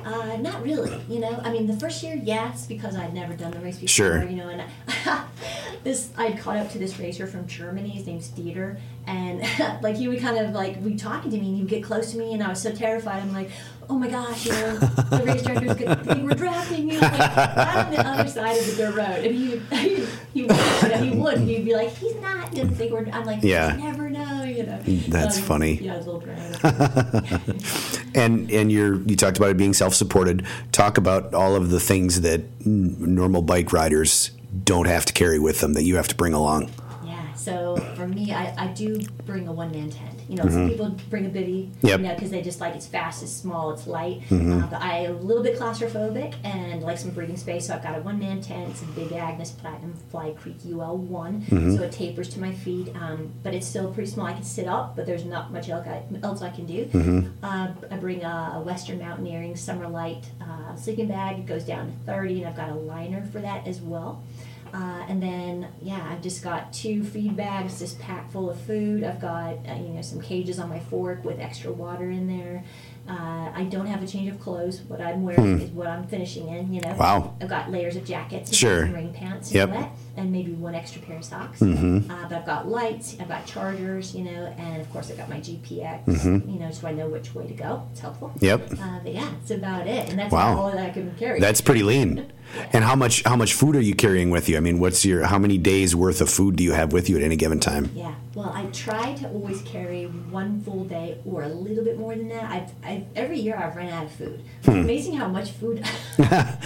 Uh, 0.07 0.37
not 0.37 0.63
really, 0.63 0.99
you 1.09 1.19
know. 1.19 1.39
I 1.43 1.51
mean, 1.51 1.67
the 1.67 1.75
first 1.77 2.01
year, 2.01 2.15
yes, 2.23 2.65
because 2.65 2.95
I'd 2.95 3.13
never 3.13 3.33
done 3.33 3.51
the 3.51 3.59
race 3.59 3.75
before, 3.77 3.87
Sure. 3.89 4.23
you 4.23 4.37
know. 4.37 4.47
And 4.49 4.63
this, 5.83 6.11
I'd 6.17 6.39
caught 6.39 6.57
up 6.57 6.71
to 6.71 6.79
this 6.79 6.97
racer 6.99 7.27
from 7.27 7.45
Germany. 7.47 7.89
His 7.89 8.07
name's 8.07 8.29
Dieter, 8.29 8.79
and 9.05 9.41
like 9.83 9.95
he 9.97 10.07
would 10.07 10.19
kind 10.21 10.37
of 10.37 10.51
like 10.53 10.83
be 10.83 10.95
talking 10.95 11.31
to 11.31 11.37
me, 11.37 11.47
and 11.49 11.57
he'd 11.57 11.67
get 11.67 11.83
close 11.83 12.11
to 12.11 12.17
me, 12.17 12.33
and 12.33 12.41
I 12.41 12.49
was 12.49 12.61
so 12.61 12.71
terrified. 12.71 13.21
I'm 13.21 13.33
like, 13.33 13.49
oh 13.89 13.97
my 13.97 14.07
gosh, 14.09 14.45
you 14.45 14.51
know, 14.53 14.77
the 14.77 15.23
race 15.25 15.41
director's 15.43 15.75
gonna 15.75 16.03
think 16.03 16.23
we're 16.23 16.35
drafting 16.37 16.89
you. 16.89 16.99
Like, 16.99 17.19
right 17.19 17.75
on 17.85 17.91
the 17.91 18.05
other 18.07 18.29
side 18.29 18.57
of 18.57 18.65
the 18.65 18.75
dirt 18.77 18.95
road, 18.95 19.25
and 19.25 19.35
he, 19.35 19.57
he, 19.75 20.05
he 20.33 20.43
would, 20.45 20.57
you 20.83 20.89
know, 20.89 20.97
he 20.97 21.09
would, 21.11 21.37
he'd 21.39 21.65
be 21.65 21.73
like, 21.75 21.89
he's 21.95 22.15
not 22.15 22.53
gonna 22.53 22.69
think 22.71 22.91
we're. 22.91 23.07
I'm 23.11 23.25
like, 23.25 23.43
Yeah. 23.43 23.75
you 23.75 23.83
never 23.83 24.09
know, 24.09 24.36
you 24.57 24.63
know. 24.65 24.79
That's 25.07 25.37
Um, 25.37 25.43
funny. 25.43 25.79
Yeah, 25.81 25.93
I 25.93 25.97
was 25.97 26.07
a 26.07 26.11
little 26.11 26.21
dramatic. 26.21 27.55
And 28.15 28.49
and 28.51 28.71
you're 28.71 29.01
you 29.03 29.15
talked 29.15 29.37
about 29.37 29.51
it 29.51 29.57
being 29.57 29.73
self 29.73 29.93
supported. 29.93 30.45
Talk 30.71 30.97
about 30.97 31.33
all 31.35 31.55
of 31.55 31.69
the 31.69 31.79
things 31.79 32.21
that 32.21 32.41
n- 32.65 32.95
normal 32.99 33.41
bike 33.43 33.71
riders 33.71 34.31
don't 34.63 34.87
have 34.87 35.05
to 35.05 35.13
carry 35.13 35.37
with 35.39 35.59
them 35.59 35.73
that 35.73 35.83
you 35.83 35.97
have 35.97 36.07
to 36.07 36.15
bring 36.15 36.33
along. 36.33 36.71
Yeah, 37.05 37.31
so 37.35 37.75
for 37.95 38.07
me, 38.07 38.33
I, 38.33 38.53
I 38.57 38.67
do 38.67 38.99
bring 39.25 39.47
a 39.47 39.51
one 39.53 39.71
man 39.71 39.89
tent. 39.91 40.16
You 40.29 40.35
know, 40.35 40.49
some 40.49 40.67
people 40.69 40.89
bring 41.09 41.25
a 41.25 41.29
bivy, 41.29 41.67
Mm-hmm. 41.67 41.87
Yep. 41.87 41.95
Mm-hmm. 41.95 42.03
you 42.03 42.09
know, 42.09 42.15
because 42.15 42.31
they 42.31 42.41
just 42.41 42.59
like 42.59 42.75
it's 42.75 42.87
fast, 42.87 43.23
it's 43.23 43.31
small, 43.31 43.71
it's 43.71 43.87
light. 43.87 44.21
Uh, 44.31 44.67
but 44.67 44.81
I 44.81 44.99
am 45.05 45.15
a 45.15 45.19
little 45.21 45.43
bit 45.43 45.57
claustrophobic 45.57 46.33
and 46.43 46.81
like 46.83 46.97
some 46.97 47.11
breathing 47.11 47.37
space, 47.37 47.67
so 47.67 47.75
I've 47.75 47.83
got 47.83 47.97
a 47.97 48.01
one 48.01 48.19
man 48.19 48.41
tent. 48.41 48.69
It's 48.71 48.81
a 48.81 48.85
big 48.87 49.11
Agnes 49.13 49.51
Platinum 49.51 49.93
Fly 50.11 50.31
Creek 50.31 50.57
UL 50.69 50.97
one, 50.97 51.41
Mm-hmm. 51.41 51.75
so 51.75 51.83
it 51.83 51.91
tapers 51.91 52.29
to 52.29 52.39
my 52.39 52.51
feet, 52.53 52.89
um, 52.95 53.31
but 53.43 53.53
it's 53.53 53.67
still 53.67 53.91
pretty 53.93 54.09
small. 54.09 54.25
I 54.27 54.33
can 54.33 54.43
sit 54.43 54.67
up, 54.67 54.95
but 54.95 55.05
there's 55.05 55.23
not 55.25 55.51
much 55.51 55.69
else 55.69 55.87
I, 55.87 56.03
else 56.23 56.41
I 56.41 56.49
can 56.49 56.65
do. 56.65 56.85
Mm-hmm. 56.85 57.27
Uh, 57.43 57.67
I 57.91 57.95
bring 57.97 58.23
a, 58.23 58.53
a 58.55 58.61
Western 58.61 58.99
Mountaineering 58.99 59.53
SummerLite 59.53 60.25
uh, 60.41 60.75
sleeping 60.75 61.07
bag. 61.07 61.39
It 61.39 61.45
goes 61.45 61.63
down 61.63 61.87
to 61.87 61.93
30, 62.11 62.39
and 62.39 62.47
I've 62.49 62.55
got 62.57 62.69
a 62.69 62.75
liner 62.75 63.25
for 63.31 63.39
that 63.39 63.65
as 63.67 63.79
well. 63.81 64.21
Uh, 64.77 65.05
and 65.09 65.23
then, 65.23 65.67
yeah, 65.81 66.07
I've 66.11 66.21
just 66.21 66.43
got 66.43 66.71
two 66.71 67.03
feed 67.03 67.35
bags 67.35 67.79
just 67.79 67.99
packed 67.99 68.31
full 68.31 68.47
of 68.49 68.59
food. 68.61 69.03
I've 69.03 69.19
got, 69.19 69.55
uh, 69.67 69.73
you 69.75 69.89
know, 69.89 70.01
some 70.03 70.21
cages 70.21 70.59
on 70.59 70.69
my 70.69 70.79
fork 70.79 71.25
with 71.25 71.39
extra 71.39 71.71
water 71.71 72.11
in 72.11 72.27
there. 72.27 72.63
Uh, 73.09 73.49
I 73.55 73.65
don't 73.71 73.85
have 73.87 74.03
a 74.03 74.07
change 74.07 74.29
of 74.29 74.39
clothes. 74.39 74.81
What 74.81 74.99
I'm 75.01 75.23
wearing 75.23 75.61
is 75.61 75.71
what 75.71 75.87
I'm 75.87 76.05
finishing 76.07 76.49
in, 76.49 76.73
you 76.73 76.81
know. 76.81 76.93
Wow. 76.99 77.35
I've 77.41 77.47
got 77.49 77.71
layers 77.71 77.95
of 77.95 78.03
jackets, 78.05 78.49
and 78.49 78.55
Sure. 78.57 78.85
some 78.85 78.93
rain 78.93 79.13
pants, 79.13 79.51
Yep. 79.53 79.69
and 79.73 79.87
and 80.17 80.31
maybe 80.31 80.51
one 80.51 80.73
extra 80.75 80.99
pair 81.03 81.17
of 81.17 81.23
socks. 81.23 81.61
Uh, 81.61 82.01
but 82.27 82.33
I've 82.33 82.45
got 82.45 82.67
lights, 82.67 83.15
I've 83.19 83.27
got 83.29 83.45
chargers, 83.45 84.13
you 84.15 84.23
know, 84.25 84.53
and 84.57 84.81
of 84.81 84.91
course 84.91 85.09
I've 85.11 85.17
got 85.17 85.29
my 85.29 85.39
GPX, 85.39 86.25
you 86.25 86.59
know, 86.59 86.69
so 86.71 86.87
I 86.87 86.91
know 86.91 87.07
which 87.07 87.33
way 87.35 87.47
to 87.47 87.53
go. 87.53 87.83
It's 87.91 88.01
helpful. 88.01 88.31
Yep. 88.41 88.73
Uh, 88.73 88.99
but 89.03 89.13
yeah, 89.13 89.29
it's 89.41 89.51
about 89.51 89.87
it, 89.87 90.09
and 90.09 90.17
that's 90.19 90.33
Wow. 90.33 90.57
all 90.57 90.71
that 90.71 90.79
I 90.79 90.89
can 90.89 91.13
carry. 91.17 91.39
That's 91.39 91.61
pretty 91.61 91.83
lean. 91.83 92.31
And 92.73 92.83
how 92.83 92.95
much 92.95 93.23
how 93.23 93.35
much 93.35 93.53
food 93.53 93.75
are 93.75 93.81
you 93.81 93.93
carrying 93.95 94.29
with 94.29 94.49
you? 94.49 94.57
I 94.57 94.59
mean, 94.61 94.79
what's 94.79 95.03
your 95.05 95.25
how 95.25 95.37
many 95.37 95.57
days 95.57 95.95
worth 95.95 96.21
of 96.21 96.29
food 96.29 96.55
do 96.55 96.63
you 96.63 96.71
have 96.73 96.91
with 96.93 97.09
you 97.09 97.17
at 97.17 97.23
any 97.23 97.35
given 97.35 97.59
time? 97.59 97.91
Yeah, 97.95 98.13
well, 98.35 98.51
I 98.53 98.65
try 98.67 99.13
to 99.15 99.29
always 99.29 99.61
carry 99.63 100.05
one 100.05 100.61
full 100.61 100.85
day 100.85 101.17
or 101.25 101.43
a 101.43 101.47
little 101.49 101.83
bit 101.83 101.97
more 101.99 102.15
than 102.15 102.29
that. 102.29 102.43
I've, 102.49 102.71
I've 102.83 103.05
every 103.15 103.39
year 103.39 103.55
I've 103.57 103.75
run 103.75 103.87
out 103.89 104.05
of 104.05 104.11
food. 104.11 104.43
It's 104.59 104.67
amazing 104.67 105.15
how 105.17 105.27
much 105.27 105.51
food 105.51 105.85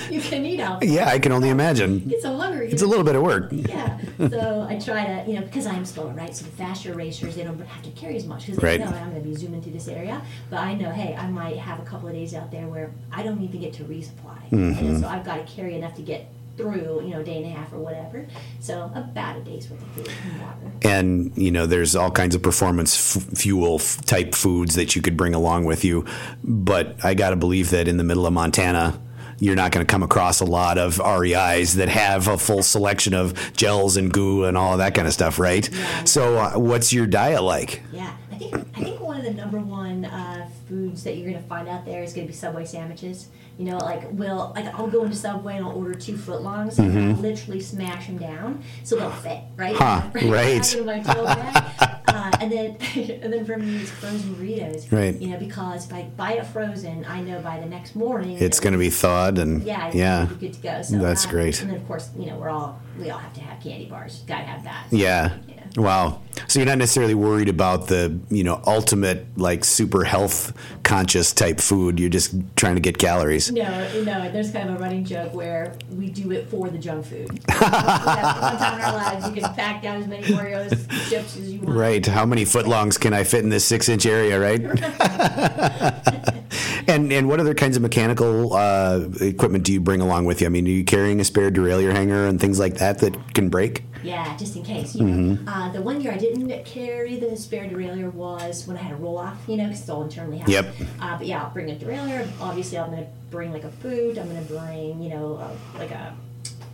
you 0.10 0.22
can 0.22 0.46
eat 0.46 0.60
out. 0.60 0.84
Yeah, 0.84 1.08
I 1.10 1.20
can 1.20 1.32
only 1.32 1.50
imagine. 1.50 2.00
Get 2.08 2.22
so 2.22 2.36
hungry. 2.38 2.70
It's 2.72 2.82
a 2.82 2.88
little 2.88 3.04
bit 3.06 3.16
of 3.16 3.24
work. 3.24 3.50
yeah. 3.52 3.98
So 4.18 4.66
I 4.70 4.78
try 4.80 5.06
to, 5.06 5.30
you 5.30 5.40
know, 5.40 5.46
because 5.46 5.66
I'm 5.66 5.86
slower, 5.86 6.12
right? 6.14 6.36
So 6.36 6.46
the 6.46 6.52
faster 6.52 6.94
racers, 6.94 7.36
they 7.36 7.44
don't 7.44 7.60
have 7.60 7.84
to 7.84 7.90
carry 7.92 8.16
as 8.16 8.26
much 8.26 8.46
because 8.46 8.62
Right. 8.64 8.80
they 8.80 8.86
know 8.86 8.92
I'm 8.96 9.10
going 9.12 9.22
to 9.24 9.28
be 9.30 9.36
zooming 9.36 9.62
through 9.62 9.74
this 9.74 9.88
area. 9.88 10.22
But 10.50 10.60
I 10.60 10.74
know, 10.76 10.92
hey, 10.92 11.16
I 11.16 11.28
might 11.28 11.58
have 11.58 11.80
a 11.80 11.84
couple 11.84 12.08
of 12.08 12.14
days 12.14 12.34
out 12.36 12.52
there 12.52 12.68
where 12.68 12.92
I 13.12 13.24
don't 13.24 13.42
even 13.44 13.60
get 13.60 13.74
to 13.74 13.84
resupply, 13.84 14.38
Mm-hmm. 14.52 14.86
and 14.86 15.00
so 15.00 15.08
I've 15.08 15.24
got 15.26 15.36
to 15.46 15.54
carry 15.54 15.71
enough 15.78 15.96
to 15.96 16.02
get 16.02 16.32
through, 16.58 17.02
you 17.04 17.10
know, 17.12 17.22
a 17.22 17.24
day 17.24 17.38
and 17.38 17.46
a 17.46 17.50
half 17.50 17.72
or 17.74 17.78
whatever. 17.80 18.28
So 18.60 18.92
about 18.94 19.38
a 19.38 19.42
day's 19.42 19.70
worth 19.70 19.82
of 19.82 19.88
food 19.90 20.10
and 20.32 20.42
water. 20.42 20.72
and 20.84 21.36
you 21.38 21.50
know 21.52 21.66
there's 21.66 21.96
all 21.96 22.12
kinds 22.12 22.36
of 22.36 22.42
performance 22.44 23.16
f- 23.18 23.24
fuel 23.38 23.76
f- 23.76 24.04
type 24.06 24.36
foods 24.36 24.76
that 24.76 24.96
you 24.96 25.02
could 25.02 25.16
bring 25.16 25.34
along 25.34 25.64
with 25.66 25.84
you 25.86 26.06
but 26.44 26.96
i 27.06 27.14
got 27.14 27.30
to 27.30 27.36
believe 27.36 27.70
that 27.70 27.88
in 27.88 27.98
the 27.98 28.04
middle 28.04 28.26
of 28.28 28.34
montana 28.34 29.00
you're 29.40 29.56
not 29.56 29.72
going 29.72 29.84
to 29.86 29.90
come 29.90 30.04
across 30.04 30.40
a 30.42 30.46
lot 30.46 30.78
of 30.78 31.00
REIs 31.00 31.76
that 31.76 31.90
have 31.90 32.28
a 32.28 32.38
full 32.38 32.62
selection 32.62 33.16
of 33.16 33.34
gels 33.54 33.98
and 33.98 34.14
goo 34.14 34.44
and 34.44 34.56
all 34.56 34.74
of 34.74 34.78
that 34.78 34.94
kind 34.94 35.08
of 35.08 35.14
stuff, 35.16 35.40
right? 35.40 35.68
Yeah. 35.72 36.04
So, 36.04 36.38
uh, 36.38 36.60
what's 36.60 36.94
your 36.94 37.08
diet 37.08 37.42
like? 37.42 37.82
Yeah, 37.92 38.14
think 38.50 38.68
I 38.76 38.84
think 38.84 39.00
one 39.00 39.18
of 39.18 39.24
the 39.24 39.34
number 39.34 39.60
one 39.60 40.06
uh, 40.06 40.50
foods 40.68 41.04
that 41.04 41.18
you're 41.18 41.32
gonna 41.32 41.44
find 41.44 41.68
out 41.68 41.86
there 41.86 42.04
is 42.04 42.14
gonna 42.14 42.28
be 42.28 42.34
Subway 42.34 42.66
sandwiches. 42.66 43.28
You 43.58 43.66
know, 43.66 43.78
like 43.78 44.12
will 44.12 44.54
like 44.56 44.66
I'll 44.74 44.88
go 44.88 45.04
into 45.04 45.16
Subway 45.16 45.58
and 45.58 45.66
I'll 45.66 45.78
order 45.78 45.94
two 45.94 46.14
footlongs 46.14 46.80
and 46.80 46.98
I'll 46.98 47.16
literally 47.18 47.60
smash 47.60 48.08
them 48.08 48.18
down 48.18 48.64
so 48.84 48.96
they'll 48.96 49.12
fit 49.12 49.42
right. 49.56 49.76
Huh, 49.76 50.10
right. 50.14 50.56
Into 50.56 50.84
my 50.84 51.00
tail 51.00 51.26
bag. 51.26 52.00
Uh, 52.08 52.32
and 52.42 52.52
then 52.52 52.78
and 53.22 53.32
then 53.32 53.46
for 53.46 53.58
me 53.58 53.78
it's 53.78 53.92
frozen 53.92 54.36
burritos. 54.36 54.92
Right. 54.92 55.16
You 55.20 55.30
know, 55.30 55.38
because 55.38 55.86
if 55.88 55.94
I 55.94 56.04
buy 56.04 56.34
it 56.34 56.46
frozen, 56.48 57.06
I 57.06 57.22
know 57.22 57.40
by 57.42 57.60
the 57.60 57.66
next 57.66 57.96
morning 57.96 58.38
It's 58.40 58.60
going 58.60 58.74
to 58.74 58.80
be 58.80 58.90
thawed 58.90 59.38
and 59.38 59.64
yeah, 59.64 59.92
yeah. 59.94 60.28
good 60.40 60.54
to 60.54 60.62
go. 60.62 60.82
So 60.82 60.98
That's 60.98 61.26
uh, 61.26 61.30
great. 61.30 61.62
And 61.62 61.70
then 61.70 61.78
of 61.78 61.88
course, 61.88 62.10
you 62.18 62.28
know, 62.28 62.38
we're 62.38 62.50
all 62.50 62.82
we 63.00 63.10
all 63.10 63.20
have 63.20 63.34
to 63.34 63.42
have 63.42 63.62
candy 63.62 63.86
bars. 63.86 64.24
Gotta 64.28 64.44
have 64.44 64.64
that. 64.64 64.88
Yeah. 64.92 65.38
Yeah. 65.48 65.51
Wow. 65.76 66.22
So 66.48 66.60
you're 66.60 66.68
not 66.68 66.78
necessarily 66.78 67.14
worried 67.14 67.50
about 67.50 67.88
the, 67.88 68.20
you 68.30 68.44
know, 68.44 68.62
ultimate 68.66 69.26
like 69.38 69.64
super 69.64 70.04
health 70.04 70.54
conscious 70.84 71.34
type 71.34 71.60
food. 71.60 72.00
You're 72.00 72.10
just 72.10 72.34
trying 72.56 72.76
to 72.76 72.82
get 72.82 72.98
calories. 72.98 73.52
No, 73.52 74.04
no. 74.04 74.32
There's 74.32 74.52
kind 74.52 74.70
of 74.70 74.76
a 74.76 74.80
running 74.80 75.06
joke 75.06 75.34
where 75.34 75.76
we 75.90 76.10
do 76.10 76.32
it 76.32 76.50
for 76.50 76.70
the 76.70 76.78
junk 76.78 77.06
food. 77.06 77.30
One 77.30 77.60
time 77.60 78.80
in 78.80 78.86
our 78.86 78.94
lives, 78.94 79.28
you 79.28 79.42
can 79.42 79.54
pack 79.54 79.82
down 79.82 80.02
as 80.02 80.08
many 80.08 80.24
Oreos, 80.24 80.90
chips 81.10 81.38
as 81.38 81.52
you 81.52 81.62
want. 81.62 81.78
Right. 81.78 82.06
How 82.06 82.26
many 82.26 82.44
footlongs 82.44 83.00
can 83.00 83.14
I 83.14 83.24
fit 83.24 83.44
in 83.44 83.50
this 83.50 83.66
six 83.66 83.88
inch 83.88 84.06
area, 84.06 84.40
right? 84.40 84.62
and 86.88 87.12
and 87.12 87.28
what 87.28 87.40
other 87.40 87.54
kinds 87.54 87.76
of 87.76 87.82
mechanical 87.82 88.54
uh, 88.54 89.08
equipment 89.22 89.64
do 89.64 89.74
you 89.74 89.80
bring 89.80 90.02
along 90.02 90.26
with 90.26 90.42
you? 90.42 90.48
I 90.48 90.50
mean, 90.50 90.66
are 90.66 90.72
you 90.72 90.84
carrying 90.84 91.20
a 91.20 91.24
spare 91.24 91.52
derailleur 91.52 91.94
hanger 91.94 92.28
and 92.28 92.40
things 92.40 92.60
like 92.60 92.76
that 92.76 93.00
that 93.00 93.34
can 93.34 93.50
break? 93.50 93.84
Yeah, 94.04 94.36
just 94.38 94.56
in 94.56 94.64
case. 94.64 94.96
You 94.96 95.04
Mm-hmm. 95.06 95.46
know, 95.46 95.52
uh, 95.52 95.72
the 95.72 95.82
one 95.82 96.02
year 96.02 96.12
I 96.12 96.18
didn't 96.18 96.66
carry 96.66 97.18
the 97.18 97.36
spare 97.38 97.66
derailleur 97.70 98.12
was 98.14 98.68
when 98.68 98.78
I 98.78 98.82
had 98.82 98.94
a 98.94 98.98
Rohloff. 99.00 99.38
You 99.48 99.58
know, 99.58 99.66
because 99.66 99.82
it's 99.82 99.90
all 99.90 100.04
internally 100.04 100.38
housed. 100.40 100.52
Yep. 100.52 100.76
Uh, 101.00 101.18
but 101.18 101.28
yeah, 101.28 101.44
I'll 101.44 101.52
bring 101.52 101.70
a 101.72 101.76
derailleur. 101.76 102.28
Obviously, 102.40 102.78
I'm 102.80 102.92
going 102.92 103.04
to 103.04 103.10
bring 103.30 103.52
like 103.52 103.64
a 103.64 103.72
food. 103.72 104.18
I'm 104.18 104.30
going 104.30 104.46
to 104.46 104.54
bring 104.54 105.02
you 105.02 105.10
know 105.10 105.36
uh, 105.36 105.52
like 105.80 105.92
a. 105.92 106.16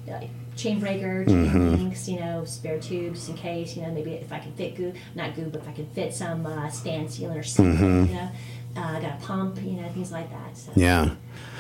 Uh, 0.10 0.22
chain 0.56 0.80
breaker, 0.80 1.24
chain 1.26 1.46
Mm-hmm. 1.50 1.70
links, 1.76 2.10
you 2.10 2.20
know, 2.20 2.44
spare 2.44 2.80
tubes 2.80 3.30
in 3.30 3.36
case, 3.36 3.76
you 3.76 3.84
know, 3.84 3.92
maybe 3.92 4.14
if 4.14 4.32
I 4.34 4.40
can 4.40 4.52
fit 4.54 4.76
goo, 4.76 4.92
not 5.14 5.36
goo, 5.36 5.50
but 5.52 5.62
if 5.62 5.68
I 5.68 5.72
can 5.72 5.86
fit 5.92 6.16
some 6.16 6.48
uh, 6.48 6.68
Stan's 6.70 7.20
sealant 7.20 7.38
or 7.38 7.44
something, 7.44 8.08
you 8.08 8.16
know, 8.16 8.30
uh, 8.76 8.80
I 8.98 9.00
got 9.02 9.22
a 9.22 9.24
pump, 9.24 9.58
you 9.62 9.74
know, 9.74 9.88
things 9.90 10.12
like 10.12 10.32
that. 10.32 10.58
So. 10.58 10.72
Mm-hmm. 10.72 10.80
Yeah. 10.80 11.10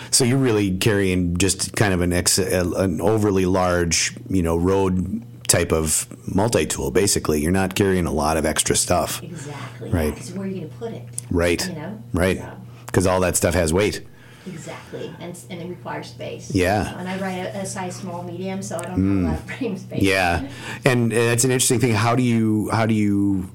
So 0.10 0.24
you're 0.24 0.40
really 0.40 0.78
carrying 0.78 1.38
just 1.38 1.76
kind 1.76 1.94
of 1.94 2.02
an 2.02 2.12
ex, 2.12 2.40
an 2.40 3.00
overly 3.00 3.46
large, 3.46 4.16
you 4.30 4.42
know, 4.42 4.58
road 4.58 5.22
type 5.48 5.72
of 5.72 6.08
multi 6.34 6.66
tool. 6.66 6.92
Basically, 6.92 7.42
you're 7.42 7.52
not 7.52 7.76
carrying 7.76 8.06
a 8.06 8.12
lot 8.12 8.38
of 8.38 8.46
extra 8.46 8.76
stuff, 8.76 9.22
Exactly. 9.24 9.90
Right. 9.90 10.14
Because 10.14 10.32
where 10.34 10.46
are 10.46 10.50
you 10.50 10.58
going 10.62 10.70
to 10.70 10.76
put 10.78 10.94
it? 10.94 11.04
right? 11.32 11.68
You 11.68 11.76
know? 11.76 12.04
Right. 12.14 12.38
So, 12.38 12.58
Because 12.86 13.08
all 13.08 13.20
that 13.22 13.36
stuff 13.36 13.54
has 13.54 13.72
weight. 13.74 14.02
exactly. 14.46 15.14
And, 15.20 15.38
and 15.50 15.62
it 15.62 15.68
requires 15.70 16.08
space. 16.08 16.54
Yeah. 16.54 16.86
Mm. 16.86 17.00
And 17.00 17.10
I 17.10 17.18
write 17.20 17.38
a, 17.56 17.62
a 17.62 17.66
size 17.66 17.96
small 17.96 18.24
medium, 18.24 18.62
so 18.62 18.78
I 18.78 18.82
don't 18.84 18.92
have 18.92 19.00
a 19.00 19.30
lot 19.32 19.40
of 19.52 19.58
frame 19.58 19.78
space. 19.78 20.02
Yeah, 20.02 20.48
and 20.86 21.12
that's 21.12 21.44
an 21.44 21.52
interesting 21.52 21.80
thing. 21.80 21.94
How 21.94 22.16
do 22.16 22.24
you 22.24 22.70
how 22.72 22.86
do 22.86 22.94
you 22.94 23.50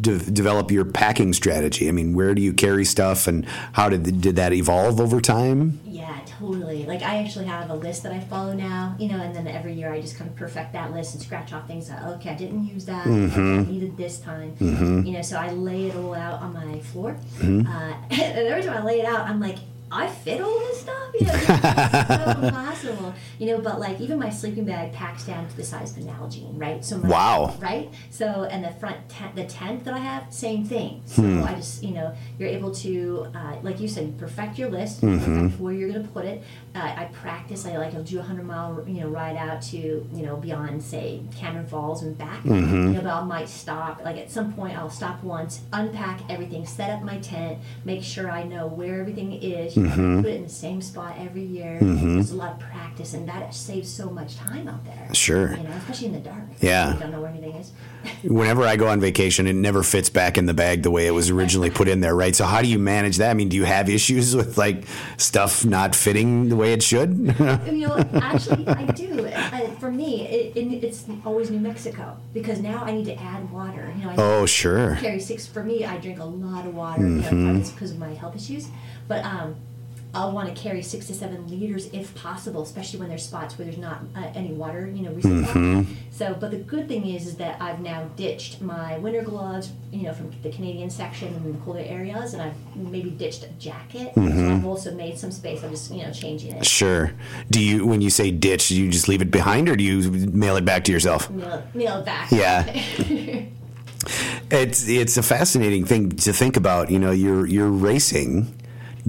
de- 0.00 0.18
develop 0.18 0.70
your 0.70 0.84
packing 0.84 1.32
strategy? 1.32 1.88
I 1.88 1.92
mean, 1.92 2.14
where 2.14 2.34
do 2.34 2.42
you 2.42 2.52
carry 2.52 2.84
stuff, 2.84 3.26
and 3.26 3.44
how 3.72 3.88
did 3.88 4.20
did 4.20 4.36
that 4.36 4.52
evolve 4.52 5.00
over 5.00 5.20
time? 5.20 5.80
Yeah, 5.86 6.07
totally. 6.38 6.84
Like 6.86 7.02
I 7.02 7.22
actually 7.22 7.46
have 7.46 7.70
a 7.70 7.74
list 7.74 8.02
that 8.04 8.12
I 8.12 8.20
follow 8.20 8.52
now, 8.52 8.94
you 8.98 9.08
know, 9.08 9.20
and 9.20 9.34
then 9.34 9.46
every 9.46 9.72
year 9.74 9.92
I 9.92 10.00
just 10.00 10.16
kind 10.16 10.30
of 10.30 10.36
perfect 10.36 10.72
that 10.72 10.92
list 10.92 11.14
and 11.14 11.22
scratch 11.22 11.52
off 11.52 11.66
things 11.66 11.88
that 11.88 12.02
okay, 12.14 12.30
I 12.30 12.34
didn't 12.34 12.66
use 12.66 12.84
that, 12.86 13.06
Mm-hmm. 13.06 13.40
okay, 13.40 13.58
I 13.68 13.72
needed 13.72 13.96
this 13.96 14.18
time, 14.20 14.54
you 14.60 15.12
know. 15.12 15.22
So 15.22 15.36
I 15.36 15.50
lay 15.52 15.86
it 15.88 15.96
all 15.96 16.14
out 16.14 16.40
on 16.42 16.52
my 16.54 16.80
floor, 16.80 17.16
Mm-hmm. 17.38 17.66
uh, 17.66 17.94
and 18.10 18.46
every 18.48 18.62
time 18.62 18.76
I 18.76 18.84
lay 18.84 19.00
it 19.00 19.06
out, 19.06 19.20
I'm 19.28 19.40
like. 19.40 19.58
I 19.90 20.06
fit 20.08 20.40
all 20.40 20.58
this 20.58 20.80
stuff, 20.82 21.14
you 21.18 21.26
know, 21.26 21.32
it's 21.34 21.46
so 21.46 22.40
impossible, 22.46 23.14
you 23.38 23.46
know. 23.46 23.58
But 23.60 23.80
like 23.80 24.00
even 24.00 24.18
my 24.18 24.30
sleeping 24.30 24.64
bag 24.64 24.92
packs 24.92 25.24
down 25.24 25.48
to 25.48 25.56
the 25.56 25.64
size 25.64 25.92
of 25.92 25.98
an 25.98 26.04
Nalgene, 26.12 26.60
right? 26.60 26.84
So 26.84 26.98
my, 26.98 27.08
Wow. 27.08 27.54
right? 27.60 27.90
So 28.10 28.44
and 28.50 28.64
the 28.64 28.70
front 28.72 29.08
tent, 29.08 29.34
the 29.34 29.44
tent 29.44 29.84
that 29.84 29.94
I 29.94 29.98
have, 29.98 30.32
same 30.32 30.64
thing. 30.64 31.02
So 31.06 31.22
Hmm. 31.22 31.42
I 31.44 31.54
just, 31.54 31.82
you 31.82 31.92
know, 31.92 32.14
you're 32.38 32.48
able 32.48 32.72
to, 32.76 33.26
uh, 33.34 33.56
like 33.62 33.80
you 33.80 33.88
said, 33.88 34.06
you 34.06 34.12
perfect 34.12 34.58
your 34.58 34.70
list, 34.70 35.00
Mm-hmm. 35.00 35.62
where 35.62 35.72
you're 35.72 35.88
going 35.90 36.02
to 36.02 36.08
put 36.08 36.24
it. 36.24 36.42
Uh, 36.74 36.80
I 36.80 37.04
practice. 37.12 37.66
I 37.66 37.76
like 37.76 37.94
I'll 37.94 38.02
do 38.02 38.18
a 38.20 38.22
hundred 38.22 38.46
mile, 38.46 38.84
you 38.86 39.00
know, 39.00 39.08
ride 39.08 39.36
out 39.36 39.62
to, 39.62 39.78
you 39.78 40.26
know, 40.26 40.36
beyond 40.36 40.82
say 40.82 41.22
Cameron 41.36 41.66
Falls 41.66 42.02
and 42.02 42.16
back. 42.16 42.42
Mm-hmm. 42.44 42.88
You 42.88 42.92
know, 42.94 43.00
but 43.00 43.10
I 43.10 43.24
might 43.24 43.48
stop. 43.48 44.02
Like 44.04 44.16
at 44.18 44.30
some 44.30 44.52
point, 44.52 44.76
I'll 44.78 44.90
stop 44.90 45.22
once, 45.24 45.62
unpack 45.72 46.20
everything, 46.30 46.66
set 46.66 46.90
up 46.90 47.02
my 47.02 47.18
tent, 47.18 47.58
make 47.84 48.02
sure 48.04 48.30
I 48.30 48.42
know 48.44 48.66
where 48.66 49.00
everything 49.00 49.32
is. 49.32 49.76
You 49.78 49.88
Mm-hmm. 49.88 50.22
put 50.22 50.30
it 50.30 50.36
in 50.36 50.42
the 50.44 50.48
same 50.48 50.80
spot 50.82 51.14
every 51.18 51.42
year. 51.44 51.78
There's 51.80 52.30
a 52.32 52.36
lot 52.36 52.52
of 52.52 52.58
practice, 52.60 53.14
and 53.14 53.28
that 53.28 53.54
saves 53.54 53.90
so 53.90 54.10
much 54.10 54.36
time 54.36 54.68
out 54.68 54.84
there. 54.84 55.08
Sure. 55.14 55.56
You 55.56 55.62
know, 55.64 55.70
especially 55.70 56.06
in 56.08 56.12
the 56.14 56.20
dark. 56.20 56.42
Yeah. 56.60 56.94
You 56.94 57.00
don't 57.00 57.10
know 57.12 57.20
where 57.20 57.30
anything 57.30 57.54
is. 57.54 57.70
Whenever 58.24 58.62
I 58.64 58.76
go 58.76 58.88
on 58.88 59.00
vacation, 59.00 59.46
it 59.46 59.54
never 59.54 59.82
fits 59.82 60.08
back 60.10 60.38
in 60.38 60.46
the 60.46 60.54
bag 60.54 60.82
the 60.82 60.90
way 60.90 61.06
it 61.06 61.10
was 61.10 61.30
originally 61.30 61.70
put 61.70 61.88
in 61.88 62.00
there, 62.00 62.14
right? 62.14 62.34
So 62.34 62.44
how 62.44 62.62
do 62.62 62.68
you 62.68 62.78
manage 62.78 63.16
that? 63.18 63.30
I 63.30 63.34
mean, 63.34 63.48
do 63.48 63.56
you 63.56 63.64
have 63.64 63.88
issues 63.88 64.34
with 64.40 64.56
like 64.58 64.84
stuff 65.16 65.64
not 65.64 65.94
fitting 65.94 66.48
the 66.48 66.56
way 66.56 66.72
it 66.72 66.82
should? 66.82 67.16
you 67.66 67.86
know, 67.86 67.96
actually, 68.14 68.66
I 68.68 68.84
do. 68.86 69.26
I, 69.34 69.70
for 69.80 69.90
me, 69.90 70.26
it, 70.26 70.56
it, 70.56 70.84
it's 70.84 71.04
always 71.24 71.50
New 71.50 71.60
Mexico 71.60 72.16
because 72.34 72.60
now 72.60 72.84
I 72.84 72.92
need 72.92 73.04
to 73.06 73.14
add 73.20 73.50
water. 73.52 73.92
You 73.96 74.04
know, 74.04 74.10
I 74.10 74.14
oh, 74.18 74.46
sure. 74.46 74.96
carry 74.96 75.20
six. 75.20 75.46
For 75.46 75.62
me, 75.62 75.84
I 75.84 75.98
drink 75.98 76.18
a 76.18 76.24
lot 76.24 76.66
of 76.66 76.74
water. 76.74 77.02
You 77.02 77.18
Mm-hmm. 77.22 77.58
know, 77.58 77.64
because 77.70 77.90
of 77.92 77.98
my 77.98 78.14
health 78.14 78.36
issues, 78.36 78.68
but 79.08 79.24
um, 79.24 79.56
I'll 80.14 80.32
want 80.32 80.54
to 80.54 80.60
carry 80.60 80.82
six 80.82 81.06
to 81.08 81.14
seven 81.14 81.46
liters 81.48 81.86
if 81.92 82.14
possible, 82.14 82.62
especially 82.62 83.00
when 83.00 83.08
there's 83.10 83.24
spots 83.24 83.58
where 83.58 83.66
there's 83.66 83.78
not 83.78 84.00
uh, 84.16 84.30
any 84.34 84.52
water. 84.52 84.86
You 84.86 85.02
know. 85.02 85.10
Mm-hmm. 85.10 85.92
So, 86.10 86.34
but 86.34 86.50
the 86.50 86.58
good 86.58 86.88
thing 86.88 87.06
is, 87.06 87.26
is 87.26 87.36
that 87.36 87.60
I've 87.60 87.80
now 87.80 88.08
ditched 88.16 88.62
my 88.62 88.98
winter 88.98 89.22
gloves. 89.22 89.72
You 89.92 90.04
know, 90.04 90.14
from 90.14 90.30
the 90.42 90.50
Canadian 90.50 90.90
section 90.90 91.28
and 91.34 91.54
the 91.54 91.58
colder 91.64 91.80
areas, 91.80 92.32
and 92.32 92.42
I've 92.42 92.54
maybe 92.74 93.10
ditched 93.10 93.44
a 93.44 93.48
jacket. 93.58 94.14
Mm-hmm. 94.14 94.52
I've 94.52 94.66
also 94.66 94.94
made 94.94 95.18
some 95.18 95.30
space. 95.30 95.62
I'm 95.62 95.70
just 95.70 95.90
you 95.92 96.02
know 96.02 96.10
changing 96.10 96.52
it. 96.52 96.66
Sure. 96.66 97.12
Do 97.50 97.62
you, 97.62 97.86
when 97.86 98.00
you 98.00 98.10
say 98.10 98.30
ditch, 98.30 98.68
do 98.68 98.80
you 98.80 98.90
just 98.90 99.08
leave 99.08 99.22
it 99.22 99.30
behind 99.30 99.68
or 99.68 99.76
do 99.76 99.84
you 99.84 100.10
mail 100.10 100.56
it 100.56 100.64
back 100.64 100.84
to 100.84 100.92
yourself? 100.92 101.30
Nail, 101.30 101.62
nail 101.74 101.98
it 101.98 102.04
back. 102.04 102.30
Yeah. 102.30 103.46
It's 104.50 104.88
it's 104.88 105.16
a 105.16 105.22
fascinating 105.22 105.84
thing 105.84 106.10
to 106.10 106.32
think 106.32 106.56
about. 106.56 106.90
You 106.90 106.98
know, 106.98 107.10
you're 107.10 107.46
you're 107.46 107.68
racing, 107.68 108.57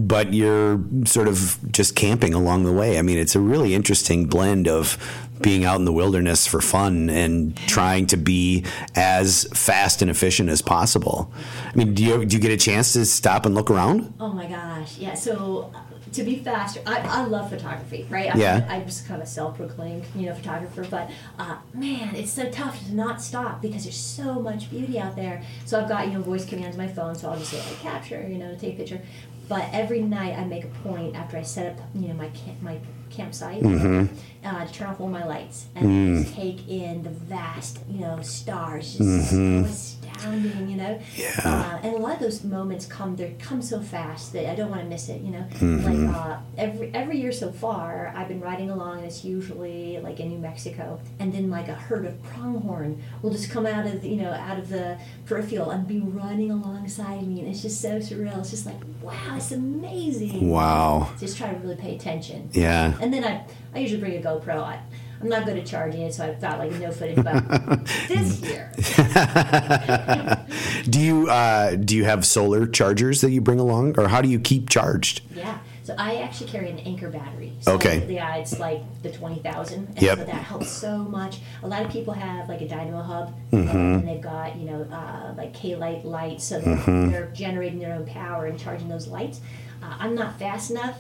but 0.08 0.34
you're 0.34 0.82
sort 1.06 1.28
of 1.28 1.58
just 1.72 1.96
camping 1.96 2.34
along 2.34 2.64
the 2.64 2.72
way. 2.72 2.98
I 2.98 3.02
mean, 3.02 3.18
it's 3.18 3.36
a 3.36 3.40
really 3.40 3.74
interesting 3.74 4.26
blend 4.26 4.68
of 4.68 4.98
being 5.42 5.64
out 5.66 5.78
in 5.78 5.86
the 5.86 5.94
wilderness 5.94 6.48
for 6.48 6.62
fun 6.62 7.10
and 7.10 7.56
trying 7.68 8.06
to 8.08 8.18
be 8.18 8.66
as 8.96 9.46
fast 9.54 10.02
and 10.02 10.10
efficient 10.12 10.50
as 10.50 10.62
possible. 10.62 11.32
I 11.66 11.76
mean, 11.76 11.94
do 11.94 12.04
you 12.04 12.26
do 12.26 12.36
you 12.36 12.42
get 12.42 12.52
a 12.52 12.58
chance 12.58 12.94
to 12.94 13.06
stop 13.06 13.46
and 13.46 13.56
look 13.56 13.70
around? 13.72 14.14
Oh 14.20 14.30
my 14.30 14.48
gosh, 14.48 14.98
yeah. 14.98 15.14
So 15.14 15.72
uh, 15.74 15.80
to 16.14 16.24
be 16.24 16.38
faster, 16.38 16.82
I, 16.86 17.00
I 17.00 17.26
love 17.26 17.50
photography, 17.50 18.06
right? 18.10 18.34
I'm, 18.34 18.40
Yeah. 18.40 18.66
I'm 18.70 18.86
just 18.86 19.08
kind 19.08 19.22
of 19.22 19.28
self-proclaimed, 19.28 20.06
you 20.16 20.26
know, 20.26 20.34
photographer. 20.34 20.86
But 20.90 21.10
uh, 21.38 21.58
man, 21.74 22.16
it's 22.16 22.32
so 22.32 22.50
tough 22.50 22.86
to 22.88 22.96
not 22.96 23.22
stop 23.22 23.62
because 23.62 23.84
there's 23.84 23.96
so 23.96 24.40
much 24.40 24.70
beauty 24.70 25.00
out 25.00 25.16
there. 25.16 25.44
So 25.66 25.82
I've 25.82 25.90
got 25.90 26.08
you 26.08 26.14
know 26.14 26.22
voice 26.22 26.46
commands 26.46 26.78
on 26.78 26.86
my 26.86 26.92
phone, 26.92 27.16
so 27.16 27.30
I'll 27.30 27.40
just 27.40 27.52
say 27.52 27.60
like 27.60 27.80
capture, 27.80 28.28
you 28.28 28.38
know, 28.38 28.56
take 28.56 28.74
a 28.74 28.78
picture. 28.78 29.02
But 29.50 29.68
every 29.74 30.02
night 30.02 30.38
I 30.38 30.46
make 30.46 30.64
a 30.64 30.68
point 30.68 31.16
after 31.16 31.36
I 31.36 31.42
set 31.42 31.74
up, 31.74 31.86
you 31.96 32.08
know, 32.08 32.14
my 32.14 32.30
camp, 32.30 32.62
my 32.62 32.80
campsite 33.10 33.64
mm-hmm. 33.64 34.16
uh, 34.46 34.66
to 34.66 34.72
turn 34.72 34.88
off 34.88 35.02
all 35.02 35.10
my 35.10 35.26
lights. 35.26 35.66
And 35.76 36.18
just 36.20 36.32
mm. 36.32 36.36
take 36.36 36.68
in 36.70 37.02
the 37.02 37.10
vast, 37.10 37.80
you 37.90 38.02
know, 38.02 38.22
stars. 38.22 38.96
Just 38.96 39.34
mm-hmm. 39.34 39.66
so 39.66 39.99
astounding, 40.20 40.70
you 40.70 40.78
know. 40.78 41.00
Yeah. 41.16 41.30
Uh, 41.44 41.80
and 41.84 41.96
a 41.96 41.98
lot 41.98 42.14
of 42.16 42.20
those 42.20 42.44
moments 42.44 42.86
come 42.86 43.16
they 43.16 43.36
come 43.40 43.62
so 43.62 43.82
fast 43.82 44.34
that 44.34 44.50
I 44.52 44.56
don't 44.56 44.70
want 44.70 44.82
to 44.82 44.88
miss 44.88 45.10
it. 45.10 45.22
You 45.22 45.32
know, 45.32 45.46
Mm-hmm. 45.60 46.06
like 46.08 46.16
uh, 46.16 46.38
every 46.58 46.92
every 46.94 47.18
year 47.20 47.32
so 47.32 47.52
far, 47.52 48.14
I've 48.16 48.28
been 48.28 48.40
riding 48.42 48.70
along, 48.70 48.98
and 49.00 49.06
it's 49.08 49.24
usually 49.24 50.00
like 50.02 50.20
in 50.20 50.30
New 50.30 50.40
Mexico, 50.40 51.00
and 51.20 51.34
then 51.34 51.50
like 51.50 51.68
a 51.68 51.76
herd 51.76 52.06
of 52.06 52.22
pronghorn 52.24 53.02
will 53.22 53.32
just 53.32 53.50
come 53.50 53.66
out 53.66 53.86
of 53.86 54.04
you 54.04 54.18
know 54.18 54.32
out 54.32 54.60
of 54.60 54.70
the 54.70 54.98
peripheral 55.26 55.72
and 55.72 55.88
be 55.88 56.00
running 56.00 56.52
alongside 56.52 57.26
me, 57.28 57.40
and 57.40 57.48
it's 57.50 57.62
just 57.62 57.82
so 57.82 58.00
surreal. 58.00 58.38
It's 58.40 58.50
just 58.52 58.66
like 58.66 58.78
wow, 59.02 59.36
it's 59.36 59.52
amazing. 59.52 60.50
Wow. 60.50 61.12
Just 61.20 61.38
try 61.38 61.52
to 61.54 61.60
really 61.60 61.76
pay 61.76 61.96
attention. 61.96 62.50
Yeah. 62.54 62.98
And 63.02 63.14
then 63.14 63.24
I, 63.24 63.46
I 63.74 63.80
usually 63.80 64.00
bring 64.02 64.18
a 64.18 64.22
GoPro. 64.22 64.62
I, 64.62 64.80
I'm 65.22 65.30
not 65.30 65.46
good 65.46 65.58
at 65.58 65.66
charging 65.66 66.02
it, 66.04 66.14
so 66.14 66.26
I've 66.26 66.40
got 66.40 66.60
like 66.60 66.72
no 66.74 66.92
footage. 66.92 67.24
But 67.24 67.48
this 68.08 68.40
year, 68.42 68.72
Do 70.90 71.00
you 71.00 71.30
uh, 71.30 71.76
do 71.76 71.96
you 71.96 72.06
have 72.06 72.26
solar 72.26 72.66
chargers 72.68 73.22
that 73.22 73.32
you 73.32 73.42
bring 73.42 73.60
along, 73.60 74.00
or 74.00 74.08
how 74.08 74.22
do 74.22 74.30
you 74.30 74.40
keep 74.40 74.70
charged? 74.70 75.22
yeah. 75.36 75.60
So 75.84 75.96
I 75.98 76.18
actually 76.18 76.52
carry 76.52 76.70
an 76.70 76.78
Anker 76.80 77.10
battery. 77.10 77.54
So 77.62 77.74
Okay. 77.74 78.06
Yeah, 78.14 78.36
it's 78.36 78.60
like 78.60 78.82
the 79.02 79.12
twenty 79.12 79.40
thousand, 79.42 79.88
and 79.88 80.02
Yep. 80.02 80.20
so 80.20 80.26
that 80.26 80.36
helps 80.36 80.70
so 80.70 81.00
much. 81.00 81.40
A 81.64 81.68
lot 81.68 81.84
of 81.84 81.92
people 81.92 82.14
have 82.14 82.48
like 82.48 82.62
a 82.62 82.68
dynamo 82.68 83.02
hub, 83.02 83.34
Mm-hmm. 83.52 83.76
and 83.78 84.08
they've 84.08 84.22
got 84.22 84.56
you 84.56 84.70
know 84.70 84.84
uh, 84.92 85.34
like 85.36 85.54
K-Lite 85.54 86.06
lights, 86.06 86.44
so 86.44 86.60
they're, 86.60 86.76
Mm-hmm. 86.76 87.12
they're 87.12 87.32
generating 87.34 87.80
their 87.80 87.94
own 87.96 88.06
power 88.06 88.46
and 88.46 88.60
charging 88.60 88.88
those 88.88 89.08
lights. 89.08 89.42
Uh, 89.82 89.96
I'm 90.00 90.14
not 90.14 90.38
fast 90.38 90.72
enough. 90.72 90.98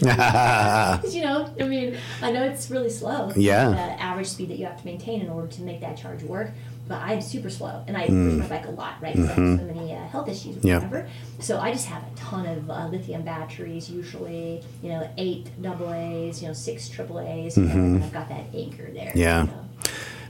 you 0.00 1.22
know, 1.22 1.48
I 1.60 1.64
mean, 1.68 1.96
I 2.20 2.30
know 2.32 2.42
it's 2.44 2.70
really 2.70 2.90
slow. 2.90 3.32
Yeah. 3.36 3.68
The 3.70 4.02
average 4.02 4.28
speed 4.28 4.50
that 4.50 4.58
you 4.58 4.66
have 4.66 4.78
to 4.80 4.84
maintain 4.84 5.20
in 5.20 5.28
order 5.30 5.48
to 5.48 5.62
make 5.62 5.80
that 5.80 5.96
charge 5.96 6.22
work. 6.22 6.50
But 6.88 6.96
I'm 7.00 7.20
super 7.20 7.48
slow, 7.48 7.84
and 7.86 7.96
I 7.96 8.08
Mm. 8.08 8.40
push 8.40 8.50
my 8.50 8.56
bike 8.58 8.66
a 8.66 8.72
lot, 8.72 8.94
right? 9.00 9.14
I 9.16 9.20
have 9.20 9.34
so 9.36 9.40
many 9.64 9.94
uh, 9.94 10.04
health 10.08 10.28
issues, 10.28 10.56
or 10.56 10.60
Mm-hmm. 10.60 10.74
Whatever. 10.90 11.08
So 11.38 11.60
I 11.60 11.70
just 11.72 11.86
have 11.86 12.02
a 12.02 12.16
ton 12.16 12.44
of 12.44 12.68
uh, 12.68 12.88
lithium 12.88 13.22
batteries, 13.22 13.88
usually, 13.88 14.62
you 14.82 14.88
know, 14.88 15.08
eight 15.16 15.48
double 15.62 15.92
A's, 15.94 16.42
you 16.42 16.48
know, 16.48 16.54
six 16.54 16.88
triple 16.88 17.20
A's. 17.20 17.56
And 17.56 18.02
I've 18.02 18.12
got 18.12 18.28
that 18.30 18.46
Anker 18.52 18.90
there. 18.92 19.10
Mm-hmm. 19.10 19.18
Yeah. 19.18 19.42
you 19.42 19.46
know. 19.48 19.64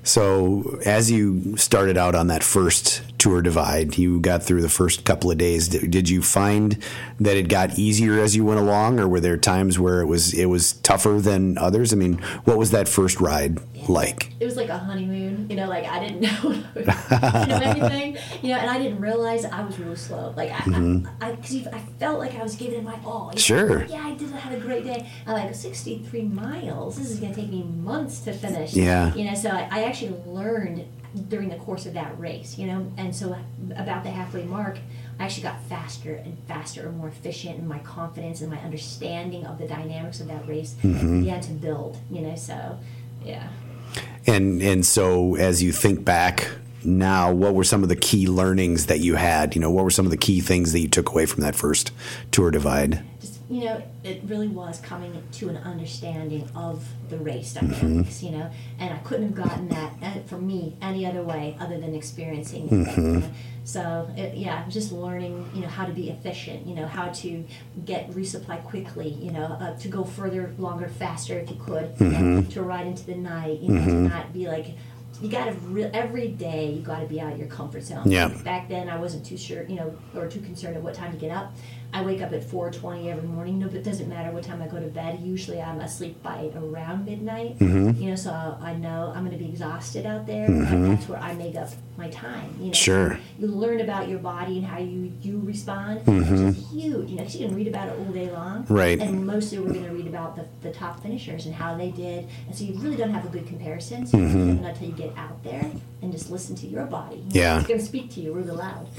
So, 0.04 0.78
as 0.84 1.10
you 1.10 1.56
started 1.56 1.96
out 1.96 2.14
on 2.14 2.26
that 2.26 2.42
first 2.44 3.02
tour 3.22 3.40
divide, 3.40 3.96
you 3.96 4.18
got 4.18 4.42
through 4.42 4.60
the 4.60 4.68
first 4.68 5.04
couple 5.04 5.30
of 5.30 5.38
days. 5.38 5.68
Did, 5.68 6.08
you 6.08 6.22
find 6.22 6.76
that 7.20 7.36
it 7.36 7.48
got 7.48 7.78
easier 7.78 8.18
as 8.18 8.34
you 8.34 8.44
went 8.44 8.58
along, 8.58 8.98
or 8.98 9.06
were 9.06 9.20
there 9.20 9.36
times 9.36 9.78
where 9.78 10.00
it 10.00 10.06
was 10.06 10.34
it 10.34 10.46
was 10.46 10.72
tougher 10.72 11.20
than 11.20 11.56
others? 11.56 11.92
I 11.92 11.96
mean, 11.96 12.14
what 12.44 12.58
was 12.58 12.72
that 12.72 12.88
first 12.88 13.20
ride 13.20 13.60
like? 13.88 14.32
It 14.40 14.44
was 14.44 14.56
like 14.56 14.70
a 14.70 14.76
honeymoon, 14.78 15.48
you 15.48 15.54
know, 15.54 15.68
like 15.68 15.84
I 15.84 16.00
didn't 16.00 16.20
know, 16.42 16.50
you 16.50 16.84
know 16.84 17.60
anything, 17.62 18.16
you 18.42 18.48
know, 18.48 18.58
and 18.58 18.68
I 18.68 18.78
didn't 18.78 19.00
realize 19.00 19.44
I 19.44 19.62
was 19.62 19.78
really 19.78 19.94
slow. 19.94 20.34
Like 20.36 20.50
I, 20.50 20.56
I, 20.56 20.58
mm-hmm. 20.60 21.06
I, 21.20 21.36
cause 21.36 21.68
I 21.68 21.78
felt 22.00 22.18
like 22.18 22.34
I 22.34 22.42
was 22.42 22.56
giving 22.56 22.80
it 22.80 22.84
my 22.84 22.98
all. 23.06 23.26
you 23.26 23.36
know, 23.36 23.40
Sure. 23.40 23.78
like, 23.80 23.90
yeah, 23.90 24.04
I 24.04 24.14
did. 24.14 24.32
I 24.32 24.38
had 24.38 24.58
a 24.58 24.60
great 24.60 24.82
day. 24.82 25.08
I'm 25.28 25.34
like 25.34 25.54
63 25.54 26.22
miles. 26.22 26.96
This 26.96 27.08
is 27.08 27.20
gonna 27.20 27.36
take 27.36 27.50
me 27.50 27.62
months 27.62 28.18
to 28.22 28.32
finish. 28.32 28.74
Yeah. 28.74 29.14
You 29.14 29.26
know, 29.26 29.34
so 29.36 29.50
I, 29.50 29.68
I 29.70 29.84
actually 29.84 30.16
learned 30.26 30.86
during 31.28 31.48
the 31.48 31.56
course 31.56 31.86
of 31.86 31.94
that 31.94 32.18
race, 32.18 32.58
you 32.58 32.66
know, 32.66 32.90
and 32.96 33.14
so 33.14 33.36
about 33.76 34.02
the 34.02 34.10
halfway 34.10 34.44
mark, 34.44 34.78
I 35.18 35.24
actually 35.24 35.42
got 35.42 35.62
faster 35.64 36.14
and 36.14 36.38
faster 36.48 36.86
and 36.88 36.96
more 36.96 37.08
efficient, 37.08 37.58
and 37.58 37.68
my 37.68 37.78
confidence 37.80 38.40
and 38.40 38.50
my 38.50 38.58
understanding 38.58 39.46
of 39.46 39.58
the 39.58 39.66
dynamics 39.66 40.20
of 40.20 40.28
that 40.28 40.46
race 40.48 40.74
mm-hmm. 40.82 41.20
began 41.20 41.40
to 41.42 41.52
build. 41.52 41.98
You 42.10 42.22
know, 42.22 42.34
so 42.34 42.78
yeah. 43.24 43.48
And 44.26 44.62
and 44.62 44.86
so, 44.86 45.36
as 45.36 45.62
you 45.62 45.72
think 45.72 46.04
back 46.04 46.50
now, 46.84 47.32
what 47.32 47.54
were 47.54 47.64
some 47.64 47.82
of 47.82 47.88
the 47.88 47.96
key 47.96 48.26
learnings 48.26 48.86
that 48.86 49.00
you 49.00 49.16
had? 49.16 49.54
You 49.54 49.60
know, 49.60 49.70
what 49.70 49.84
were 49.84 49.90
some 49.90 50.06
of 50.06 50.10
the 50.10 50.16
key 50.16 50.40
things 50.40 50.72
that 50.72 50.80
you 50.80 50.88
took 50.88 51.10
away 51.10 51.26
from 51.26 51.42
that 51.42 51.54
first 51.54 51.92
tour 52.30 52.50
divide? 52.50 53.02
just 53.20 53.31
you 53.52 53.64
know 53.66 53.82
it 54.02 54.20
really 54.24 54.48
was 54.48 54.80
coming 54.80 55.12
to 55.30 55.48
an 55.48 55.56
understanding 55.58 56.48
of 56.56 56.84
the 57.10 57.18
race 57.18 57.52
dynamics 57.52 58.22
you 58.22 58.30
know 58.30 58.50
and 58.78 58.94
i 58.94 58.98
couldn't 58.98 59.26
have 59.26 59.34
gotten 59.46 59.68
that 59.68 59.92
uh, 60.02 60.20
for 60.26 60.38
me 60.38 60.74
any 60.80 61.04
other 61.04 61.22
way 61.22 61.56
other 61.60 61.78
than 61.78 61.94
experiencing 61.94 62.66
it 62.68 62.96
you 62.96 63.02
know? 63.02 63.30
so 63.64 64.08
it, 64.16 64.36
yeah 64.36 64.60
i 64.62 64.64
was 64.64 64.72
just 64.72 64.90
learning 64.90 65.34
you 65.54 65.60
know 65.60 65.68
how 65.68 65.84
to 65.84 65.92
be 65.92 66.08
efficient 66.08 66.66
you 66.66 66.74
know 66.74 66.86
how 66.86 67.08
to 67.10 67.44
get 67.84 68.10
resupply 68.12 68.62
quickly 68.64 69.10
you 69.10 69.30
know 69.30 69.44
uh, 69.60 69.76
to 69.76 69.88
go 69.88 70.02
further 70.02 70.54
longer 70.58 70.88
faster 70.88 71.38
if 71.38 71.50
you 71.50 71.56
could 71.56 71.92
you 72.00 72.06
know, 72.08 72.42
to 72.50 72.62
ride 72.62 72.86
into 72.86 73.04
the 73.04 73.14
night 73.14 73.60
you 73.60 73.70
know 73.72 73.84
to 73.84 73.92
not 73.92 74.32
be 74.32 74.48
like 74.48 74.68
you 75.20 75.28
got 75.28 75.44
to 75.44 75.52
re- 75.52 75.90
every 75.92 76.28
day 76.28 76.70
you 76.72 76.80
got 76.82 77.00
to 77.00 77.06
be 77.06 77.20
out 77.20 77.32
of 77.34 77.38
your 77.38 77.46
comfort 77.46 77.82
zone 77.82 78.02
Yeah. 78.10 78.28
back 78.42 78.68
then 78.68 78.88
I 78.88 78.96
wasn't 78.98 79.24
too 79.24 79.36
sure, 79.36 79.62
you 79.64 79.76
know, 79.76 79.94
or 80.16 80.26
too 80.26 80.40
concerned 80.40 80.74
at 80.76 80.82
what 80.82 80.94
time 80.94 81.12
to 81.12 81.18
get 81.18 81.30
up. 81.30 81.54
I 81.94 82.02
wake 82.02 82.22
up 82.22 82.32
at 82.32 82.42
4:20 82.42 83.08
every 83.10 83.28
morning. 83.28 83.58
No, 83.58 83.66
but 83.66 83.76
it 83.76 83.84
doesn't 83.84 84.08
matter 84.08 84.30
what 84.32 84.42
time 84.44 84.62
I 84.62 84.66
go 84.66 84.80
to 84.80 84.86
bed. 84.86 85.20
Usually 85.22 85.60
I'm 85.60 85.78
asleep 85.80 86.22
by 86.22 86.50
around 86.56 87.04
midnight. 87.04 87.58
Mm-hmm. 87.58 88.00
You 88.02 88.10
know, 88.10 88.16
so 88.16 88.30
I 88.60 88.74
know 88.74 89.12
I'm 89.14 89.24
going 89.26 89.36
to 89.36 89.42
be 89.44 89.50
exhausted 89.50 90.06
out 90.06 90.26
there. 90.26 90.46
And 90.46 90.92
that's 90.96 91.06
where 91.08 91.18
I 91.18 91.34
make 91.34 91.54
up 91.56 91.68
my 91.98 92.08
time. 92.08 92.56
You 92.58 92.68
know, 92.68 92.72
Sure. 92.72 93.18
You 93.38 93.46
learn 93.48 93.80
about 93.82 94.08
your 94.08 94.20
body 94.20 94.56
and 94.58 94.66
how 94.66 94.78
you 94.78 95.12
you 95.20 95.40
respond, 95.44 96.00
Mm-hmm. 96.06 96.46
which 96.48 96.56
is 96.56 96.70
huge. 96.72 97.10
You 97.10 97.16
know, 97.16 97.22
'cause 97.24 97.36
you 97.36 97.46
can 97.46 97.54
read 97.56 97.68
about 97.68 97.88
it 97.88 97.98
all 97.98 98.12
day 98.12 98.30
long. 98.30 98.64
Right. 98.70 98.98
And 98.98 99.26
mostly 99.26 99.58
we're 99.58 99.72
going 99.74 99.84
to 99.84 99.92
read 99.92 100.06
about 100.06 100.34
the, 100.36 100.46
the 100.62 100.72
top 100.72 101.02
finishers 101.02 101.44
and 101.46 101.54
how 101.54 101.76
they 101.76 101.90
did. 101.90 102.26
And 102.46 102.56
so 102.56 102.64
you 102.64 102.74
really 102.78 102.96
don't 102.96 103.10
have 103.10 103.26
a 103.26 103.28
good 103.28 103.46
comparison. 103.46 104.06
So 104.06 104.16
Mm-hmm. 104.18 104.64
until 104.64 104.86
you 104.88 104.94
get 104.94 105.12
out 105.18 105.42
there 105.44 105.70
and 106.02 106.12
just 106.12 106.30
listen 106.30 106.56
to 106.56 106.66
your 106.66 106.84
body. 106.84 107.24
Yeah. 107.28 107.58
It's 107.58 107.68
going 107.68 107.80
to 107.80 107.86
speak 107.86 108.10
to 108.12 108.20
you 108.20 108.32
really 108.32 108.50
loud. 108.50 108.88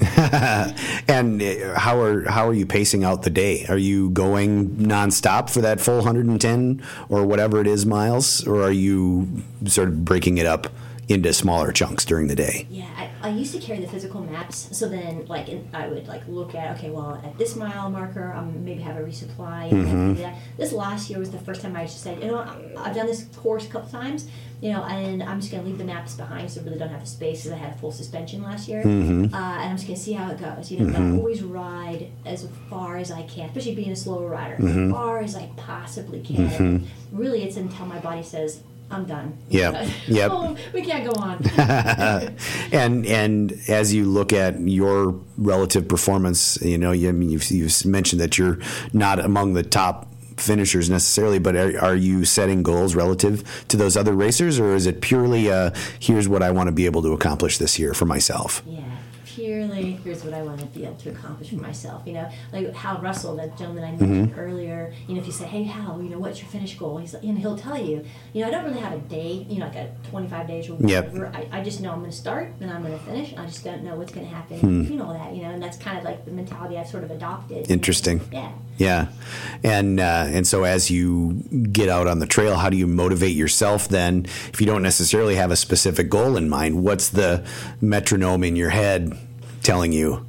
and 1.06 1.40
uh, 1.40 1.78
how 1.78 2.00
are 2.00 2.22
how 2.28 2.48
are 2.48 2.54
you 2.54 2.66
pacing 2.66 3.04
out 3.04 3.22
the 3.22 3.30
day? 3.30 3.66
Are 3.68 3.78
you 3.78 4.10
going 4.10 4.70
nonstop 4.76 5.50
for 5.50 5.60
that 5.60 5.80
full 5.80 5.96
110 5.96 6.82
or 7.10 7.26
whatever 7.26 7.60
it 7.60 7.66
is 7.66 7.84
miles, 7.84 8.46
or 8.46 8.62
are 8.62 8.72
you 8.72 9.28
sort 9.66 9.88
of 9.88 10.04
breaking 10.04 10.38
it 10.38 10.46
up 10.46 10.68
into 11.08 11.32
smaller 11.32 11.72
chunks 11.72 12.04
during 12.04 12.28
the 12.28 12.34
day? 12.34 12.66
Yeah, 12.70 12.88
I, 12.96 13.10
I 13.28 13.28
used 13.28 13.52
to 13.54 13.60
carry 13.60 13.80
the 13.80 13.86
physical 13.86 14.22
maps, 14.22 14.76
so 14.76 14.88
then 14.88 15.26
like 15.26 15.48
I 15.72 15.88
would 15.88 16.08
like 16.08 16.26
look 16.26 16.54
at 16.54 16.76
okay, 16.78 16.90
well 16.90 17.20
at 17.22 17.36
this 17.36 17.56
mile 17.56 17.90
marker, 17.90 18.32
I'm 18.32 18.64
maybe 18.64 18.80
have 18.82 18.96
a 18.96 19.00
resupply. 19.00 19.70
Mm-hmm. 19.70 20.34
This 20.56 20.72
last 20.72 21.10
year 21.10 21.18
was 21.18 21.30
the 21.30 21.38
first 21.38 21.60
time 21.60 21.76
I 21.76 21.84
just 21.84 22.02
said, 22.02 22.22
you 22.22 22.30
know, 22.30 22.38
I've 22.78 22.94
done 22.94 23.06
this 23.06 23.24
course 23.36 23.66
a 23.66 23.68
couple 23.68 23.90
times, 23.90 24.28
you 24.64 24.70
know, 24.72 24.82
and 24.84 25.22
I'm 25.22 25.40
just 25.40 25.52
gonna 25.52 25.64
leave 25.64 25.76
the 25.76 25.84
maps 25.84 26.14
behind, 26.14 26.50
so 26.50 26.60
I 26.60 26.64
really 26.64 26.78
don't 26.78 26.88
have 26.88 27.00
the 27.02 27.06
space 27.06 27.42
because 27.42 27.52
I 27.52 27.60
had 27.64 27.74
a 27.74 27.78
full 27.78 27.92
suspension 27.92 28.42
last 28.42 28.66
year, 28.66 28.82
Mm-hmm. 28.82 29.34
uh, 29.34 29.36
and 29.60 29.70
I'm 29.70 29.76
just 29.76 29.86
gonna 29.86 29.98
see 29.98 30.14
how 30.14 30.30
it 30.30 30.38
goes. 30.40 30.70
You 30.70 30.80
know, 30.80 30.86
but 30.92 31.02
I 31.02 31.10
always 31.18 31.42
ride 31.42 32.08
as 32.24 32.48
far 32.70 32.96
as 32.96 33.10
I 33.12 33.22
can, 33.24 33.46
especially 33.50 33.74
being 33.74 33.90
a 33.92 33.96
slower 33.96 34.26
rider, 34.28 34.56
Mm-hmm. 34.56 34.86
as 34.86 34.92
far 34.92 35.20
as 35.20 35.36
I 35.36 35.50
possibly 35.58 36.20
can. 36.22 36.88
Really, 37.12 37.42
it's 37.44 37.58
until 37.58 37.84
my 37.86 37.98
body 37.98 38.22
says. 38.22 38.62
I'm 38.90 39.06
done. 39.06 39.38
Yep, 39.48 39.88
yep. 40.08 40.30
oh, 40.32 40.56
we 40.74 40.82
can't 40.82 41.04
go 41.04 41.12
on. 41.20 41.42
and 42.72 43.06
and 43.06 43.52
as 43.68 43.92
you 43.94 44.04
look 44.04 44.32
at 44.32 44.60
your 44.60 45.18
relative 45.38 45.88
performance, 45.88 46.58
you 46.62 46.78
know, 46.78 46.92
you, 46.92 47.08
I 47.08 47.12
mean, 47.12 47.30
you've, 47.30 47.50
you've 47.50 47.84
mentioned 47.86 48.20
that 48.20 48.36
you're 48.38 48.58
not 48.92 49.18
among 49.18 49.54
the 49.54 49.62
top 49.62 50.06
finishers 50.36 50.90
necessarily, 50.90 51.38
but 51.38 51.56
are, 51.56 51.78
are 51.80 51.96
you 51.96 52.24
setting 52.24 52.62
goals 52.62 52.94
relative 52.94 53.42
to 53.68 53.76
those 53.76 53.96
other 53.96 54.12
racers, 54.12 54.58
or 54.58 54.74
is 54.74 54.86
it 54.86 55.00
purely 55.00 55.50
uh, 55.50 55.70
here's 56.00 56.28
what 56.28 56.42
I 56.42 56.50
want 56.50 56.68
to 56.68 56.72
be 56.72 56.86
able 56.86 57.02
to 57.02 57.12
accomplish 57.12 57.58
this 57.58 57.78
year 57.78 57.94
for 57.94 58.04
myself? 58.06 58.62
Yeah, 58.66 58.82
purely 59.24 59.92
here's 60.04 60.22
what 60.24 60.32
I 60.34 60.42
want 60.42 60.60
to 60.60 60.66
be 60.66 60.84
able 60.84 60.94
to 60.96 61.10
accomplish 61.10 61.50
for 61.50 61.56
myself. 61.56 62.02
You 62.06 62.12
know, 62.14 62.30
like 62.52 62.72
Hal 62.74 63.00
Russell, 63.00 63.36
that 63.36 63.56
gentleman 63.58 63.84
I 63.84 63.90
mentioned 63.90 64.04
Mm-hmm. 64.30 64.38
earlier. 64.40 64.92
You 65.08 65.14
know, 65.14 65.20
if 65.20 65.26
you 65.26 65.32
say, 65.32 65.46
"Hey, 65.46 65.64
Hal, 65.64 66.00
you 66.02 66.08
know, 66.10 66.18
what's 66.18 66.40
your 66.40 66.48
finish 66.48 66.76
goal?" 66.78 66.98
He's, 66.98 67.14
and 67.14 67.38
he'll 67.38 67.56
tell 67.58 67.78
you. 67.80 68.04
You 68.32 68.42
know, 68.42 68.48
I 68.48 68.50
don't 68.50 68.64
really 68.64 68.80
have 68.80 68.92
a 68.92 68.98
day. 68.98 69.44
You 69.48 69.58
know, 69.60 69.66
like 69.66 69.76
a 69.76 69.90
25 70.10 70.46
days 70.46 70.68
or 70.70 70.76
Yep. 70.80 71.12
whatever. 71.12 71.26
I, 71.34 71.48
I 71.60 71.64
just 71.64 71.80
know 71.80 71.90
I'm 71.92 71.98
going 72.00 72.10
to 72.10 72.16
start 72.16 72.52
and 72.60 72.70
I'm 72.70 72.82
going 72.82 72.96
to 72.98 73.04
finish. 73.04 73.34
I 73.36 73.44
just 73.46 73.64
don't 73.64 73.82
know 73.82 73.96
what's 73.96 74.12
going 74.12 74.26
to 74.28 74.32
happen. 74.34 74.58
Hmm. 74.60 74.82
You 74.92 74.96
know 74.98 75.12
that. 75.12 75.34
You 75.34 75.42
know, 75.42 75.50
and 75.50 75.62
that's 75.62 75.78
kind 75.78 75.98
of 75.98 76.04
like 76.04 76.24
the 76.24 76.30
mentality 76.30 76.78
I've 76.78 76.88
sort 76.88 77.04
of 77.04 77.10
adopted. 77.10 77.56
you 77.58 77.62
know. 77.64 77.72
Interesting. 77.74 78.20
Yeah. 78.32 78.52
Yeah, 78.76 79.06
and 79.62 80.00
uh, 80.00 80.24
and 80.28 80.46
so 80.46 80.64
as 80.64 80.90
you 80.90 81.34
get 81.72 81.88
out 81.88 82.06
on 82.08 82.18
the 82.18 82.26
trail, 82.26 82.56
how 82.56 82.70
do 82.70 82.76
you 82.76 82.86
motivate 82.88 83.36
yourself 83.36 83.88
then? 83.88 84.24
If 84.52 84.60
you 84.60 84.66
don't 84.66 84.82
necessarily 84.82 85.36
have 85.36 85.50
a 85.52 85.56
specific 85.56 86.08
goal 86.10 86.36
in 86.36 86.48
mind, 86.48 86.82
what's 86.82 87.08
the 87.08 87.46
metronome 87.80 88.42
in 88.42 88.56
your 88.56 88.70
head 88.70 89.16
telling 89.62 89.92
you? 89.92 90.26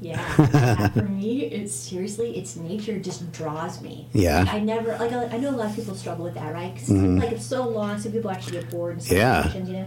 Yeah, 0.00 0.88
for 0.90 1.02
me, 1.08 1.42
it's 1.44 1.74
seriously, 1.74 2.36
it's 2.36 2.54
nature 2.56 2.98
just 3.00 3.30
draws 3.32 3.80
me. 3.82 4.06
Yeah. 4.12 4.44
I 4.48 4.60
never 4.60 4.96
like. 4.98 5.12
I 5.12 5.36
know 5.38 5.50
a 5.50 5.56
lot 5.56 5.70
of 5.70 5.76
people 5.76 5.94
struggle 5.94 6.24
with 6.24 6.34
that, 6.34 6.52
right? 6.54 6.74
'Cause 6.76 6.90
like 6.90 7.32
it's 7.32 7.44
so 7.46 7.68
long, 7.68 7.98
some 7.98 8.12
people 8.12 8.30
actually 8.30 8.60
get 8.60 8.70
bored. 8.70 8.98
Mm-hmm. 8.98 9.14
Yeah. 9.14 9.56
you 9.56 9.72
know. 9.72 9.86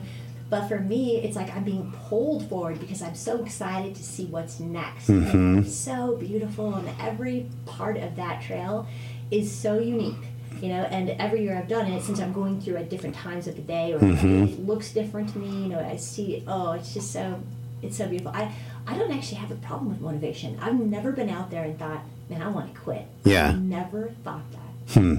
But 0.51 0.67
for 0.67 0.79
me, 0.79 1.15
it's 1.15 1.35
like 1.35 1.49
I'm 1.55 1.63
being 1.63 1.91
pulled 2.07 2.47
forward 2.49 2.79
because 2.79 3.01
I'm 3.01 3.15
so 3.15 3.41
excited 3.43 3.95
to 3.95 4.03
see 4.03 4.25
what's 4.25 4.59
next. 4.59 5.07
Mm-hmm. 5.07 5.59
It's 5.59 5.73
so 5.73 6.17
beautiful, 6.17 6.75
and 6.75 6.89
every 6.99 7.47
part 7.65 7.95
of 7.97 8.17
that 8.17 8.41
trail 8.43 8.85
is 9.31 9.49
so 9.51 9.79
unique. 9.79 10.13
You 10.61 10.67
know, 10.67 10.83
and 10.91 11.09
every 11.11 11.41
year 11.43 11.57
I've 11.57 11.69
done 11.69 11.87
it, 11.87 12.03
since 12.03 12.19
I'm 12.19 12.33
going 12.33 12.59
through 12.61 12.75
at 12.75 12.89
different 12.89 13.15
times 13.15 13.47
of 13.47 13.55
the 13.55 13.61
day, 13.63 13.93
or 13.93 13.99
Mm-hmm. 13.99 14.43
it 14.43 14.65
looks 14.67 14.91
different 14.93 15.29
to 15.33 15.39
me. 15.39 15.47
You 15.63 15.69
know, 15.69 15.79
I 15.79 15.95
see. 15.95 16.43
Oh, 16.47 16.73
it's 16.73 16.93
just 16.93 17.11
so 17.11 17.41
it's 17.81 17.97
so 17.97 18.07
beautiful. 18.07 18.31
I, 18.35 18.53
I 18.85 18.97
don't 18.97 19.11
actually 19.11 19.37
have 19.37 19.51
a 19.51 19.55
problem 19.55 19.89
with 19.89 20.01
motivation. 20.01 20.59
I've 20.61 20.77
never 20.79 21.13
been 21.13 21.29
out 21.29 21.49
there 21.49 21.63
and 21.63 21.79
thought, 21.79 22.01
man, 22.29 22.41
I 22.43 22.49
want 22.49 22.73
to 22.73 22.79
quit. 22.79 23.05
Yeah. 23.23 23.49
I've 23.49 23.61
never 23.61 24.11
thought 24.23 24.43
that. 24.51 24.91
So, 24.93 25.17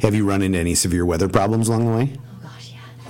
Have 0.00 0.14
you 0.14 0.24
run 0.24 0.40
into 0.42 0.58
any 0.58 0.74
severe 0.76 1.04
weather 1.04 1.28
problems 1.28 1.68
along 1.68 1.86
the 1.86 1.92
way? 1.98 2.12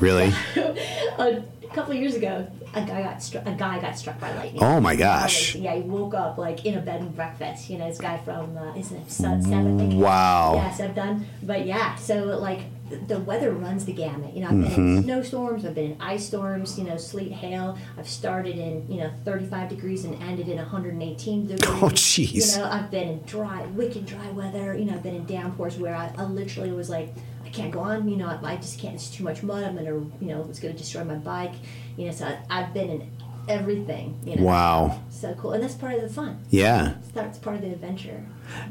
Really? 0.01 0.33
a 0.57 1.43
couple 1.73 1.93
of 1.93 1.99
years 1.99 2.15
ago, 2.15 2.47
a 2.75 2.81
guy 2.85 3.03
got 3.03 3.23
struck. 3.23 3.47
A 3.47 3.53
guy 3.53 3.81
got 3.81 3.97
struck 3.99 4.19
by 4.21 4.35
lightning. 4.35 4.63
Oh 4.63 4.81
my 4.81 4.97
gosh. 4.97 5.55
Yeah, 5.55 5.75
he 5.77 5.83
woke 5.83 6.15
up 6.15 6.39
like 6.39 6.67
in 6.67 6.77
a 6.77 6.81
bed 6.81 7.01
and 7.01 7.15
breakfast. 7.15 7.71
You 7.71 7.79
know, 7.79 7.89
this 7.89 7.99
guy 7.99 8.19
from 8.19 8.57
uh, 8.59 8.75
isn't 8.77 8.97
it 8.97 9.11
Seb, 9.11 9.43
Seb, 9.43 9.53
I 9.53 9.63
think. 9.79 9.95
Wow. 10.03 10.55
Yeah, 10.57 10.71
Seb 10.73 10.95
done. 10.95 11.27
But 11.43 11.67
yeah, 11.67 11.95
so 11.95 12.25
like 12.39 12.63
the, 12.91 12.97
the 12.97 13.19
weather 13.21 13.53
runs 13.53 13.85
the 13.85 13.93
gamut. 13.93 14.35
You 14.35 14.41
know, 14.41 14.47
I've 14.49 14.61
been 14.61 14.65
Mm-hmm. 14.65 14.97
in 14.99 15.03
snowstorms, 15.05 15.65
I've 15.65 15.75
been 15.77 15.93
in 15.93 16.01
ice 16.01 16.27
storms. 16.27 16.77
You 16.77 16.85
know, 16.85 16.97
sleet, 16.97 17.31
hail. 17.31 17.79
I've 17.97 18.09
started 18.09 18.59
in 18.59 18.91
you 18.91 18.99
know 18.99 19.11
35 19.25 19.69
degrees 19.69 20.05
and 20.05 20.21
ended 20.23 20.49
in 20.49 20.57
118 20.57 21.47
degrees. 21.47 21.61
Oh, 21.83 21.89
jeez. 21.91 22.57
You 22.57 22.63
know, 22.63 22.69
I've 22.71 22.91
been 22.91 23.09
in 23.09 23.23
dry, 23.23 23.65
wicked 23.67 24.05
dry 24.07 24.29
weather. 24.33 24.77
You 24.77 24.87
know, 24.87 24.95
I've 24.95 25.03
been 25.05 25.15
in 25.15 25.27
downpours 25.27 25.77
where 25.79 25.95
I, 25.95 26.13
I 26.19 26.25
literally 26.25 26.73
was 26.73 26.91
like. 26.91 27.11
Can't 27.55 27.71
go 27.71 27.81
on, 27.81 28.09
you 28.09 28.17
know. 28.17 28.27
I, 28.27 28.53
I 28.53 28.57
just 28.57 28.79
can't. 28.79 28.95
It's 28.95 29.11
too 29.11 29.25
much 29.25 29.43
mud. 29.43 29.65
I'm 29.65 29.77
gonna, 29.77 29.91
you 29.91 30.29
know, 30.29 30.47
it's 30.49 30.59
gonna 30.59 30.75
destroy 30.75 31.05
my 31.05 31.15
bike, 31.15 31.55
you 31.97 32.07
know. 32.07 32.13
So 32.13 32.27
I, 32.27 32.39
I've 32.51 32.75
been 32.75 32.91
in 32.91 33.11
everything, 33.49 34.19
you 34.25 34.37
know. 34.37 34.43
Wow. 34.43 35.03
So 35.11 35.35
cool, 35.35 35.53
and 35.53 35.63
that's 35.63 35.75
part 35.75 35.95
of 35.95 36.03
the 36.03 36.09
fun. 36.09 36.41
Yeah. 36.51 36.95
That's 37.13 37.39
part 37.39 37.57
of 37.57 37.63
the 37.63 37.73
adventure. 37.73 38.25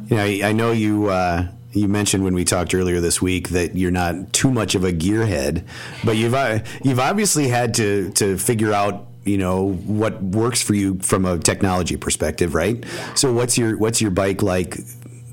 You 0.07 0.17
know, 0.17 0.23
I, 0.23 0.41
I 0.43 0.51
know 0.51 0.71
you. 0.71 1.07
Uh, 1.07 1.47
you 1.71 1.88
mentioned 1.88 2.23
when 2.23 2.36
we 2.36 2.45
talked 2.45 2.75
earlier 2.75 3.01
this 3.01 3.19
week 3.21 3.49
that 3.49 3.75
you're 3.75 3.91
not 3.91 4.31
too 4.31 4.51
much 4.51 4.75
of 4.75 4.84
a 4.84 4.91
gearhead, 4.91 5.65
but 6.05 6.15
you've 6.17 6.36
uh, 6.36 6.59
you've 6.84 6.99
obviously 6.99 7.47
had 7.47 7.73
to 7.75 8.11
to 8.11 8.38
figure 8.38 8.71
out 8.71 9.07
you 9.23 9.38
know 9.38 9.71
what 9.71 10.21
works 10.21 10.61
for 10.61 10.75
you 10.75 10.99
from 10.99 11.25
a 11.25 11.39
technology 11.39 11.97
perspective, 11.97 12.53
right? 12.53 12.84
Yeah. 12.86 13.13
So 13.15 13.34
what's 13.34 13.57
your 13.57 13.77
what's 13.77 14.01
your 14.01 14.11
bike 14.11 14.43
like 14.43 14.77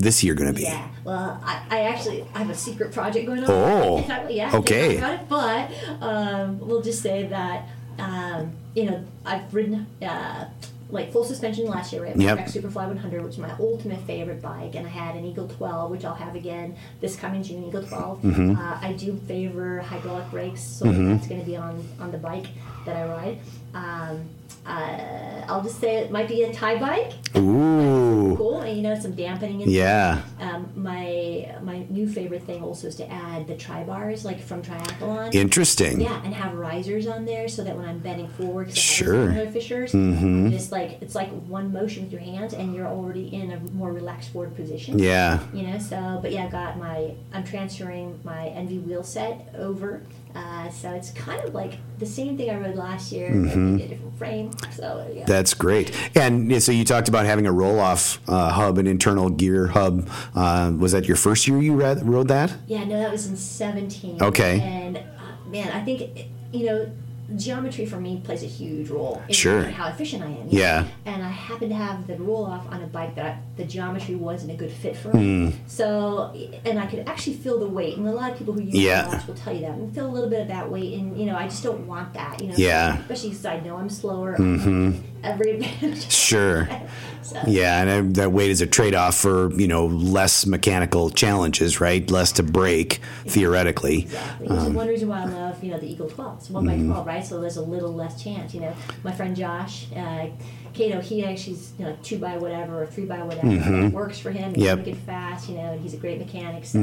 this 0.00 0.24
year 0.24 0.34
going 0.34 0.52
to 0.52 0.56
be? 0.56 0.62
Yeah. 0.62 0.88
Well, 1.04 1.40
I, 1.44 1.62
I 1.70 1.80
actually 1.82 2.24
I 2.34 2.38
have 2.38 2.50
a 2.50 2.54
secret 2.54 2.92
project 2.92 3.26
going 3.26 3.44
on. 3.44 3.50
Oh, 3.50 4.26
yeah. 4.30 4.56
okay. 4.56 4.96
It, 4.96 5.28
but 5.28 5.70
um, 6.00 6.58
we'll 6.58 6.82
just 6.82 7.02
say 7.02 7.26
that 7.26 7.68
um, 7.98 8.52
you 8.74 8.90
know 8.90 9.04
I've 9.24 9.52
ridden 9.54 9.86
uh, 10.02 10.46
like 10.88 11.12
full 11.12 11.24
suspension 11.24 11.66
last 11.66 11.92
year, 11.92 12.04
right? 12.04 12.16
Yep. 12.16 12.36
Trek 12.36 12.48
Superfly 12.48 12.88
100, 12.88 13.22
which 13.22 13.34
is 13.34 13.38
my 13.38 13.52
ultimate 13.60 14.00
favorite 14.02 14.42
bike, 14.42 14.74
and 14.74 14.86
I 14.86 14.90
had 14.90 15.14
an 15.14 15.24
Eagle 15.24 15.48
12, 15.48 15.90
which 15.90 16.04
I'll 16.04 16.14
have 16.14 16.34
again 16.34 16.76
this 17.00 17.16
coming 17.16 17.42
June. 17.42 17.64
Eagle 17.64 17.84
12. 17.84 18.22
Mm-hmm. 18.22 18.58
Uh, 18.58 18.78
I 18.80 18.94
do 18.94 19.16
favor 19.28 19.80
hydraulic 19.80 20.30
brakes, 20.30 20.62
so 20.62 20.84
that's 20.86 21.26
going 21.26 21.40
to 21.40 21.46
be 21.46 21.56
on 21.56 21.86
on 22.00 22.10
the 22.10 22.18
bike 22.18 22.46
that 22.86 22.96
I 22.96 23.04
ride. 23.04 23.38
Um, 23.74 24.28
uh, 24.66 25.44
I'll 25.48 25.62
just 25.62 25.80
say 25.80 25.96
it 25.96 26.10
might 26.10 26.28
be 26.28 26.42
a 26.44 26.52
Ti 26.52 26.76
bike. 26.78 27.12
Ooh. 27.36 28.34
Cool, 28.36 28.60
and 28.60 28.76
you 28.76 28.82
know 28.82 28.94
some 28.98 29.12
dampening. 29.12 29.62
And 29.62 29.70
Yeah. 29.72 30.20
um, 30.40 30.70
my 30.76 31.54
my 31.62 31.84
new 31.90 32.08
favorite 32.08 32.44
thing 32.44 32.62
also 32.62 32.86
is 32.88 32.94
to 32.96 33.10
add 33.10 33.46
the 33.46 33.56
tri 33.56 33.82
bars, 33.84 34.24
like 34.24 34.40
from 34.40 34.62
triathlon. 34.62 35.34
Interesting. 35.34 36.00
Yeah, 36.00 36.20
and 36.24 36.32
have 36.34 36.54
risers 36.54 37.06
on 37.06 37.24
there 37.24 37.48
so 37.48 37.64
that 37.64 37.76
when 37.76 37.86
I'm 37.88 37.98
bending 37.98 38.28
forward, 38.28 38.68
'cause 38.68 38.76
I 38.76 38.80
have 38.80 39.34
Sure. 39.36 39.46
fissures, 39.50 39.92
Mhm. 39.92 40.50
just 40.52 40.70
like 40.72 40.98
it's 41.00 41.14
like 41.14 41.30
one 41.48 41.72
motion 41.72 42.04
with 42.04 42.12
your 42.12 42.20
hands, 42.22 42.52
and 42.54 42.74
you're 42.74 42.86
already 42.86 43.26
in 43.34 43.50
a 43.52 43.58
more 43.72 43.92
relaxed 43.92 44.30
forward 44.30 44.54
position. 44.56 44.98
Yeah. 44.98 45.40
You 45.52 45.64
know, 45.66 45.78
so 45.78 46.18
but 46.22 46.32
yeah, 46.32 46.44
I 46.44 46.48
got 46.48 46.78
my 46.78 47.12
I'm 47.32 47.44
transferring 47.44 48.20
my 48.24 48.46
ENVE 48.48 48.86
wheel 48.86 49.02
set 49.02 49.52
over, 49.58 50.02
uh, 50.34 50.68
so 50.70 50.90
it's 50.92 51.10
kind 51.12 51.40
of 51.42 51.54
like 51.54 51.78
the 51.98 52.06
same 52.06 52.36
thing 52.36 52.50
I 52.50 52.56
rode 52.58 52.76
last 52.76 53.12
year, 53.12 53.28
but 53.30 53.36
Mm-hmm. 53.50 53.74
a 53.76 53.88
different 53.88 54.18
frame. 54.18 54.50
So 54.72 55.10
yeah. 55.14 55.24
That's 55.26 55.54
great. 55.54 55.92
And 56.16 56.62
so 56.62 56.72
you 56.72 56.84
talked 56.84 57.08
about 57.08 57.26
having 57.26 57.46
a 57.46 57.52
Rohloff 57.52 58.18
uh, 58.28 58.50
hub, 58.50 58.78
an 58.78 58.86
internal 58.86 59.28
gear 59.30 59.68
hub. 59.68 60.08
Uh, 60.34 60.72
was 60.78 60.92
that 60.92 61.06
your 61.08 61.16
first 61.16 61.46
year 61.48 61.58
you 61.60 61.74
rode 61.74 62.28
that? 62.28 62.52
Yeah, 62.66 62.84
no, 62.84 62.98
that 62.98 63.10
was 63.10 63.26
in 63.26 63.36
17. 63.36 64.22
Okay. 64.22 64.60
And 64.60 64.96
uh, 64.98 65.02
man, 65.48 65.68
I 65.72 65.82
think, 65.84 66.00
it- 66.02 66.26
you 66.52 66.66
know, 66.66 66.90
geometry 67.36 67.86
for 67.86 68.00
me 68.00 68.20
plays 68.24 68.42
a 68.42 68.46
huge 68.46 68.88
role 68.90 69.22
in 69.28 69.34
Sure. 69.34 69.62
how 69.62 69.88
efficient 69.88 70.22
I 70.22 70.26
am. 70.28 70.46
Yeah. 70.48 70.86
And 71.06 71.22
I 71.22 71.28
happen 71.28 71.68
to 71.68 71.74
have 71.74 72.06
the 72.06 72.14
Rohloff 72.14 72.70
on 72.72 72.82
a 72.82 72.86
bike 72.86 73.14
that 73.16 73.24
I, 73.26 73.38
the 73.56 73.64
geometry 73.64 74.14
wasn't 74.14 74.52
a 74.52 74.56
good 74.56 74.70
fit 74.72 74.96
for. 74.96 75.10
Hmm. 75.10 75.50
So, 75.66 76.32
and 76.64 76.78
I 76.78 76.86
could 76.86 77.08
actually 77.08 77.34
feel 77.36 77.58
the 77.58 77.68
weight. 77.68 77.96
And 77.96 78.06
a 78.08 78.12
lot 78.12 78.32
of 78.32 78.38
people 78.38 78.54
who 78.54 78.62
use 78.62 78.74
Yeah. 78.74 79.08
offs 79.08 79.26
will 79.26 79.34
tell 79.34 79.54
you 79.54 79.60
that. 79.62 79.72
And 79.72 79.94
feel 79.94 80.06
a 80.06 80.12
little 80.12 80.30
bit 80.30 80.42
of 80.42 80.48
that 80.48 80.70
weight. 80.70 80.94
And, 80.98 81.18
you 81.18 81.26
know, 81.26 81.36
I 81.36 81.44
just 81.44 81.62
don't 81.62 81.86
want 81.86 82.12
that, 82.14 82.40
you 82.40 82.48
know. 82.48 82.54
Yeah. 82.56 82.98
Especially 83.00 83.30
because 83.30 83.46
I 83.46 83.60
know 83.60 83.76
I'm 83.76 83.88
slower. 83.90 84.36
Mm-hmm. 84.36 84.92
Every 85.22 85.52
advantage. 85.52 86.10
Sure. 86.10 86.68
so, 87.22 87.40
Yeah, 87.46 87.82
and 87.82 88.14
that 88.16 88.32
weight 88.32 88.50
is 88.50 88.60
a 88.60 88.66
trade 88.66 88.94
off 88.94 89.16
for, 89.16 89.52
you 89.52 89.68
know, 89.68 89.86
less 89.86 90.46
mechanical 90.46 91.10
challenges, 91.10 91.80
right? 91.80 92.08
Less 92.10 92.32
to 92.32 92.42
break, 92.42 93.00
theoretically. 93.26 94.02
Exactly. 94.02 94.46
Which 94.46 94.58
is 94.58 94.66
Um, 94.66 94.74
one 94.74 94.88
reason 94.88 95.08
why 95.08 95.22
I 95.22 95.24
love, 95.26 95.62
you 95.62 95.70
know, 95.70 95.78
the 95.78 95.90
Eagle 95.90 96.08
12. 96.08 96.38
It's 96.38 96.50
one 96.50 96.64
mm-hmm. 96.64 96.88
by 96.88 96.94
12, 96.94 97.06
right? 97.06 97.24
So 97.24 97.40
there's 97.40 97.56
a 97.56 97.62
little 97.62 97.92
less 97.92 98.22
chance, 98.22 98.54
you 98.54 98.60
know. 98.60 98.74
My 99.04 99.12
friend 99.12 99.36
Josh, 99.36 99.86
uh, 99.94 100.26
Cato, 100.74 101.00
he 101.00 101.24
actually's, 101.24 101.72
you 101.78 101.84
know, 101.84 101.96
two 102.02 102.18
by 102.18 102.36
whatever 102.38 102.82
or 102.82 102.86
three 102.86 103.04
by 103.04 103.22
whatever. 103.22 103.48
It 103.50 103.92
works 103.92 104.18
for 104.18 104.30
him. 104.30 104.54
He's 104.54 104.64
Mm-hmm. 104.64 104.64
Yep. 104.64 104.78
Mm-hmm. 104.78 104.86
wicked 104.90 105.02
fast, 105.04 105.48
you 105.48 105.56
know, 105.56 105.72
and 105.72 105.80
he's 105.80 105.94
a 105.94 105.96
great 105.96 106.18
mechanic. 106.18 106.64
So. 106.64 106.78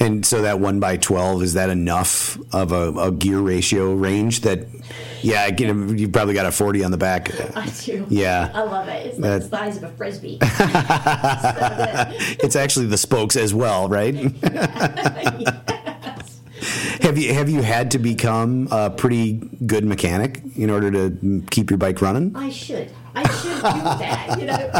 And 0.00 0.24
so 0.26 0.42
that 0.42 0.58
1 0.60 0.80
by 0.80 0.96
12 0.96 1.42
is 1.42 1.54
that 1.54 1.70
enough 1.70 2.36
of 2.54 2.72
a, 2.72 2.92
a 2.98 3.12
gear 3.12 3.38
ratio 3.40 3.94
range 3.94 4.40
that, 4.40 4.66
yeah, 5.20 5.46
you 5.56 5.72
know, 5.72 5.92
you've 5.92 6.12
probably 6.12 6.34
got 6.34 6.46
a 6.46 6.52
40 6.52 6.82
on 6.84 6.90
the 6.90 6.96
back. 6.96 7.30
I 7.56 7.66
do. 7.84 8.06
Yeah. 8.08 8.50
I 8.54 8.62
love 8.62 8.88
it. 8.88 9.06
It's 9.06 9.18
like 9.18 9.30
That- 9.30 9.42
the 9.50 9.56
size 9.56 9.76
of 9.76 9.84
a 9.84 9.88
frisbee. 9.90 10.38
So 10.42 12.36
It's 12.44 12.56
actually 12.56 12.86
the 12.86 12.96
spokes 12.98 13.36
as 13.36 13.52
well, 13.54 13.88
right? 13.88 14.14
Have 17.02 17.18
you 17.18 17.34
have 17.34 17.48
you 17.50 17.62
had 17.62 17.90
to 17.92 17.98
become 17.98 18.68
a 18.70 18.88
pretty 18.88 19.32
good 19.66 19.84
mechanic 19.84 20.40
in 20.56 20.70
order 20.70 20.90
to 20.90 21.42
keep 21.50 21.68
your 21.70 21.78
bike 21.78 22.00
running? 22.00 22.34
I 22.36 22.48
should. 22.50 22.92
I 23.14 23.28
should 23.28 23.56
do 23.56 23.60
that, 23.62 24.36
you 24.40 24.46
know. 24.46 24.70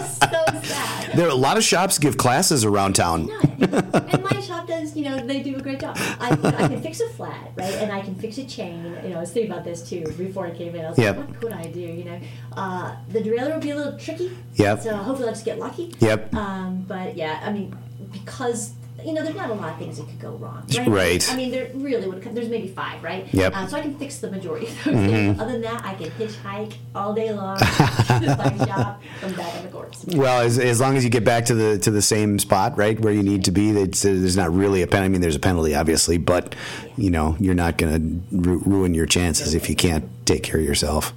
so 0.06 0.60
sad. 0.62 1.16
There 1.16 1.26
are 1.26 1.30
a 1.30 1.34
lot 1.34 1.56
of 1.56 1.64
shops 1.64 1.98
give 1.98 2.16
classes 2.18 2.64
around 2.64 2.94
town. 2.94 3.28
and 3.60 4.22
my 4.22 4.40
shop 4.40 4.68
does, 4.68 4.94
you 4.96 5.04
know, 5.04 5.26
they 5.26 5.42
do 5.42 5.56
a 5.56 5.60
great 5.60 5.80
job. 5.80 5.96
I, 5.98 6.30
I 6.44 6.68
can 6.68 6.80
fix 6.82 7.00
a 7.00 7.08
flat, 7.10 7.52
right? 7.56 7.72
And 7.74 7.90
I 7.90 8.02
can 8.02 8.14
fix 8.14 8.36
a 8.38 8.44
chain. 8.44 8.84
You 9.02 9.10
know, 9.10 9.16
I 9.16 9.20
was 9.20 9.32
thinking 9.32 9.50
about 9.50 9.64
this 9.64 9.88
too 9.88 10.04
before 10.18 10.46
I 10.46 10.50
came 10.50 10.74
in. 10.76 10.84
I 10.84 10.90
was 10.90 10.98
Yep. 10.98 11.16
like, 11.16 11.28
what 11.28 11.40
could 11.40 11.52
I 11.54 11.64
do? 11.64 11.80
You 11.80 12.04
know, 12.04 12.20
uh, 12.54 12.96
the 13.08 13.20
derailleur 13.20 13.54
will 13.54 13.60
be 13.60 13.70
a 13.70 13.76
little 13.76 13.98
tricky. 13.98 14.30
Yep. 14.56 14.82
So 14.82 14.94
hopefully 14.96 15.28
I'll 15.28 15.34
just 15.34 15.44
get 15.46 15.58
lucky. 15.58 15.92
Yep. 16.00 16.34
Um, 16.34 16.84
but 16.86 17.16
yeah, 17.16 17.40
I 17.42 17.50
mean, 17.50 17.74
because. 18.12 18.74
You 19.04 19.12
know, 19.14 19.22
there's 19.22 19.36
not 19.36 19.50
a 19.50 19.54
lot 19.54 19.72
of 19.72 19.78
things 19.78 19.98
that 19.98 20.06
could 20.08 20.20
go 20.20 20.30
wrong, 20.36 20.64
right? 20.76 20.88
Right. 20.88 21.32
I 21.32 21.36
mean, 21.36 21.50
there 21.50 21.70
really 21.74 22.06
would 22.08 22.22
come. 22.22 22.34
There's 22.34 22.48
maybe 22.48 22.68
five, 22.68 23.02
right? 23.02 23.26
Yep. 23.32 23.52
Mm-hmm. 23.52 23.64
Uh, 23.64 23.68
so 23.68 23.76
I 23.76 23.80
can 23.82 23.98
fix 23.98 24.18
the 24.18 24.30
majority 24.30 24.66
of 24.66 24.84
those 24.84 24.94
things. 24.94 25.40
Other 25.40 25.52
than 25.52 25.62
that, 25.62 25.84
I 25.84 25.94
can 25.94 26.10
hitchhike 26.10 26.74
all 26.94 27.12
day 27.14 27.32
long 27.32 27.58
my 27.60 28.66
shop 28.66 29.02
from 29.20 29.32
back 29.34 29.54
on 29.56 29.62
the 29.64 29.68
course. 29.70 30.04
Well, 30.06 30.40
as, 30.42 30.58
as 30.58 30.80
long 30.80 30.96
as 30.96 31.04
you 31.04 31.10
get 31.10 31.24
back 31.24 31.44
to 31.46 31.54
the 31.54 31.78
to 31.78 31.90
the 31.90 32.02
same 32.02 32.38
spot, 32.38 32.76
right, 32.78 32.98
where 33.00 33.12
you 33.12 33.22
need 33.22 33.44
to 33.44 33.50
be, 33.50 33.70
it's, 33.70 34.02
there's 34.02 34.36
not 34.36 34.52
really 34.54 34.82
a 34.82 34.86
penalty. 34.86 35.06
I 35.06 35.08
mean, 35.08 35.20
there's 35.20 35.36
a 35.36 35.40
penalty, 35.40 35.74
obviously, 35.74 36.18
but 36.18 36.54
you 36.96 37.10
know, 37.10 37.36
you're 37.40 37.54
not 37.54 37.78
going 37.78 38.24
to 38.30 38.36
ru- 38.50 38.62
ruin 38.64 38.94
your 38.94 39.06
chances 39.06 39.54
if 39.54 39.68
you 39.68 39.74
can't 39.76 40.04
take 40.26 40.42
care 40.42 40.60
of 40.60 40.64
yourself. 40.66 41.12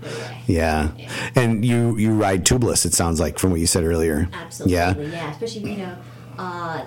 Yeah, 0.48 0.92
and 1.36 1.64
you 1.66 1.98
you 1.98 2.14
ride 2.14 2.46
tubeless. 2.46 2.86
It 2.86 2.94
sounds 2.94 3.20
like 3.20 3.40
from 3.40 3.52
what 3.52 3.60
you 3.60 3.68
said 3.68 3.84
earlier. 3.84 4.30
Absolutely, 4.34 4.74
Yeah. 4.76 4.96
yeah. 4.98 5.32
Especially 5.32 5.72
you 5.72 5.78
know, 5.78 5.98
uh, 6.38 6.86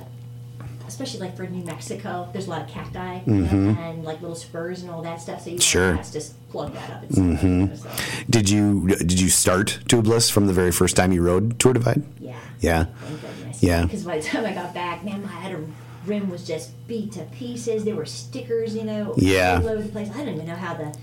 especially 1.00 1.20
like 1.20 1.36
for 1.36 1.46
New 1.46 1.64
Mexico, 1.64 2.28
there's 2.32 2.46
a 2.48 2.50
lot 2.50 2.62
of 2.62 2.68
cacti 2.68 3.20
know, 3.26 3.76
and 3.80 4.02
like 4.04 4.20
little 4.20 4.34
spurs 4.36 4.82
and 4.82 4.90
all 4.90 5.02
that 5.02 5.20
stuff. 5.20 5.42
So 5.42 5.50
you 5.50 5.56
Mm-hmm. 5.56 5.60
Sure. 5.60 5.94
want 5.94 6.04
to 6.06 6.12
just 6.12 6.48
plug 6.50 6.72
that 6.74 6.90
up. 6.90 7.10
Know, 7.10 7.74
so, 7.76 7.88
Did 8.28 8.50
you 8.50 8.88
did 8.88 9.20
you 9.20 9.28
start 9.28 9.78
tubeless 9.86 10.30
from 10.30 10.46
the 10.46 10.52
very 10.52 10.72
first 10.72 10.96
time 10.96 11.12
you 11.12 11.22
rode 11.22 11.58
Tour 11.60 11.72
Divide? 11.74 12.02
yeah. 12.18 12.36
Yeah. 12.60 12.86
Yeah. 13.60 13.82
Because 13.84 14.02
by 14.04 14.18
the 14.18 14.24
time 14.24 14.44
I 14.44 14.52
got 14.52 14.74
back, 14.74 15.04
man, 15.04 15.22
my 15.22 15.28
head 15.28 15.56
rim 16.06 16.28
was 16.30 16.44
just 16.46 16.70
beat 16.88 17.12
to 17.12 17.22
pieces. 17.26 17.84
There 17.84 17.94
were 17.94 18.06
stickers, 18.06 18.74
you 18.74 18.82
know, 18.84 19.14
Yeah. 19.16 19.60
all 19.62 19.68
over 19.68 19.82
the 19.82 19.88
place. 19.88 20.10
I 20.10 20.18
didn't 20.18 20.34
even 20.34 20.46
know 20.48 20.56
how 20.56 20.74
the 20.74 20.94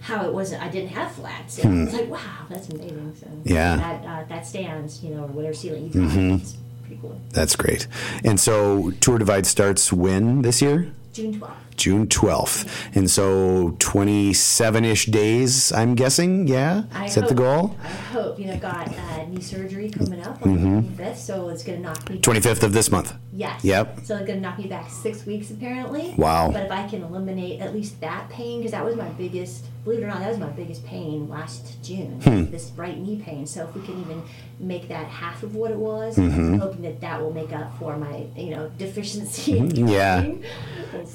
how 0.00 0.26
it 0.26 0.34
wasn't. 0.34 0.62
I 0.62 0.68
didn't 0.68 0.90
have 0.90 1.12
flats. 1.12 1.64
I 1.64 1.68
was 1.68 1.92
like, 1.94 2.08
wow, 2.10 2.18
that's 2.50 2.68
amazing. 2.68 3.14
So 3.18 3.26
Hmm. 3.26 3.40
Yeah. 3.44 3.76
Mm-hmm. 3.76 4.04
that 4.04 4.04
uh, 4.24 4.24
that 4.28 4.46
Stan's, 4.46 5.02
you 5.02 5.14
know, 5.14 5.22
or 5.24 5.28
whatever 5.28 5.54
ceiling 5.54 5.90
you 5.92 6.00
got. 6.00 6.40
It's 6.40 6.56
pretty 6.96 7.00
cool. 7.14 7.20
That's 7.30 7.56
great. 7.56 7.86
And 8.24 8.38
so 8.40 8.90
Tour 9.00 9.18
Divide 9.18 9.46
starts 9.46 9.92
when 9.92 10.42
this 10.42 10.60
year? 10.62 10.92
June 11.12 11.38
twelfth. 11.38 11.58
June 11.74 12.06
12th. 12.06 12.68
And 12.94 13.10
so 13.10 13.74
27 13.78 14.84
ish 14.84 15.06
days, 15.06 15.72
I'm 15.72 15.94
guessing. 15.94 16.46
Yeah? 16.46 16.84
I 16.92 17.06
Is 17.06 17.14
that 17.14 17.28
the 17.28 17.34
goal? 17.34 17.76
I 17.82 17.86
hope. 17.88 18.38
You 18.38 18.46
know, 18.48 18.56
got 18.58 18.88
uh, 18.88 19.26
knee 19.26 19.40
surgery 19.40 19.88
coming 19.90 20.22
up 20.22 20.44
on 20.46 20.58
Mm-hmm. 20.58 20.96
the 20.96 21.02
25th, 21.02 21.16
so 21.16 21.48
it's 21.48 21.64
going 21.64 21.78
to 21.78 21.82
knock 21.88 22.10
me 22.10 22.18
25th 22.18 22.62
of 22.62 22.72
this 22.74 22.90
month. 22.90 23.14
Yes. 23.32 23.64
Yep. 23.64 24.00
So 24.04 24.16
it's 24.16 24.26
going 24.26 24.26
to 24.26 24.40
knock 24.40 24.58
me 24.58 24.66
back 24.66 24.90
six 24.90 25.24
weeks, 25.24 25.50
apparently. 25.50 26.14
Wow. 26.18 26.50
But 26.52 26.64
if 26.64 26.70
I 26.70 26.86
can 26.86 27.02
eliminate 27.02 27.60
at 27.62 27.72
least 27.74 27.98
that 28.02 28.28
pain, 28.28 28.58
because 28.60 28.72
that 28.72 28.84
was 28.84 28.94
my 28.94 29.08
biggest, 29.08 29.64
believe 29.84 30.00
it 30.00 30.04
or 30.04 30.08
not, 30.08 30.20
that 30.20 30.28
was 30.28 30.38
my 30.38 30.50
biggest 30.50 30.84
pain 30.84 31.28
last 31.28 31.82
June, 31.82 32.20
Hmm. 32.22 32.50
this 32.50 32.70
right 32.76 32.98
knee 32.98 33.16
pain. 33.24 33.46
So 33.46 33.66
if 33.66 33.74
we 33.74 33.80
can 33.80 33.98
even 34.02 34.22
make 34.60 34.88
that 34.88 35.06
half 35.06 35.42
of 35.42 35.54
what 35.54 35.70
it 35.70 35.76
was, 35.76 36.16
Mm-hmm. 36.16 36.58
Hoping 36.58 36.82
that 36.82 37.00
that 37.00 37.20
will 37.20 37.32
make 37.32 37.52
up 37.52 37.76
for 37.78 37.96
my, 37.96 38.26
you 38.36 38.50
know, 38.50 38.70
deficiency 38.78 39.52
Yeah. 39.74 40.30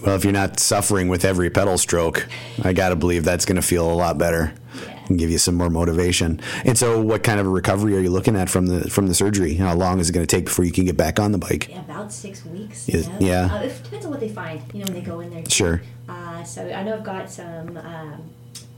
Well, 0.01 0.15
if 0.15 0.23
you're 0.23 0.33
not 0.33 0.59
suffering 0.59 1.07
with 1.07 1.23
every 1.23 1.49
pedal 1.49 1.77
stroke, 1.77 2.27
I 2.63 2.73
got 2.73 2.89
to 2.89 2.95
believe 2.95 3.23
that's 3.23 3.45
going 3.45 3.55
to 3.57 3.61
feel 3.61 3.89
a 3.89 3.93
lot 3.93 4.17
better 4.17 4.53
Yeah. 4.81 4.99
and 5.07 5.17
give 5.19 5.29
you 5.29 5.37
some 5.37 5.55
more 5.55 5.69
motivation. 5.69 6.41
And 6.65 6.77
so, 6.77 6.99
what 7.01 7.23
kind 7.23 7.39
of 7.39 7.45
a 7.45 7.49
recovery 7.49 7.95
are 7.95 7.99
you 7.99 8.09
looking 8.09 8.35
at 8.35 8.49
from 8.49 8.67
the 8.67 8.89
from 8.89 9.07
the 9.07 9.13
surgery? 9.13 9.53
How 9.55 9.75
long 9.75 9.99
is 9.99 10.09
it 10.09 10.13
going 10.13 10.25
to 10.25 10.35
take 10.35 10.45
before 10.45 10.65
you 10.65 10.71
can 10.71 10.85
get 10.85 10.97
back 10.97 11.19
on 11.19 11.31
the 11.31 11.37
bike? 11.37 11.69
Yeah, 11.69 11.79
about 11.81 12.11
six 12.11 12.43
weeks. 12.45 12.89
Is- 12.89 13.09
yeah. 13.19 13.49
Uh, 13.53 13.63
it 13.63 13.83
depends 13.83 14.05
on 14.05 14.11
what 14.11 14.19
they 14.19 14.29
find. 14.29 14.61
You 14.73 14.79
know, 14.79 14.85
when 14.85 14.93
they 14.93 15.01
go 15.01 15.19
in 15.21 15.29
there. 15.29 15.45
Sure. 15.49 15.81
Uh, 16.09 16.43
so 16.43 16.67
I 16.69 16.83
know 16.83 16.95
I've 16.95 17.03
got 17.03 17.29
some 17.29 17.77
um, 17.77 18.23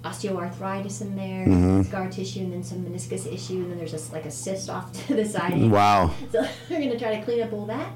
osteoarthritis 0.03 1.01
in 1.01 1.15
there, 1.15 1.45
Mm-hmm. 1.45 1.81
scar 1.83 2.09
tissue, 2.09 2.39
and 2.41 2.53
then 2.53 2.63
some 2.63 2.83
meniscus 2.85 3.25
issue, 3.31 3.55
and 3.55 3.71
then 3.71 3.77
there's 3.77 3.91
just 3.91 4.11
like 4.13 4.25
a 4.25 4.31
cyst 4.31 4.69
off 4.69 4.91
to 5.07 5.15
the 5.15 5.25
side. 5.25 5.59
Wow. 5.69 6.13
So 6.31 6.41
we're 6.69 6.79
gonna 6.79 6.97
try 6.99 7.17
to 7.17 7.23
clean 7.25 7.41
up 7.41 7.51
all 7.53 7.65
that, 7.67 7.91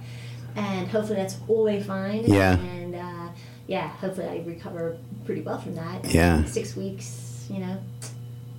and 0.56 0.88
hopefully 0.88 1.16
that's 1.18 1.38
all 1.48 1.64
they 1.64 1.82
find. 1.82 2.28
Yeah. 2.28 2.58
And 2.60 2.96
uh, 2.96 3.30
yeah, 3.68 3.88
hopefully 3.90 4.28
I 4.28 4.44
recover 4.46 4.98
pretty 5.26 5.42
well 5.42 5.60
from 5.60 5.76
that. 5.76 6.06
Yeah. 6.06 6.44
Six 6.46 6.76
weeks, 6.76 7.48
you 7.50 7.60
know. 7.60 7.78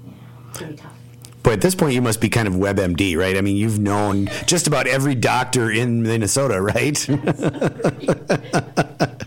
Yeah, 0.07 0.13
it's 0.51 0.59
gonna 0.61 0.73
be 0.73 0.79
tough. 0.79 0.93
But 1.43 1.53
at 1.53 1.61
this 1.61 1.75
point, 1.75 1.93
you 1.93 2.01
must 2.01 2.23
be 2.23 2.31
kind 2.31 2.49
of 2.49 2.55
WebMD, 2.55 3.19
right? 3.19 3.37
I 3.37 3.43
mean, 3.43 3.57
you've 3.57 3.79
known 3.79 4.31
just 4.47 4.67
about 4.67 4.87
every 4.87 5.15
doctor 5.15 5.71
in 5.71 6.03
Minnesota, 6.03 6.59
right? 6.59 6.97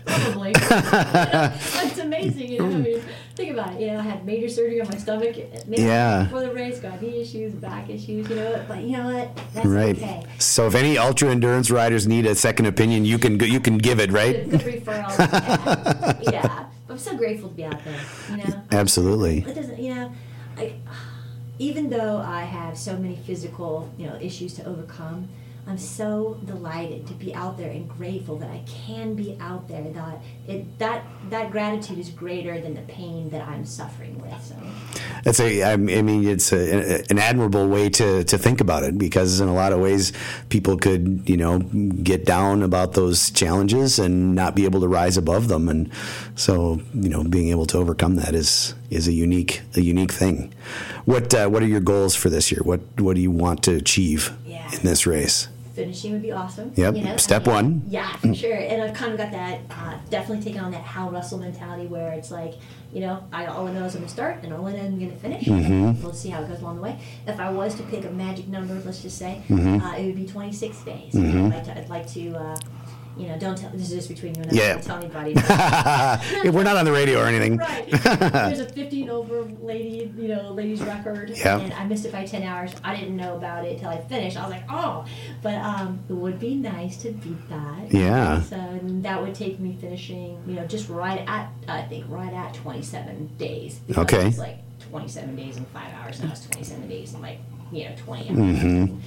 Probably. 0.04 0.52
That's 0.52 1.98
amazing. 1.98 2.48
You 2.52 2.58
know, 2.58 2.66
I 2.66 2.78
mean, 2.78 3.02
think 3.36 3.52
about 3.52 3.74
it. 3.74 3.80
You 3.82 3.86
know, 3.98 4.08
I 4.08 4.12
had 4.12 4.24
major 4.24 4.48
surgery 4.48 4.80
on 4.80 4.88
my 4.88 4.96
stomach. 4.96 5.36
maybe 5.66 5.82
Yeah. 5.82 6.24
Before 6.24 6.40
the 6.40 6.52
race, 6.52 6.80
got 6.80 7.00
knee 7.02 7.20
issues, 7.20 7.52
back 7.54 7.88
issues. 7.90 8.28
You 8.28 8.36
know, 8.36 8.64
but 8.68 8.82
you 8.82 8.96
know 8.96 9.12
what? 9.12 9.40
That's 9.54 9.66
right. 9.66 9.96
okay. 9.96 10.24
So, 10.38 10.66
if 10.66 10.74
any 10.74 10.98
ultra 10.98 11.30
endurance 11.30 11.70
riders 11.70 12.06
need 12.06 12.26
a 12.26 12.34
second 12.34 12.66
opinion, 12.66 13.04
you 13.04 13.18
can 13.18 13.38
you 13.40 13.60
can 13.60 13.78
give 13.78 14.00
it, 14.00 14.12
right? 14.12 14.48
Good, 14.50 14.60
good 14.62 14.82
referral. 14.82 15.18
yeah. 16.22 16.30
yeah. 16.32 16.66
I'm 16.88 16.98
so 16.98 17.16
grateful 17.16 17.48
to 17.50 17.54
be 17.54 17.64
out 17.64 17.84
there. 17.84 18.00
You 18.30 18.36
know. 18.38 18.62
Absolutely. 18.70 19.38
It 19.40 19.54
doesn't. 19.54 19.78
You 19.78 19.94
know, 19.94 20.12
I. 20.56 20.74
Even 21.60 21.90
though 21.90 22.18
I 22.18 22.42
have 22.42 22.78
so 22.78 22.96
many 22.96 23.16
physical, 23.16 23.92
you 23.98 24.06
know, 24.06 24.14
issues 24.20 24.54
to 24.54 24.64
overcome, 24.64 25.28
I'm 25.68 25.76
so 25.76 26.40
delighted 26.46 27.06
to 27.08 27.12
be 27.12 27.34
out 27.34 27.58
there 27.58 27.70
and 27.70 27.86
grateful 27.86 28.36
that 28.38 28.50
I 28.50 28.62
can 28.66 29.14
be 29.14 29.36
out 29.38 29.68
there. 29.68 29.82
That 29.92 30.20
it 30.46 30.78
that 30.78 31.04
that 31.28 31.50
gratitude 31.50 31.98
is 31.98 32.08
greater 32.08 32.58
than 32.58 32.72
the 32.74 32.80
pain 32.82 33.28
that 33.30 33.46
I'm 33.46 33.66
suffering 33.66 34.18
with. 34.18 34.42
So 34.42 34.54
That's 35.24 35.40
a. 35.40 35.62
I 35.64 35.76
mean, 35.76 36.26
it's 36.26 36.52
a, 36.54 37.04
an 37.10 37.18
admirable 37.18 37.68
way 37.68 37.90
to, 37.90 38.24
to 38.24 38.38
think 38.38 38.62
about 38.62 38.82
it 38.82 38.96
because 38.96 39.40
in 39.40 39.48
a 39.48 39.54
lot 39.54 39.74
of 39.74 39.80
ways, 39.80 40.12
people 40.48 40.78
could 40.78 41.28
you 41.28 41.36
know 41.36 41.58
get 41.58 42.24
down 42.24 42.62
about 42.62 42.94
those 42.94 43.30
challenges 43.30 43.98
and 43.98 44.34
not 44.34 44.54
be 44.54 44.64
able 44.64 44.80
to 44.80 44.88
rise 44.88 45.18
above 45.18 45.48
them, 45.48 45.68
and 45.68 45.90
so 46.34 46.80
you 46.94 47.10
know 47.10 47.24
being 47.24 47.50
able 47.50 47.66
to 47.66 47.76
overcome 47.76 48.16
that 48.16 48.34
is 48.34 48.74
is 48.88 49.06
a 49.06 49.12
unique 49.12 49.60
a 49.76 49.82
unique 49.82 50.12
thing. 50.12 50.50
What 51.04 51.34
uh, 51.34 51.48
what 51.48 51.62
are 51.62 51.66
your 51.66 51.80
goals 51.80 52.14
for 52.14 52.30
this 52.30 52.50
year? 52.50 52.62
What 52.64 52.80
what 52.98 53.16
do 53.16 53.20
you 53.20 53.30
want 53.30 53.62
to 53.64 53.74
achieve 53.74 54.32
Yeah. 54.46 54.64
in 54.72 54.80
this 54.80 55.06
race? 55.06 55.48
Finishing 55.78 56.12
would 56.12 56.22
be 56.22 56.32
awesome. 56.32 56.72
Yep, 56.74 56.96
You 56.96 57.04
know? 57.04 57.16
step 57.16 57.46
I 57.46 57.62
mean, 57.62 57.80
one. 57.80 57.82
Yeah, 57.88 58.10
for 58.16 58.34
sure. 58.34 58.56
And 58.56 58.82
I've 58.82 58.94
kind 58.94 59.12
of 59.12 59.18
got 59.18 59.30
that, 59.30 59.60
uh, 59.70 59.94
definitely 60.10 60.42
taken 60.44 60.60
on 60.64 60.72
that 60.72 60.82
Hal 60.82 61.10
Russell 61.10 61.38
mentality 61.38 61.86
where 61.86 62.12
it's 62.12 62.30
like, 62.32 62.54
you 62.92 63.00
know, 63.00 63.22
I 63.32 63.46
all 63.46 63.66
I 63.68 63.72
know 63.72 63.84
is 63.84 63.94
I'm 63.94 64.00
gonna 64.00 64.10
start 64.10 64.42
and 64.42 64.52
all 64.52 64.66
I 64.66 64.72
know 64.72 64.80
I'm 64.80 64.98
gonna 64.98 65.12
finish. 65.16 65.44
Mm-hmm. 65.44 66.02
We'll 66.02 66.12
see 66.12 66.30
how 66.30 66.42
it 66.42 66.48
goes 66.48 66.60
along 66.60 66.76
the 66.76 66.82
way. 66.82 66.98
If 67.26 67.38
I 67.38 67.50
was 67.50 67.74
to 67.76 67.82
pick 67.84 68.04
a 68.04 68.10
magic 68.10 68.48
number, 68.48 68.74
let's 68.84 69.02
just 69.02 69.16
say, 69.18 69.42
Mm-hmm. 69.48 69.80
uh, 69.84 69.96
it 69.96 70.06
would 70.06 70.16
be 70.16 70.26
26 70.26 70.82
days. 70.82 71.14
I'd 71.16 71.22
like 71.54 71.64
to, 71.64 71.78
I'd 71.78 71.88
like 71.88 72.06
to 72.14 72.34
uh, 72.36 72.56
you 73.18 73.26
know, 73.26 73.38
don't 73.38 73.56
tell. 73.58 73.70
This 73.70 73.90
is 73.90 73.96
just 73.96 74.08
between 74.08 74.34
you 74.34 74.42
and 74.42 74.52
I. 74.52 74.54
Yeah. 74.54 74.72
Don't 74.74 74.84
tell 74.84 74.96
anybody. 74.98 75.34
If 76.48 76.54
we're 76.54 76.62
not 76.62 76.76
on 76.76 76.84
the 76.84 76.92
radio 76.92 77.20
or 77.20 77.26
anything. 77.26 77.56
Right. 77.58 77.90
There's 77.90 78.60
a 78.60 78.68
15 78.68 79.10
over 79.10 79.42
lady, 79.60 80.12
you 80.16 80.28
know, 80.28 80.52
ladies 80.52 80.80
record. 80.82 81.30
Yeah. 81.30 81.58
And 81.58 81.72
I 81.74 81.84
missed 81.84 82.04
it 82.06 82.12
by 82.12 82.24
10 82.24 82.42
hours. 82.42 82.72
I 82.84 82.94
didn't 82.94 83.16
know 83.16 83.36
about 83.36 83.64
it 83.64 83.80
till 83.80 83.88
I 83.88 84.00
finished. 84.00 84.36
I 84.36 84.42
was 84.42 84.50
like, 84.50 84.64
oh. 84.70 85.04
But 85.42 85.56
um, 85.56 85.98
it 86.08 86.12
would 86.12 86.38
be 86.38 86.54
nice 86.54 86.96
to 86.98 87.10
beat 87.10 87.48
that. 87.48 87.92
Yeah. 87.92 88.42
So 88.42 88.80
that 88.82 89.20
would 89.20 89.34
take 89.34 89.58
me 89.58 89.76
finishing, 89.80 90.42
you 90.46 90.54
know, 90.54 90.66
just 90.66 90.88
right 90.88 91.24
at, 91.26 91.50
I 91.66 91.82
think, 91.82 92.06
right 92.08 92.32
at 92.32 92.54
27 92.54 93.30
days. 93.36 93.80
Okay. 93.96 94.28
It's 94.28 94.38
like 94.38 94.58
27 94.90 95.34
days 95.36 95.56
and 95.56 95.66
five 95.68 95.92
hours. 95.94 96.22
Now 96.22 96.30
it's 96.30 96.44
27 96.46 96.88
days 96.88 97.12
and 97.14 97.22
like, 97.22 97.38
you 97.72 97.84
know, 97.88 97.94
20 97.96 98.28
hours. 98.28 98.38
Mm-hmm. 98.38 98.98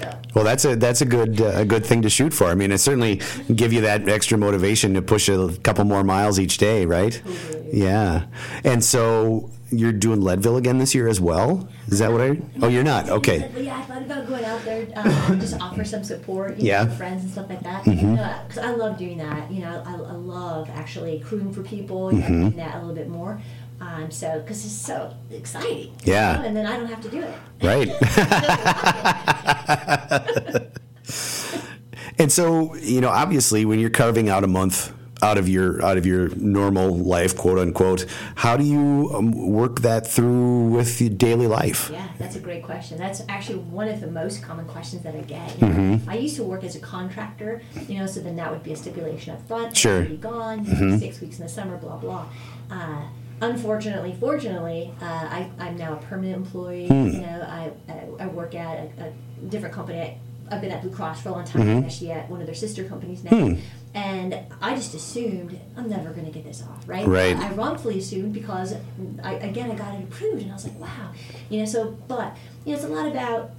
So. 0.00 0.18
Well, 0.34 0.44
that's 0.44 0.64
a 0.64 0.76
that's 0.76 1.00
a 1.00 1.04
good 1.06 1.40
uh, 1.40 1.52
a 1.54 1.64
good 1.64 1.84
thing 1.86 2.02
to 2.02 2.10
shoot 2.10 2.32
for. 2.34 2.46
I 2.46 2.54
mean, 2.54 2.72
it 2.72 2.78
certainly 2.78 3.20
give 3.54 3.72
you 3.72 3.82
that 3.82 4.08
extra 4.08 4.36
motivation 4.38 4.94
to 4.94 5.02
push 5.02 5.28
a 5.28 5.56
couple 5.62 5.84
more 5.84 6.02
miles 6.04 6.38
each 6.38 6.58
day, 6.58 6.86
right? 6.86 7.20
Totally. 7.24 7.80
Yeah. 7.80 8.26
And 8.64 8.82
so 8.84 9.50
you're 9.70 9.92
doing 9.92 10.20
Leadville 10.20 10.56
again 10.56 10.78
this 10.78 10.94
year 10.94 11.08
as 11.08 11.20
well. 11.20 11.68
Is 11.88 11.98
that 11.98 12.12
what 12.12 12.20
I? 12.20 12.38
Oh, 12.62 12.68
you're 12.68 12.84
not. 12.84 13.08
Okay. 13.10 13.50
Yeah, 13.56 13.76
I 13.78 13.82
thought 13.82 14.02
about 14.02 14.28
going 14.28 14.44
out 14.44 14.64
there, 14.64 14.86
um, 14.96 15.40
just 15.40 15.60
offer 15.60 15.84
some 15.84 16.04
support, 16.04 16.58
you 16.58 16.68
Yeah. 16.68 16.84
know, 16.84 16.90
to 16.90 16.96
friends 16.96 17.22
and 17.24 17.32
stuff 17.32 17.48
like 17.48 17.62
that. 17.62 17.84
Because 17.84 18.58
I 18.58 18.70
love 18.70 18.98
doing 18.98 19.18
that. 19.18 19.50
You 19.50 19.62
know, 19.62 19.82
I, 19.84 19.92
I 19.94 20.12
love 20.12 20.70
actually 20.74 21.18
crewing 21.20 21.52
for 21.52 21.62
people, 21.62 22.12
you 22.12 22.20
know, 22.20 22.28
doing 22.28 22.56
that 22.56 22.76
a 22.76 22.78
little 22.80 22.94
bit 22.94 23.08
more. 23.08 23.40
Um, 23.80 24.10
so, 24.10 24.38
because 24.40 24.64
it's 24.64 24.72
so 24.72 25.12
exciting. 25.32 25.88
you 26.04 26.12
Yeah. 26.12 26.36
know, 26.36 26.42
And 26.44 26.56
then 26.56 26.66
I 26.66 26.76
don't 26.76 26.86
have 26.86 27.00
to 27.02 27.08
do 27.10 27.20
it. 27.22 27.34
Right. 27.60 27.88
and 32.18 32.30
so, 32.30 32.74
you 32.76 33.00
know, 33.00 33.08
obviously, 33.08 33.64
when 33.64 33.78
you're 33.78 33.90
carving 33.90 34.28
out 34.28 34.44
a 34.44 34.46
month 34.46 34.92
out 35.22 35.38
of 35.38 35.48
your 35.48 35.82
out 35.82 35.96
of 35.96 36.04
your 36.04 36.28
normal 36.36 36.96
life, 36.96 37.36
quote 37.36 37.58
unquote, 37.58 38.06
how 38.36 38.56
do 38.56 38.64
you 38.64 39.10
um, 39.14 39.32
work 39.32 39.80
that 39.80 40.06
through 40.06 40.68
with 40.68 41.00
your 41.00 41.10
daily 41.10 41.46
life? 41.46 41.88
Yeah, 41.90 42.08
that's 42.18 42.36
a 42.36 42.40
great 42.40 42.62
question. 42.62 42.98
That's 42.98 43.22
actually 43.28 43.58
one 43.58 43.88
of 43.88 44.00
the 44.00 44.10
most 44.10 44.42
common 44.42 44.66
questions 44.66 45.02
that 45.02 45.14
I 45.14 45.22
get. 45.22 45.50
Mm-hmm. 45.58 46.08
I 46.08 46.16
used 46.16 46.36
to 46.36 46.44
work 46.44 46.62
as 46.62 46.76
a 46.76 46.80
contractor, 46.80 47.62
you 47.88 47.98
know, 47.98 48.06
so 48.06 48.20
then 48.20 48.36
that 48.36 48.50
would 48.50 48.62
be 48.62 48.72
a 48.72 48.76
stipulation 48.76 49.34
up 49.34 49.46
front. 49.48 49.76
Sure. 49.76 50.04
Be 50.04 50.16
gone 50.16 50.98
six 50.98 51.20
weeks 51.20 51.38
in 51.38 51.44
the 51.44 51.50
summer, 51.50 51.78
blah 51.78 51.96
blah. 51.96 52.26
Uh, 52.70 53.02
unfortunately, 53.40 54.16
fortunately, 54.18 54.92
uh, 55.00 55.04
I, 55.04 55.50
I'm 55.58 55.76
now 55.76 55.94
a 55.94 55.96
permanent 55.96 56.36
employee. 56.36 56.88
Hmm. 56.88 57.08
You 57.08 57.20
know, 57.20 57.46
I, 57.48 57.72
I, 57.92 58.24
I 58.24 58.26
work 58.26 58.54
at 58.54 58.90
a, 58.98 59.04
a 59.06 59.12
different 59.48 59.74
company. 59.74 60.18
I've 60.50 60.60
been 60.60 60.70
at 60.70 60.82
Blue 60.82 60.90
Cross 60.90 61.22
for 61.22 61.30
a 61.30 61.32
long 61.32 61.44
time. 61.44 61.62
Mm-hmm. 61.62 61.78
I'm 61.78 61.84
actually 61.84 62.12
at 62.12 62.28
one 62.28 62.40
of 62.40 62.46
their 62.46 62.54
sister 62.54 62.84
companies 62.84 63.24
now. 63.24 63.30
Hmm. 63.30 63.54
And 63.94 64.36
I 64.60 64.74
just 64.74 64.92
assumed 64.94 65.58
I'm 65.76 65.88
never 65.88 66.10
going 66.10 66.26
to 66.26 66.32
get 66.32 66.44
this 66.44 66.62
off, 66.62 66.82
right? 66.86 67.06
Right. 67.06 67.36
I 67.36 67.52
wrongfully 67.52 67.98
assumed 67.98 68.32
because 68.32 68.74
I, 69.22 69.34
again 69.34 69.70
I 69.70 69.76
got 69.76 69.94
it 69.94 70.02
approved 70.02 70.42
and 70.42 70.50
I 70.50 70.54
was 70.54 70.64
like 70.64 70.78
wow 70.80 71.12
you 71.48 71.60
know 71.60 71.64
so 71.64 71.96
but 72.08 72.36
you 72.64 72.72
know 72.72 72.76
it's 72.76 72.84
a 72.84 72.88
lot 72.88 73.06
about 73.06 73.52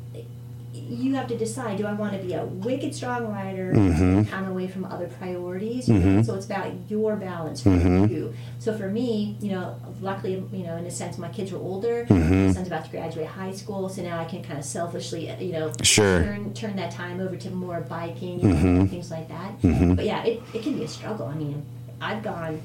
you 0.88 1.16
have 1.16 1.28
to 1.28 1.38
decide 1.38 1.78
do 1.78 1.86
I 1.86 1.94
want 1.94 2.14
to 2.14 2.20
be 2.20 2.34
a 2.34 2.46
wicked 2.46 2.94
strong 2.94 3.28
rider 3.28 3.74
mm-hmm. 3.74 4.24
time 4.24 4.48
away 4.48 4.68
from 4.68 4.86
other 4.86 5.08
priorities? 5.08 5.88
Know? 5.88 6.22
so 6.22 6.36
it's 6.36 6.46
about 6.46 6.72
your 6.90 7.16
balance 7.16 7.62
for 7.64 7.70
mm-hmm. 7.70 8.14
you. 8.14 8.34
So 8.60 8.78
for 8.78 8.90
me 8.90 9.38
you 9.40 9.52
know 9.52 9.80
luckily 10.02 10.44
you 10.52 10.66
know 10.66 10.76
in 10.78 10.86
a 10.86 10.92
sense 10.92 11.18
my 11.18 11.30
kids 11.30 11.52
were 11.52 11.60
older. 11.60 12.06
My 12.10 12.52
son's 12.52 12.68
about 12.68 12.86
to 12.86 12.92
graduate 12.92 13.28
high 13.28 13.52
school 13.52 13.90
so 13.90 14.02
now 14.02 14.20
I 14.20 14.26
can 14.26 14.44
kind 14.44 14.60
of 14.60 14.66
selfishly 14.66 15.30
you 15.44 15.54
know 15.54 15.72
Sure. 15.82 16.24
turn 16.24 16.54
turn 16.54 16.76
that 16.76 16.92
time 16.92 17.20
over 17.20 17.36
to 17.36 17.50
more 17.50 17.82
biking 17.82 18.42
and 18.42 18.90
things 18.90 19.12
like 19.12 19.28
that. 19.30 19.62
But 19.62 20.06
yeah 20.06 20.24
it, 20.24 20.42
it 20.54 20.64
can 20.64 20.78
be 20.78 20.84
a 20.84 20.88
struggle. 20.88 21.28
I 21.28 21.36
mean 21.36 21.66
I've 22.02 22.24
gone 22.24 22.62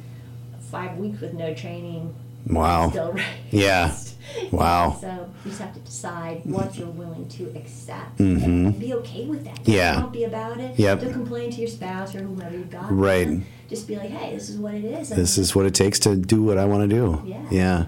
five 0.71 0.97
weeks 0.97 1.21
with 1.21 1.35
no 1.35 1.55
training. 1.55 2.14
Wow. 2.47 2.91
still. 2.91 3.16
Yeah. 3.51 3.95
Wow. 4.51 4.99
So 5.01 5.31
you 5.45 5.51
just 5.51 5.62
have 5.62 5.75
to 5.75 5.81
decide 5.81 6.43
what 6.45 6.77
you're 6.77 6.89
willing 6.89 7.29
to 7.29 7.57
accept 7.57 8.18
and 8.18 8.79
be 8.79 8.95
okay 8.95 9.27
with 9.27 9.45
that. 9.45 9.57
Don't 9.64 9.75
Yeah. 9.75 10.01
Don't 10.01 10.12
be 10.12 10.25
about 10.25 10.59
it. 10.59 10.79
Yep. 10.79 11.01
Don't 11.01 11.12
complain 11.12 11.51
to 11.53 11.61
your 11.61 11.68
spouse 11.68 12.14
or 12.14 12.23
whomever 12.23 12.57
you've 12.57 12.71
got. 12.71 12.91
Right. 12.91 13.29
know. 13.29 13.43
Just 13.71 13.87
be 13.87 13.97
like, 13.97 14.11
hey, 14.11 14.35
this 14.35 14.49
is 14.49 14.59
what 14.59 14.75
it 14.75 14.85
is. 14.85 15.11
This 15.11 15.39
is 15.39 15.55
what 15.55 15.64
it 15.64 15.75
takes 15.75 16.01
to 16.01 16.16
do 16.16 16.43
what 16.43 16.59
I 16.59 16.64
want 16.64 16.91
to 16.91 16.97
do. 16.97 17.23
Yeah. 17.25 17.47
Yeah. 17.51 17.87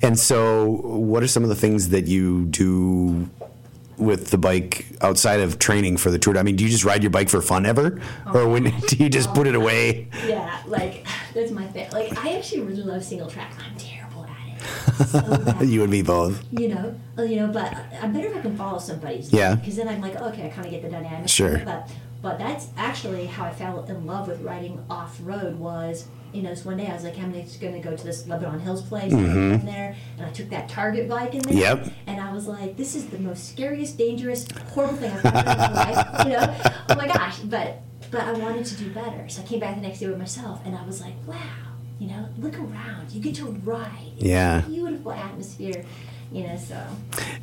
And 0.00 0.16
so, 0.16 0.64
what 0.64 1.24
are 1.24 1.26
some 1.26 1.42
of 1.42 1.48
the 1.48 1.56
things 1.56 1.88
that 1.88 2.06
you 2.06 2.44
do 2.44 3.28
with 3.96 4.30
the 4.30 4.38
bike 4.38 4.86
outside 5.00 5.40
of 5.40 5.58
training 5.58 5.96
for 5.96 6.12
the 6.12 6.20
tour? 6.20 6.38
I 6.38 6.44
mean, 6.44 6.54
do 6.54 6.62
you 6.62 6.70
just 6.70 6.84
ride 6.84 7.02
your 7.02 7.10
bike 7.10 7.28
for 7.28 7.42
fun 7.42 7.66
ever, 7.66 8.00
or 8.32 8.42
oh, 8.42 8.48
when 8.48 8.64
do 8.86 8.96
you 8.96 9.08
just 9.08 9.34
put 9.34 9.48
it 9.48 9.56
oh, 9.56 9.60
away? 9.60 10.08
Yeah, 10.24 10.56
like 10.68 11.04
that's 11.34 11.50
my 11.50 11.66
thing. 11.66 11.90
Like 11.90 12.16
I 12.24 12.36
actually 12.36 12.60
really 12.60 12.84
love 12.84 13.04
single 13.04 13.28
track. 13.28 13.52
I'm 13.58 13.76
terrible. 13.76 13.93
So. 15.06 15.44
You 15.64 15.82
and 15.82 15.90
me 15.90 16.02
both. 16.02 16.42
you 16.52 16.68
know, 16.68 16.94
uh, 17.18 17.22
you 17.22 17.36
know, 17.36 17.48
but 17.48 17.74
I'm 18.00 18.12
better 18.12 18.28
if 18.28 18.36
I 18.36 18.40
can 18.40 18.56
follow 18.56 18.78
somebody's. 18.78 19.32
Yeah. 19.32 19.54
Because 19.54 19.76
then 19.76 19.88
I'm 19.88 20.00
like, 20.00 20.16
okay, 20.16 20.46
I 20.46 20.50
kind 20.50 20.66
of 20.66 20.70
get 20.70 20.82
the 20.82 20.90
dynamic. 20.90 21.28
Sure. 21.28 21.58
But 21.64 21.90
but 22.22 22.38
that's 22.38 22.68
actually 22.76 23.26
how 23.26 23.44
I 23.44 23.52
fell 23.52 23.84
in 23.84 24.06
love 24.06 24.28
with 24.28 24.40
riding 24.40 24.84
off 24.88 25.18
road. 25.22 25.58
Was 25.58 26.06
you 26.32 26.42
know, 26.42 26.50
this 26.50 26.64
one 26.64 26.76
day 26.76 26.88
I 26.88 26.94
was 26.94 27.04
like, 27.04 27.16
I'm 27.18 27.32
just 27.32 27.60
going 27.60 27.74
to 27.74 27.80
go 27.80 27.96
to 27.96 28.04
this 28.04 28.26
Lebanon 28.26 28.58
Hills 28.58 28.82
place 28.82 29.12
in 29.12 29.64
there, 29.64 29.94
and 30.16 30.26
I 30.26 30.30
took 30.30 30.50
that 30.50 30.68
Target 30.68 31.08
bike 31.08 31.34
in 31.34 31.42
there. 31.42 31.76
Mm-hmm. 31.76 31.84
Yep. 31.84 31.92
And 32.08 32.20
I 32.20 32.32
was 32.32 32.48
like, 32.48 32.76
this 32.76 32.96
is 32.96 33.06
the 33.06 33.18
most 33.18 33.48
scariest, 33.50 33.96
dangerous, 33.96 34.46
horrible 34.72 34.96
thing 34.96 35.12
I've 35.12 35.24
ever 35.24 35.42
done 35.42 35.68
in 35.68 35.74
my 35.74 35.92
life. 35.92 36.26
You 36.26 36.32
know, 36.32 36.72
oh 36.90 36.94
my 36.96 37.06
gosh, 37.06 37.38
but. 37.38 37.82
but 38.10 38.20
I 38.22 38.32
wanted 38.32 38.66
to 38.66 38.76
do 38.76 38.90
better. 38.90 39.28
So 39.28 39.42
I 39.42 39.44
came 39.44 39.60
back 39.60 39.74
the 39.76 39.80
next 39.82 40.00
day 40.00 40.08
with 40.08 40.18
myself, 40.18 40.60
and 40.64 40.76
I 40.76 40.84
was 40.84 41.00
like, 41.00 41.14
wow, 41.26 41.36
you 41.98 42.08
know, 42.08 42.28
look 42.38 42.58
around. 42.58 43.10
You 43.12 43.20
get 43.20 43.34
to 43.36 43.46
ride. 43.64 44.12
It's 44.16 44.24
Yeah. 44.24 44.62
beautiful 44.62 45.12
atmosphere. 45.12 45.84
You 46.32 46.44
know, 46.48 46.56
so 46.56 46.76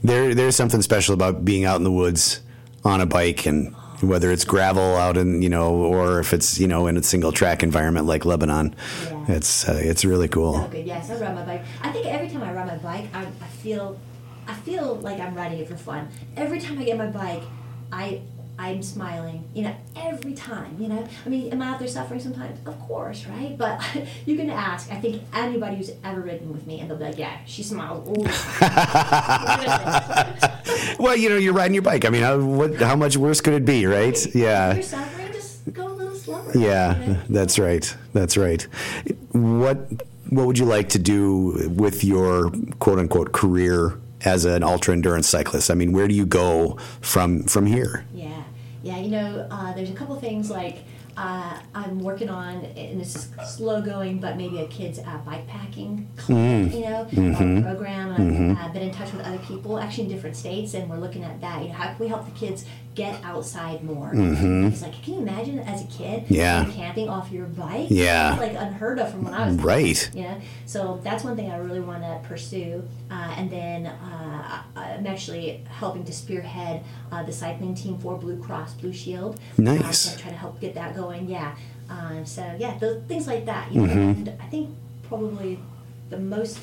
There, 0.03 0.35
there's 0.35 0.55
something 0.55 0.81
special 0.81 1.13
about 1.13 1.45
being 1.45 1.63
out 1.65 1.77
in 1.77 1.83
the 1.83 1.91
woods 1.91 2.41
on 2.83 2.99
a 2.99 3.05
bike, 3.05 3.45
and 3.45 3.73
whether 4.01 4.31
it's 4.31 4.43
gravel 4.43 4.95
out 4.97 5.15
in 5.15 5.41
you 5.41 5.47
know, 5.49 5.69
or 5.75 6.19
if 6.19 6.33
it's 6.33 6.59
you 6.59 6.67
know 6.67 6.87
in 6.87 6.97
a 6.97 7.03
single 7.03 7.31
track 7.31 7.63
environment 7.63 8.05
like 8.07 8.25
Lebanon, 8.25 8.75
Yeah. 9.05 9.35
it's 9.37 9.69
uh, 9.69 9.79
it's 9.81 10.03
really 10.03 10.27
cool. 10.27 10.55
so 10.63 10.67
good. 10.67 10.85
Yes, 10.85 11.09
I 11.09 11.15
ride 11.19 11.35
my 11.35 11.43
bike. 11.45 11.61
I 11.83 11.91
think 11.91 12.05
every 12.07 12.27
time 12.29 12.43
I 12.43 12.51
ride 12.51 12.67
my 12.67 12.77
bike, 12.77 13.05
I, 13.13 13.21
I 13.21 13.47
feel, 13.63 13.97
I 14.47 14.55
feel 14.55 14.95
like 14.95 15.19
I'm 15.19 15.35
riding 15.35 15.59
it 15.59 15.67
for 15.69 15.77
fun. 15.77 16.07
Every 16.35 16.59
time 16.59 16.77
I 16.79 16.83
get 16.83 16.97
my 16.97 17.07
bike, 17.07 17.43
I. 17.93 18.21
I'm 18.61 18.83
smiling, 18.83 19.43
you 19.55 19.63
know, 19.63 19.75
every 19.95 20.33
time, 20.33 20.75
you 20.79 20.87
know. 20.87 21.07
I 21.25 21.29
mean, 21.29 21.51
am 21.51 21.61
I 21.63 21.69
out 21.69 21.79
there 21.79 21.87
suffering 21.87 22.19
sometimes? 22.19 22.59
Of 22.67 22.79
course, 22.81 23.25
right? 23.25 23.57
But 23.57 23.81
you 24.27 24.37
can 24.37 24.51
ask, 24.51 24.91
I 24.91 24.97
think, 24.99 25.23
anybody 25.33 25.77
who's 25.77 25.91
ever 26.03 26.21
ridden 26.21 26.53
with 26.53 26.67
me, 26.67 26.79
and 26.79 26.89
they'll 26.89 26.97
be 26.97 27.05
like, 27.05 27.17
yeah, 27.17 27.39
she 27.45 27.63
smiles 27.63 28.07
all 28.07 28.23
the 28.23 28.29
time. 28.29 30.51
Well, 30.99 31.15
you 31.17 31.29
know, 31.29 31.37
you're 31.37 31.53
riding 31.53 31.73
your 31.73 31.81
bike. 31.83 32.05
I 32.05 32.09
mean, 32.09 32.21
how, 32.21 32.37
what, 32.39 32.75
how 32.75 32.95
much 32.95 33.17
worse 33.17 33.41
could 33.41 33.53
it 33.53 33.65
be, 33.65 33.85
right? 33.87 34.13
If 34.15 34.35
Yeah. 34.35 34.73
you're 34.73 34.83
suffering, 34.83 35.31
just 35.33 35.73
go 35.73 35.87
a 35.87 35.93
little 35.93 36.15
slower. 36.15 36.51
Yeah, 36.55 36.99
you 36.99 37.13
know? 37.13 37.19
that's 37.29 37.57
right. 37.57 37.95
That's 38.13 38.37
right. 38.37 38.61
What 39.31 39.77
what 40.29 40.47
would 40.47 40.57
you 40.59 40.65
like 40.65 40.89
to 40.89 40.99
do 40.99 41.71
with 41.75 42.03
your 42.03 42.51
quote 42.79 42.99
unquote 42.99 43.31
career 43.31 43.97
as 44.23 44.45
an 44.45 44.63
ultra 44.63 44.93
endurance 44.93 45.27
cyclist? 45.27 45.71
I 45.71 45.73
mean, 45.73 45.91
where 45.91 46.07
do 46.07 46.13
you 46.13 46.25
go 46.25 46.77
from 47.01 47.43
from 47.43 47.65
here? 47.65 48.05
Yeah, 48.13 48.40
yeah. 48.83 48.97
You 48.97 49.09
know, 49.11 49.47
uh, 49.51 49.73
there's 49.73 49.89
a 49.89 49.93
couple 49.93 50.15
things 50.19 50.49
like 50.49 50.79
uh, 51.17 51.59
I'm 51.75 51.99
working 51.99 52.29
on, 52.29 52.63
and 52.63 52.99
this 52.99 53.15
is 53.15 53.29
slow 53.55 53.81
going, 53.81 54.19
but 54.19 54.37
maybe 54.37 54.59
a 54.59 54.67
kid's 54.67 54.99
uh, 54.99 55.17
bike 55.25 55.45
packing 55.47 56.07
club, 56.17 56.37
you 56.71 56.81
know, 56.81 57.05
uh, 57.59 57.61
program. 57.63 58.57
I've 58.57 58.73
been 58.73 58.83
in 58.83 58.91
touch 58.91 59.11
with 59.11 59.25
other 59.25 59.39
people, 59.39 59.77
actually 59.79 60.05
in 60.05 60.09
different 60.09 60.35
states, 60.37 60.73
and 60.73 60.89
we're 60.89 60.97
looking 60.97 61.23
at 61.23 61.41
that. 61.41 61.61
You 61.61 61.67
know, 61.69 61.73
how 61.75 61.87
can 61.87 61.99
we 61.99 62.07
help 62.07 62.25
the 62.25 62.31
kids 62.31 62.65
get 62.95 63.23
outside 63.23 63.83
more? 63.83 64.11
It's 64.13 64.81
like, 64.81 65.01
can 65.01 65.13
you 65.13 65.19
imagine 65.21 65.59
as 65.59 65.83
a 65.83 65.87
kid, 65.87 66.25
Yeah. 66.29 66.65
camping 66.71 67.07
off 67.09 67.31
your 67.31 67.45
bike? 67.45 67.87
Yeah. 67.89 68.35
Like 68.39 68.53
unheard 68.53 68.99
of 68.99 69.11
from 69.11 69.23
when 69.23 69.33
I 69.33 69.47
was 69.47 69.55
Right. 69.57 70.09
Know, 70.13 70.37
so 70.65 70.99
that's 71.03 71.23
one 71.23 71.35
thing 71.35 71.49
I 71.51 71.55
really 71.57 71.79
want 71.79 72.03
to 72.03 72.19
pursue. 72.27 72.83
Uh, 73.09 73.33
and 73.37 73.49
then 73.49 73.85
uh, 73.87 74.61
I'm 74.75 75.07
actually 75.07 75.63
helping 75.69 76.03
to 76.05 76.11
spearhead 76.13 76.83
uh, 77.11 77.23
the 77.23 77.31
cycling 77.31 77.75
team 77.75 77.97
for 77.99 78.17
Blue 78.17 78.37
Cross 78.41 78.73
Blue 78.75 78.93
Shield. 78.93 79.39
Nice. 79.57 79.81
Uh, 79.81 79.91
so 79.91 80.17
try 80.21 80.31
to 80.31 80.37
help 80.37 80.59
get 80.59 80.75
that 80.75 80.95
going. 80.95 81.29
Yeah. 81.29 81.55
Um, 81.89 82.25
so 82.25 82.55
yeah, 82.59 82.77
those, 82.77 83.01
things 83.03 83.27
like 83.27 83.45
that. 83.45 83.71
You 83.71 83.81
know, 83.81 83.87
Mm-hmm. 83.87 84.27
and 84.27 84.33
I 84.41 84.45
think 84.47 84.69
probably 85.07 85.59
the 86.09 86.17
most 86.19 86.57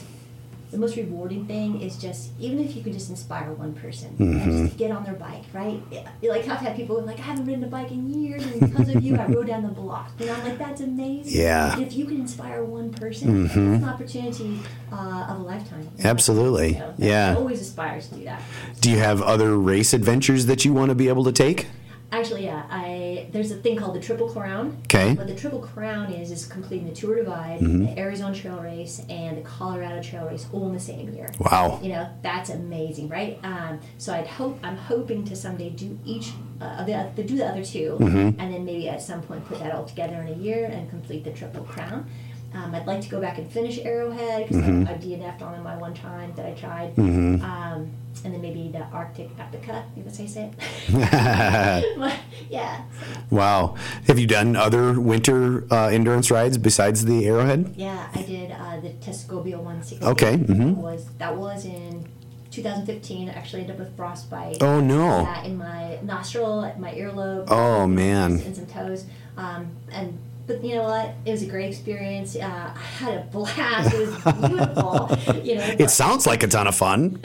the 0.71 0.79
most 0.79 0.97
rewarding 0.97 1.47
thing 1.47 1.81
is 1.81 1.97
just 1.97 2.31
even 2.39 2.59
if 2.59 2.77
you 2.77 2.83
could 2.83 2.93
just 2.93 3.09
inspire 3.11 3.53
one 3.53 3.73
person, 3.75 4.11
Mm-hmm. 4.19 4.61
just 4.63 4.73
to 4.73 4.79
get 4.79 4.91
on 4.91 5.05
their 5.05 5.15
bike, 5.15 5.45
right? 5.53 5.81
You 6.23 6.31
like 6.31 6.47
I've 6.49 6.59
had 6.61 6.77
people 6.77 7.01
like 7.03 7.19
I 7.19 7.23
haven't 7.23 7.47
ridden 7.47 7.65
a 7.65 7.69
bike 7.69 7.91
in 7.91 8.13
years, 8.13 8.45
and 8.45 8.61
because 8.61 8.89
of 8.95 9.03
you, 9.03 9.17
I 9.17 9.27
rode 9.27 9.47
down 9.47 9.63
the 9.63 9.69
block. 9.69 10.11
You 10.19 10.27
know, 10.27 10.35
I'm 10.35 10.45
like 10.45 10.59
that's 10.59 10.81
amazing. 10.81 11.41
Yeah. 11.41 11.71
Mm-hmm. 11.73 11.83
If 11.83 11.95
you 11.95 12.05
can 12.05 12.17
inspire 12.21 12.65
one 12.65 12.93
person, 12.93 13.47
it's 13.47 13.55
an 13.57 13.85
opportunity 13.85 14.61
uh, 14.93 15.27
of 15.31 15.41
a 15.41 15.43
lifetime. 15.43 15.89
Absolutely. 16.05 16.75
So, 16.75 16.95
Yeah. 16.99 17.33
I 17.33 17.35
always 17.37 17.61
aspire 17.61 18.01
to 18.01 18.15
do 18.15 18.25
that. 18.25 18.43
Do 18.81 18.91
you 18.91 18.99
have 18.99 19.23
other 19.23 19.57
race 19.57 19.93
adventures 19.95 20.47
that 20.47 20.65
you 20.65 20.73
want 20.73 20.91
to 20.91 20.95
be 20.95 21.09
able 21.09 21.25
to 21.25 21.33
take? 21.33 21.67
Actually, 22.11 22.45
yeah, 22.47 22.65
I 22.71 23.29
there's 23.33 23.51
a 23.51 23.57
thing 23.57 23.77
called 23.77 23.95
the 23.95 24.01
Triple 24.01 24.31
Crown. 24.31 24.79
Okay. 24.85 25.13
What 25.15 25.27
the 25.27 25.35
Triple 25.35 25.59
Crown 25.61 26.11
is 26.13 26.31
is 26.31 26.47
completing 26.47 26.89
the 26.89 26.95
Tour 26.95 27.17
Divide, 27.17 27.61
Mm-hmm. 27.61 27.85
the 27.85 27.99
Arizona 27.99 28.35
Trail 28.35 28.59
Race, 28.61 29.03
and 29.11 29.37
the 29.37 29.43
Colorado 29.43 30.03
Trail 30.03 30.27
Race 30.27 30.47
all 30.53 30.67
in 30.69 30.73
the 30.75 30.81
same 30.81 31.13
year. 31.13 31.29
Wow. 31.39 31.79
You 31.83 31.91
know 31.91 32.09
that's 32.23 32.49
amazing, 32.51 33.09
right? 33.11 33.39
Um, 33.43 33.81
so 33.99 34.15
I'd 34.15 34.27
hope 34.27 34.59
I'm 34.63 34.77
hoping 34.77 35.25
to 35.25 35.37
someday 35.37 35.69
do 35.71 35.99
each 36.07 36.31
uh, 36.63 36.83
the, 36.85 37.11
the 37.15 37.23
do 37.25 37.37
the 37.37 37.47
other 37.47 37.63
2 37.65 37.99
Mm-hmm. 38.01 38.41
and 38.41 38.55
then 38.55 38.65
maybe 38.65 38.89
at 38.89 39.03
some 39.03 39.21
point 39.23 39.45
put 39.47 39.59
that 39.61 39.73
all 39.75 39.85
together 39.85 40.15
in 40.23 40.29
a 40.29 40.37
year 40.37 40.65
and 40.65 40.89
complete 40.89 41.25
the 41.25 41.31
Triple 41.31 41.65
Crown. 41.65 42.09
Um, 42.55 42.75
I'd 42.75 42.87
like 42.87 43.03
to 43.03 43.09
go 43.11 43.21
back 43.21 43.37
and 43.39 43.51
finish 43.51 43.79
Arrowhead 43.79 44.49
because 44.49 44.63
Mm-hmm. 44.63 44.89
I, 44.89 44.93
I 44.93 44.97
DNF'd 44.97 45.43
on 45.43 45.55
it 45.55 45.63
my 45.63 45.77
one 45.77 45.93
time 45.95 46.33
that 46.37 46.47
I 46.47 46.53
tried. 46.53 46.99
Um, 46.99 47.91
and 48.25 48.35
then 48.35 48.41
maybe 48.41 48.69
the 48.69 48.79
Actif 48.79 49.29
Epica, 49.37 49.71
I 49.75 49.83
think 49.95 50.05
that's 50.07 50.17
how 50.17 50.23
you 50.25 50.29
say 50.29 50.51
it. 50.89 52.15
Yeah, 52.51 52.83
Wow. 53.31 53.77
Have 54.07 54.19
you 54.19 54.27
done 54.27 54.57
other 54.57 54.99
winter 54.99 55.65
uh, 55.73 55.89
endurance 55.89 56.31
rides 56.31 56.57
besides 56.57 57.05
the 57.05 57.27
Arrowhead? 57.27 57.75
yeah. 57.77 58.09
I 58.15 58.23
did 58.23 58.51
uh, 58.53 58.81
the 58.81 58.91
Tuscobia 59.05 59.57
160. 59.59 60.05
Okay, 60.07 60.37
mhm. 60.39 60.77
Was 60.77 61.07
that 61.19 61.37
was 61.37 61.67
in 61.67 62.09
2015? 62.51 63.29
I 63.29 63.33
actually 63.33 63.61
ended 63.63 63.77
up 63.77 63.81
with 63.81 63.95
frostbite. 63.97 64.63
Oh 64.63 64.81
no. 64.81 65.27
uh, 65.27 65.43
in 65.45 65.59
my 65.59 65.99
nostril, 66.03 66.73
my 66.79 66.93
earlobe. 66.95 67.45
Oh, 67.49 67.87
man. 67.87 68.33
And 68.41 68.57
some 68.57 68.67
toes. 68.67 69.05
Um, 69.37 69.71
and 69.93 70.19
but 70.49 70.65
you 70.65 70.75
know 70.75 70.85
what? 70.85 71.15
It 71.27 71.31
was 71.31 71.43
a 71.43 71.47
great 71.47 71.69
experience. 71.69 72.35
Uh, 72.35 72.73
I 72.75 72.79
had 72.79 73.19
a 73.19 73.21
blast. 73.31 73.95
It 73.95 74.09
was 74.09 74.15
beautiful. 74.49 75.35
you 75.45 75.55
know, 75.57 75.77
It 75.79 75.91
sounds 75.91 76.27
like 76.27 76.43
a 76.43 76.49
ton 76.49 76.67
of 76.67 76.75
fun. 76.75 77.21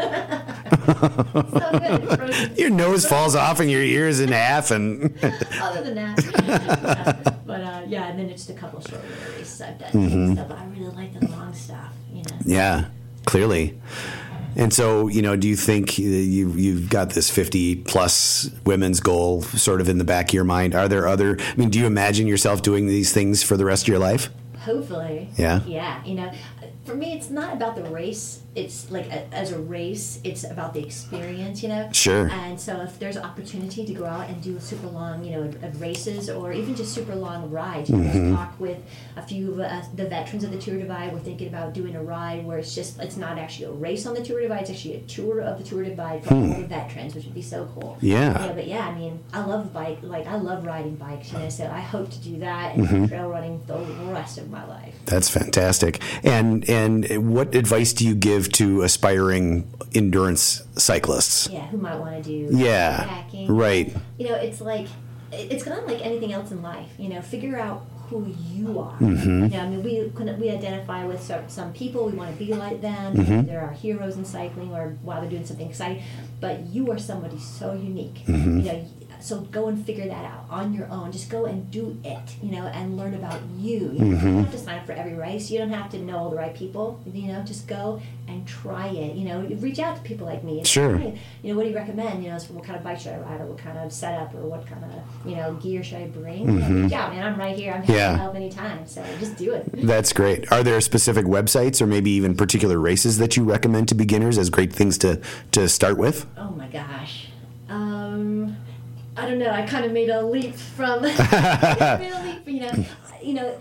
so. 0.84 2.54
Your 2.58 2.70
nose 2.70 3.06
falls 3.06 3.36
off 3.36 3.60
and 3.62 3.72
your 3.72 3.82
ears 3.82 4.20
in 4.20 4.32
half, 4.32 4.72
and 4.72 5.06
other 5.62 5.82
than 5.84 5.96
that. 5.96 7.42
but 7.48 7.62
uh, 7.62 7.82
yeah, 7.88 8.10
and 8.10 8.20
then 8.20 8.30
it's 8.30 8.46
just 8.46 8.58
a 8.58 8.60
couple 8.60 8.80
of 8.80 8.86
short 8.88 9.02
races 9.38 9.62
I've 9.62 9.80
done. 9.80 9.90
and 9.94 10.38
Stuff, 10.38 10.50
but 10.50 10.58
I 10.58 10.66
really 10.66 10.96
like 10.96 11.20
the 11.20 11.28
long 11.30 11.54
stuff. 11.54 11.94
You 12.12 12.24
know. 12.24 12.38
yeah, 12.46 12.86
clearly. 13.26 13.80
And 14.56 14.74
so, 14.74 15.08
you 15.08 15.22
know, 15.22 15.36
do 15.36 15.48
you 15.48 15.56
think 15.56 15.98
you 15.98 16.52
you've 16.52 16.90
got 16.90 17.12
this 17.12 17.30
fifty 17.30 17.76
plus 17.76 18.50
women's 18.66 19.00
goal 19.00 19.42
sort 19.42 19.82
of 19.82 19.90
in 19.90 19.98
the 19.98 20.04
back 20.04 20.30
of 20.30 20.34
your 20.34 20.44
mind? 20.44 20.76
Are 20.76 20.88
there 20.88 21.08
other? 21.08 21.38
I 21.40 21.56
mean, 21.56 21.70
do 21.70 21.80
you 21.80 21.86
imagine 21.86 22.28
yourself 22.28 22.62
doing 22.62 22.86
these 22.88 23.12
things 23.12 23.42
for 23.42 23.58
the 23.58 23.66
rest 23.66 23.84
of 23.84 23.88
your 23.88 24.00
life? 24.00 24.30
Hopefully. 24.60 25.30
Yeah. 25.38 25.62
Yeah. 25.66 26.04
You 26.06 26.16
know, 26.16 26.32
for 26.86 26.96
me, 26.96 27.14
it's 27.14 27.30
not 27.30 27.54
about 27.54 27.76
the 27.76 27.84
race. 27.84 28.43
It's 28.56 28.92
like 28.92 29.08
a, 29.08 29.34
as 29.34 29.52
a 29.52 29.60
race, 29.60 30.20
it's 30.24 30.44
about 30.44 30.74
the 30.74 30.84
experience. 30.86 31.64
You 31.64 31.70
know. 31.70 31.90
Sure. 31.92 32.28
And 32.30 32.60
so, 32.60 32.82
if 32.82 33.00
there's 33.00 33.18
opportunity 33.18 33.86
to 33.86 33.94
go 33.94 34.06
out 34.06 34.30
and 34.30 34.42
do 34.42 34.60
super 34.60 34.88
long, 34.88 35.24
you 35.24 35.32
know, 35.32 35.52
races 35.78 36.30
or 36.30 36.54
even 36.54 36.76
just 36.76 36.94
super 36.94 37.16
long 37.16 37.50
rides, 37.50 37.90
you 37.90 37.98
know, 37.98 38.04
Mm-hmm. 38.14 38.36
talk 38.36 38.60
with 38.60 38.78
a 39.18 39.22
few 39.24 39.54
of 39.54 39.60
uh, 39.62 39.82
the 39.96 40.06
veterans 40.06 40.44
of 40.44 40.52
the 40.52 40.60
Tour 40.60 40.78
Divide. 40.78 41.12
We're 41.14 41.20
thinking 41.20 41.48
about 41.48 41.74
doing 41.74 41.96
a 41.96 42.04
ride 42.04 42.46
where 42.46 42.60
it's 42.60 42.76
just 42.76 43.00
it's 43.02 43.18
not 43.18 43.38
actually 43.40 43.66
a 43.66 43.72
race 43.72 44.06
on 44.06 44.14
the 44.14 44.24
Tour 44.24 44.42
Divide. 44.42 44.62
It's 44.62 44.70
actually 44.72 44.96
a 44.96 45.02
tour 45.02 45.40
of 45.42 45.58
the 45.58 45.64
Tour 45.64 45.84
Divide 45.84 46.24
for 46.24 46.34
all 46.36 46.42
the 46.42 46.68
veterans, 46.68 47.16
which 47.16 47.26
would 47.26 47.34
be 47.34 47.42
so 47.42 47.68
cool. 47.74 47.96
Hmm. 48.00 48.06
Yeah. 48.06 48.46
Yeah, 48.46 48.54
but 48.54 48.68
yeah, 48.68 48.88
I 48.88 48.94
mean, 48.94 49.20
I 49.34 49.44
love 49.46 49.74
bike. 49.74 50.00
Like 50.04 50.28
I 50.28 50.36
love 50.36 50.66
riding 50.66 50.96
bikes. 50.96 51.32
You 51.34 51.40
know, 51.40 51.50
so 51.50 51.66
I 51.68 51.80
hope 51.80 52.12
to 52.12 52.20
do 52.20 52.38
that 52.40 52.76
Mm-hmm. 52.76 53.06
trail 53.08 53.30
running 53.30 53.62
the 53.68 53.78
rest 54.12 54.38
of 54.38 54.50
my 54.50 54.66
life. 54.68 54.94
That's 55.06 55.30
fantastic. 55.30 56.02
And 56.24 56.68
and 56.70 57.34
what 57.34 57.56
advice 57.56 57.94
do 57.94 58.06
you 58.08 58.14
give 58.16 58.43
to 58.50 58.82
aspiring 58.84 59.72
endurance 59.96 60.64
cyclists? 60.76 61.48
Yeah, 61.50 61.68
who 61.68 61.78
might 61.78 61.96
want 62.00 62.24
to 62.24 62.24
do 62.24 62.56
Yeah, 62.56 63.04
bikepacking. 63.32 63.46
right. 63.50 63.96
You 64.18 64.30
know, 64.30 64.36
it's 64.36 64.62
like 64.62 64.88
it- 65.32 65.52
it's 65.52 65.64
kind 65.64 65.80
of 65.80 65.86
like 65.88 66.06
anything 66.06 66.32
else 66.34 66.52
in 66.52 66.62
life. 66.62 66.90
You 66.98 67.10
know, 67.10 67.22
figure 67.22 67.60
out 67.60 67.86
who 68.10 68.28
you 68.52 68.80
are. 68.80 68.98
Mm-hmm. 69.00 69.44
You 69.46 69.50
know, 69.50 69.60
I 69.60 69.70
mean, 69.70 69.82
we 69.84 70.12
we 70.40 70.50
identify 70.52 71.06
with 71.06 71.22
some, 71.24 71.48
some 71.48 71.74
people. 71.74 72.06
We 72.06 72.12
want 72.14 72.32
to 72.32 72.38
be 72.46 72.54
like 72.54 72.82
them. 72.82 73.16
Mm-hmm. 73.16 73.48
They're 73.48 73.62
our 73.62 73.72
heroes 73.72 74.18
in 74.18 74.26
cycling, 74.26 74.72
or 74.74 74.98
while 75.02 75.22
they're 75.22 75.30
doing 75.30 75.46
something 75.46 75.68
exciting. 75.68 76.04
But 76.40 76.68
you 76.68 76.92
are 76.92 77.00
somebody 77.00 77.40
so 77.40 77.74
unique. 77.74 78.24
Mm-hmm. 78.28 78.60
You 78.60 78.66
know, 78.66 78.86
so 79.20 79.42
go 79.42 79.68
and 79.68 79.86
figure 79.86 80.08
that 80.08 80.26
out 80.26 80.46
on 80.50 80.74
your 80.74 80.88
own. 80.90 81.12
Just 81.12 81.30
go 81.30 81.46
and 81.46 81.70
do 81.72 81.98
it. 82.04 82.36
You 82.42 82.52
know, 82.52 82.64
and 82.68 82.98
learn 82.98 83.14
about 83.14 83.42
you. 83.58 83.80
You, 83.94 84.00
Mm-hmm. 84.14 84.26
don't 84.36 84.44
have 84.46 84.52
to 84.54 84.58
sign 84.60 84.80
up 84.80 84.86
for 84.86 84.92
every 84.94 85.14
race. 85.16 85.50
You 85.50 85.60
don't 85.60 85.70
have 85.72 85.90
to 85.92 85.98
know 86.00 86.18
all 86.18 86.30
the 86.30 86.36
right 86.38 86.54
people. 86.56 87.00
You 87.06 87.28
know, 87.34 87.42
just 87.44 87.68
go 87.68 88.02
and 88.28 88.48
try 88.48 88.88
it. 88.88 89.16
You 89.16 89.26
know, 89.26 89.42
reach 89.60 89.80
out 89.80 89.96
to 89.98 90.02
people 90.04 90.26
like 90.28 90.44
me. 90.44 90.60
and 90.60 90.68
Sure. 90.68 90.98
"Hey, 90.98 91.20
you 91.42 91.52
know, 91.52 91.58
what 91.58 91.64
do 91.64 91.70
you 91.70 91.76
recommend? 91.76 92.24
You 92.24 92.30
know, 92.32 92.38
what 92.52 92.64
kind 92.64 92.78
of 92.78 92.84
bike 92.84 93.00
should 93.00 93.14
I 93.14 93.18
ride, 93.20 93.42
or 93.42 93.46
what 93.48 93.58
kind 93.58 93.78
of 93.78 93.92
setup, 93.92 94.34
or 94.36 94.42
what 94.48 94.66
kind 94.66 94.84
of 94.86 94.92
you 95.30 95.36
know 95.36 95.54
gear 95.56 95.84
should 95.84 95.98
I 96.00 96.08
bring? 96.08 96.42
You 96.46 96.60
know, 96.60 96.84
reach 96.84 96.94
out, 96.94 97.12
man. 97.14 97.26
I'm 97.26 97.40
right 97.40 97.56
here. 97.58 97.74
I'm 97.74 97.82
happy 97.82 97.94
Mm-hmm. 97.94 98.00
Yeah. 98.00 98.12
to 98.12 98.18
help 98.18 98.36
anytime. 98.36 98.88
So 98.88 99.04
just 99.20 99.38
do 99.38 99.54
it. 99.54 99.70
That's 99.74 100.14
great. 100.14 100.52
Are 100.52 100.64
there 100.64 100.80
specific 100.82 101.26
websites 101.26 101.82
or 101.82 101.88
maybe 101.88 102.12
even 102.12 102.36
particular 102.36 102.80
races 102.80 103.18
that 103.18 103.36
you 103.38 103.44
recommend 103.44 103.88
to 103.90 103.96
beginners 103.96 104.38
as 104.38 104.50
great 104.50 104.74
things 104.74 104.98
to 105.00 105.20
to 105.52 105.68
start 105.70 105.98
with? 105.98 106.26
Oh 106.38 106.50
my 106.52 106.68
gosh. 106.68 107.28
Um, 107.70 108.56
I 109.16 109.28
don't 109.28 109.40
know. 109.40 109.50
I 109.50 109.66
kind 109.66 109.86
of 109.86 109.92
made 109.92 110.10
a 110.10 110.22
leap 110.26 110.56
from. 110.56 111.02
made 111.02 111.12
a 111.12 112.22
leap, 112.24 112.48
you 112.48 112.62
know, 112.62 112.86
you 113.22 113.34
know. 113.34 113.58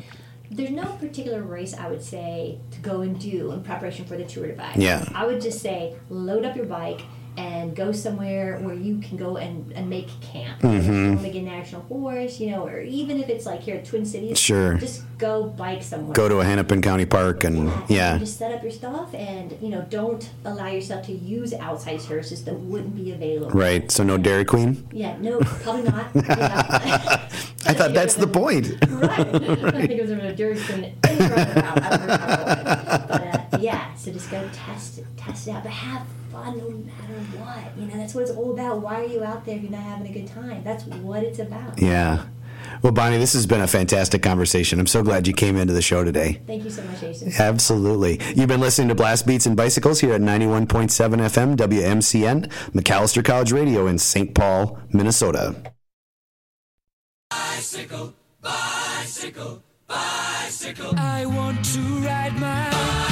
There's 0.50 0.70
no 0.70 0.84
particular 0.84 1.42
race 1.42 1.72
I 1.72 1.88
would 1.88 2.02
say 2.02 2.58
to 2.72 2.80
go 2.80 3.00
and 3.00 3.18
do 3.18 3.52
in 3.52 3.62
preparation 3.62 4.04
for 4.04 4.18
the 4.18 4.24
Tour 4.24 4.48
Divide. 4.48 4.76
Yeah. 4.76 5.08
I 5.14 5.24
would 5.24 5.40
just 5.40 5.60
say 5.62 5.96
load 6.10 6.44
up 6.44 6.56
your 6.56 6.66
bike 6.66 7.00
and 7.36 7.74
go 7.74 7.92
somewhere 7.92 8.58
where 8.58 8.74
you 8.74 8.98
can 8.98 9.16
go 9.16 9.36
and, 9.36 9.72
and 9.72 9.88
make 9.88 10.08
camp. 10.20 10.60
Mm-hmm. 10.60 11.22
National 11.44 11.82
Forest, 11.82 12.40
you 12.40 12.50
know, 12.50 12.66
or 12.66 12.80
even 12.80 13.20
if 13.20 13.28
it's 13.28 13.46
like 13.46 13.60
here 13.60 13.76
at 13.76 13.84
Twin 13.84 14.04
Cities, 14.04 14.38
Sure. 14.38 14.74
just 14.74 15.04
go 15.18 15.44
bike 15.44 15.82
somewhere. 15.82 16.12
Go 16.12 16.28
to 16.28 16.40
a 16.40 16.44
Hennepin 16.44 16.82
County 16.82 17.06
park 17.06 17.44
and 17.44 17.70
yeah. 17.88 18.18
Just 18.18 18.38
set 18.38 18.52
up 18.52 18.62
your 18.62 18.72
stuff 18.72 19.14
and, 19.14 19.56
you 19.60 19.68
know, 19.68 19.86
don't 19.88 20.28
allow 20.44 20.66
yourself 20.66 21.06
to 21.06 21.12
use 21.12 21.54
outside 21.54 22.00
services 22.00 22.44
that 22.44 22.54
wouldn't 22.54 22.96
be 22.96 23.12
available. 23.12 23.50
Right. 23.50 23.90
So 23.90 24.02
no 24.02 24.18
Dairy 24.18 24.44
Queen. 24.44 24.86
Yeah, 24.92 25.16
no, 25.18 25.38
probably 25.40 25.84
not. 25.84 26.06
Yeah. 26.32 27.28
I 27.64 27.74
thought 27.74 27.94
that's 27.94 28.14
the 28.14 28.26
point. 28.26 28.72
Right. 28.92 29.20
I 29.20 29.86
think 29.86 29.90
it 29.90 30.02
was 30.02 30.10
a 30.10 30.32
Dairy 30.32 30.58
Queen 30.60 30.94
anywhere 31.04 31.32
around. 31.32 31.78
I 31.78 31.96
don't 31.96 32.06
know. 32.06 33.06
But 33.08 33.54
uh, 33.54 33.58
yeah, 33.60 33.94
so 33.94 34.12
just 34.12 34.30
go 34.30 34.48
test 34.52 34.98
it, 34.98 35.06
test 35.16 35.48
it 35.48 35.52
out, 35.52 35.62
but 35.64 35.72
have 35.72 36.06
fun 36.32 36.58
no 36.58 36.70
matter 36.70 37.14
what. 37.38 37.78
You 37.78 37.86
know, 37.86 37.96
that's 37.96 38.14
what 38.14 38.22
it's 38.22 38.30
all 38.30 38.52
about. 38.52 38.80
Why 38.80 39.02
are 39.02 39.06
you 39.06 39.22
out 39.22 39.44
there 39.44 39.56
if 39.56 39.62
you're 39.62 39.70
not 39.70 39.82
having 39.82 40.08
a 40.08 40.12
good 40.12 40.26
time? 40.26 40.64
That's 40.64 40.84
what 40.84 41.22
it's 41.22 41.38
about. 41.38 41.80
Yeah. 41.80 42.24
Well, 42.82 42.92
Bonnie, 42.92 43.18
this 43.18 43.32
has 43.34 43.46
been 43.46 43.60
a 43.60 43.66
fantastic 43.66 44.22
conversation. 44.22 44.80
I'm 44.80 44.86
so 44.86 45.02
glad 45.02 45.26
you 45.26 45.34
came 45.34 45.56
into 45.56 45.72
the 45.72 45.82
show 45.82 46.02
today. 46.04 46.40
Thank 46.46 46.64
you 46.64 46.70
so 46.70 46.82
much, 46.82 47.00
Jason. 47.00 47.32
Absolutely. 47.38 48.20
You've 48.34 48.48
been 48.48 48.60
listening 48.60 48.88
to 48.88 48.94
Blast 48.94 49.26
Beats 49.26 49.46
and 49.46 49.56
Bicycles 49.56 50.00
here 50.00 50.14
at 50.14 50.20
91.7 50.20 50.66
FM 50.66 51.56
WMCN, 51.56 52.50
Macalester 52.72 53.24
College 53.24 53.52
Radio 53.52 53.86
in 53.86 53.98
St. 53.98 54.34
Paul, 54.34 54.78
Minnesota. 54.92 55.54
Bicycle, 57.30 58.14
bicycle, 58.40 59.62
bicycle. 59.86 60.94
I 60.96 61.26
want 61.26 61.64
to 61.66 61.80
ride 61.80 62.34
my 62.38 63.11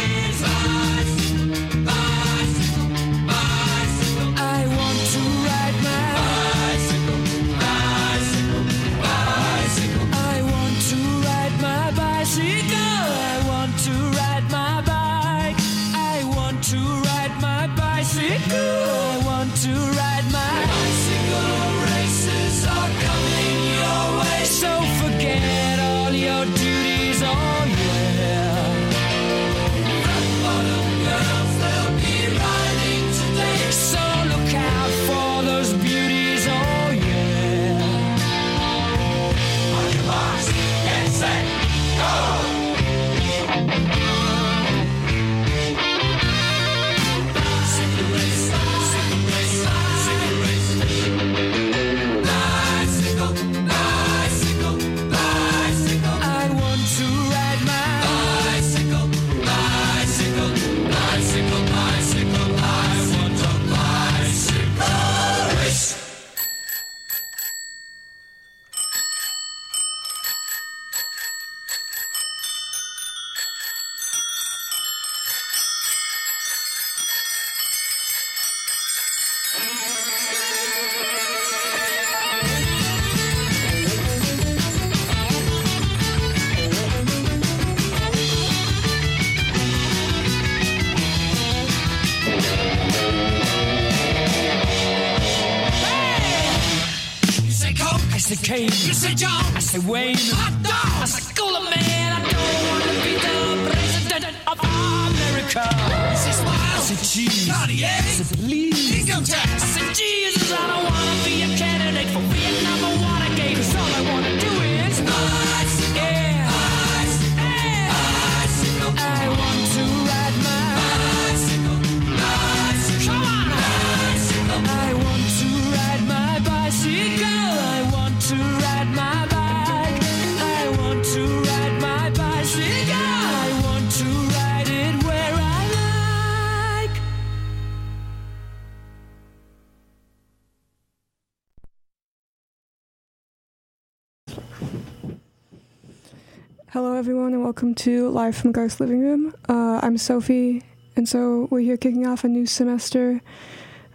everyone, 147.01 147.33
and 147.33 147.41
welcome 147.41 147.73
to 147.73 148.09
Live 148.09 148.35
from 148.35 148.51
Garth's 148.51 148.79
Living 148.79 149.01
Room. 149.01 149.33
Uh, 149.49 149.79
I'm 149.81 149.97
Sophie, 149.97 150.61
and 150.95 151.09
so 151.09 151.47
we're 151.49 151.61
here 151.61 151.75
kicking 151.75 152.05
off 152.05 152.23
a 152.23 152.27
new 152.27 152.45
semester 152.45 153.23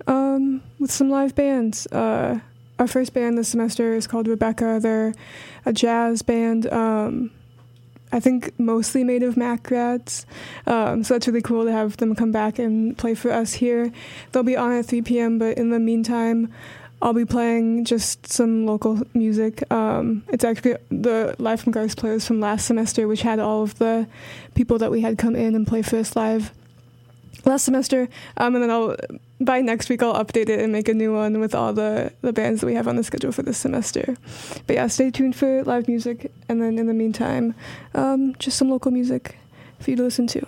um, 0.08 0.60
with 0.80 0.90
some 0.90 1.08
live 1.08 1.32
bands. 1.36 1.86
Uh, 1.92 2.40
our 2.80 2.88
first 2.88 3.14
band 3.14 3.38
this 3.38 3.48
semester 3.48 3.94
is 3.94 4.08
called 4.08 4.26
Rebecca. 4.26 4.80
They're 4.82 5.14
a 5.64 5.72
jazz 5.72 6.22
band, 6.22 6.66
um, 6.72 7.30
I 8.10 8.18
think 8.18 8.58
mostly 8.58 9.04
made 9.04 9.22
of 9.22 9.36
Mac 9.36 9.62
grads. 9.62 10.26
Um, 10.66 11.04
so 11.04 11.14
that's 11.14 11.28
really 11.28 11.42
cool 11.42 11.64
to 11.64 11.70
have 11.70 11.98
them 11.98 12.16
come 12.16 12.32
back 12.32 12.58
and 12.58 12.98
play 12.98 13.14
for 13.14 13.30
us 13.30 13.52
here. 13.52 13.92
They'll 14.32 14.42
be 14.42 14.56
on 14.56 14.72
at 14.72 14.86
3 14.86 15.02
p.m., 15.02 15.38
but 15.38 15.56
in 15.56 15.70
the 15.70 15.78
meantime, 15.78 16.52
I'll 17.02 17.12
be 17.12 17.24
playing 17.24 17.84
just 17.84 18.26
some 18.26 18.66
local 18.66 19.02
music. 19.12 19.70
Um, 19.70 20.24
it's 20.28 20.44
actually 20.44 20.76
the 20.90 21.36
Live 21.38 21.60
from 21.60 21.72
Garth 21.72 21.96
players 21.96 22.26
from 22.26 22.40
last 22.40 22.66
semester, 22.66 23.06
which 23.06 23.22
had 23.22 23.38
all 23.38 23.62
of 23.62 23.78
the 23.78 24.06
people 24.54 24.78
that 24.78 24.90
we 24.90 25.02
had 25.02 25.18
come 25.18 25.36
in 25.36 25.54
and 25.54 25.66
play 25.66 25.82
first 25.82 26.16
live 26.16 26.52
last 27.44 27.64
semester. 27.64 28.08
Um, 28.36 28.54
and 28.54 28.64
then 28.64 28.70
I'll 28.70 28.96
by 29.38 29.60
next 29.60 29.90
week 29.90 30.02
I'll 30.02 30.14
update 30.14 30.48
it 30.48 30.60
and 30.60 30.72
make 30.72 30.88
a 30.88 30.94
new 30.94 31.12
one 31.12 31.38
with 31.38 31.54
all 31.54 31.72
the 31.72 32.12
the 32.22 32.32
bands 32.32 32.60
that 32.60 32.66
we 32.66 32.74
have 32.74 32.88
on 32.88 32.96
the 32.96 33.04
schedule 33.04 33.32
for 33.32 33.42
this 33.42 33.58
semester. 33.58 34.16
But 34.66 34.76
yeah, 34.76 34.86
stay 34.86 35.10
tuned 35.10 35.36
for 35.36 35.64
live 35.64 35.88
music, 35.88 36.32
and 36.48 36.62
then 36.62 36.78
in 36.78 36.86
the 36.86 36.94
meantime, 36.94 37.54
um, 37.94 38.34
just 38.38 38.56
some 38.56 38.70
local 38.70 38.90
music 38.90 39.36
for 39.80 39.90
you 39.90 39.96
to 39.96 40.02
listen 40.02 40.26
to. 40.28 40.46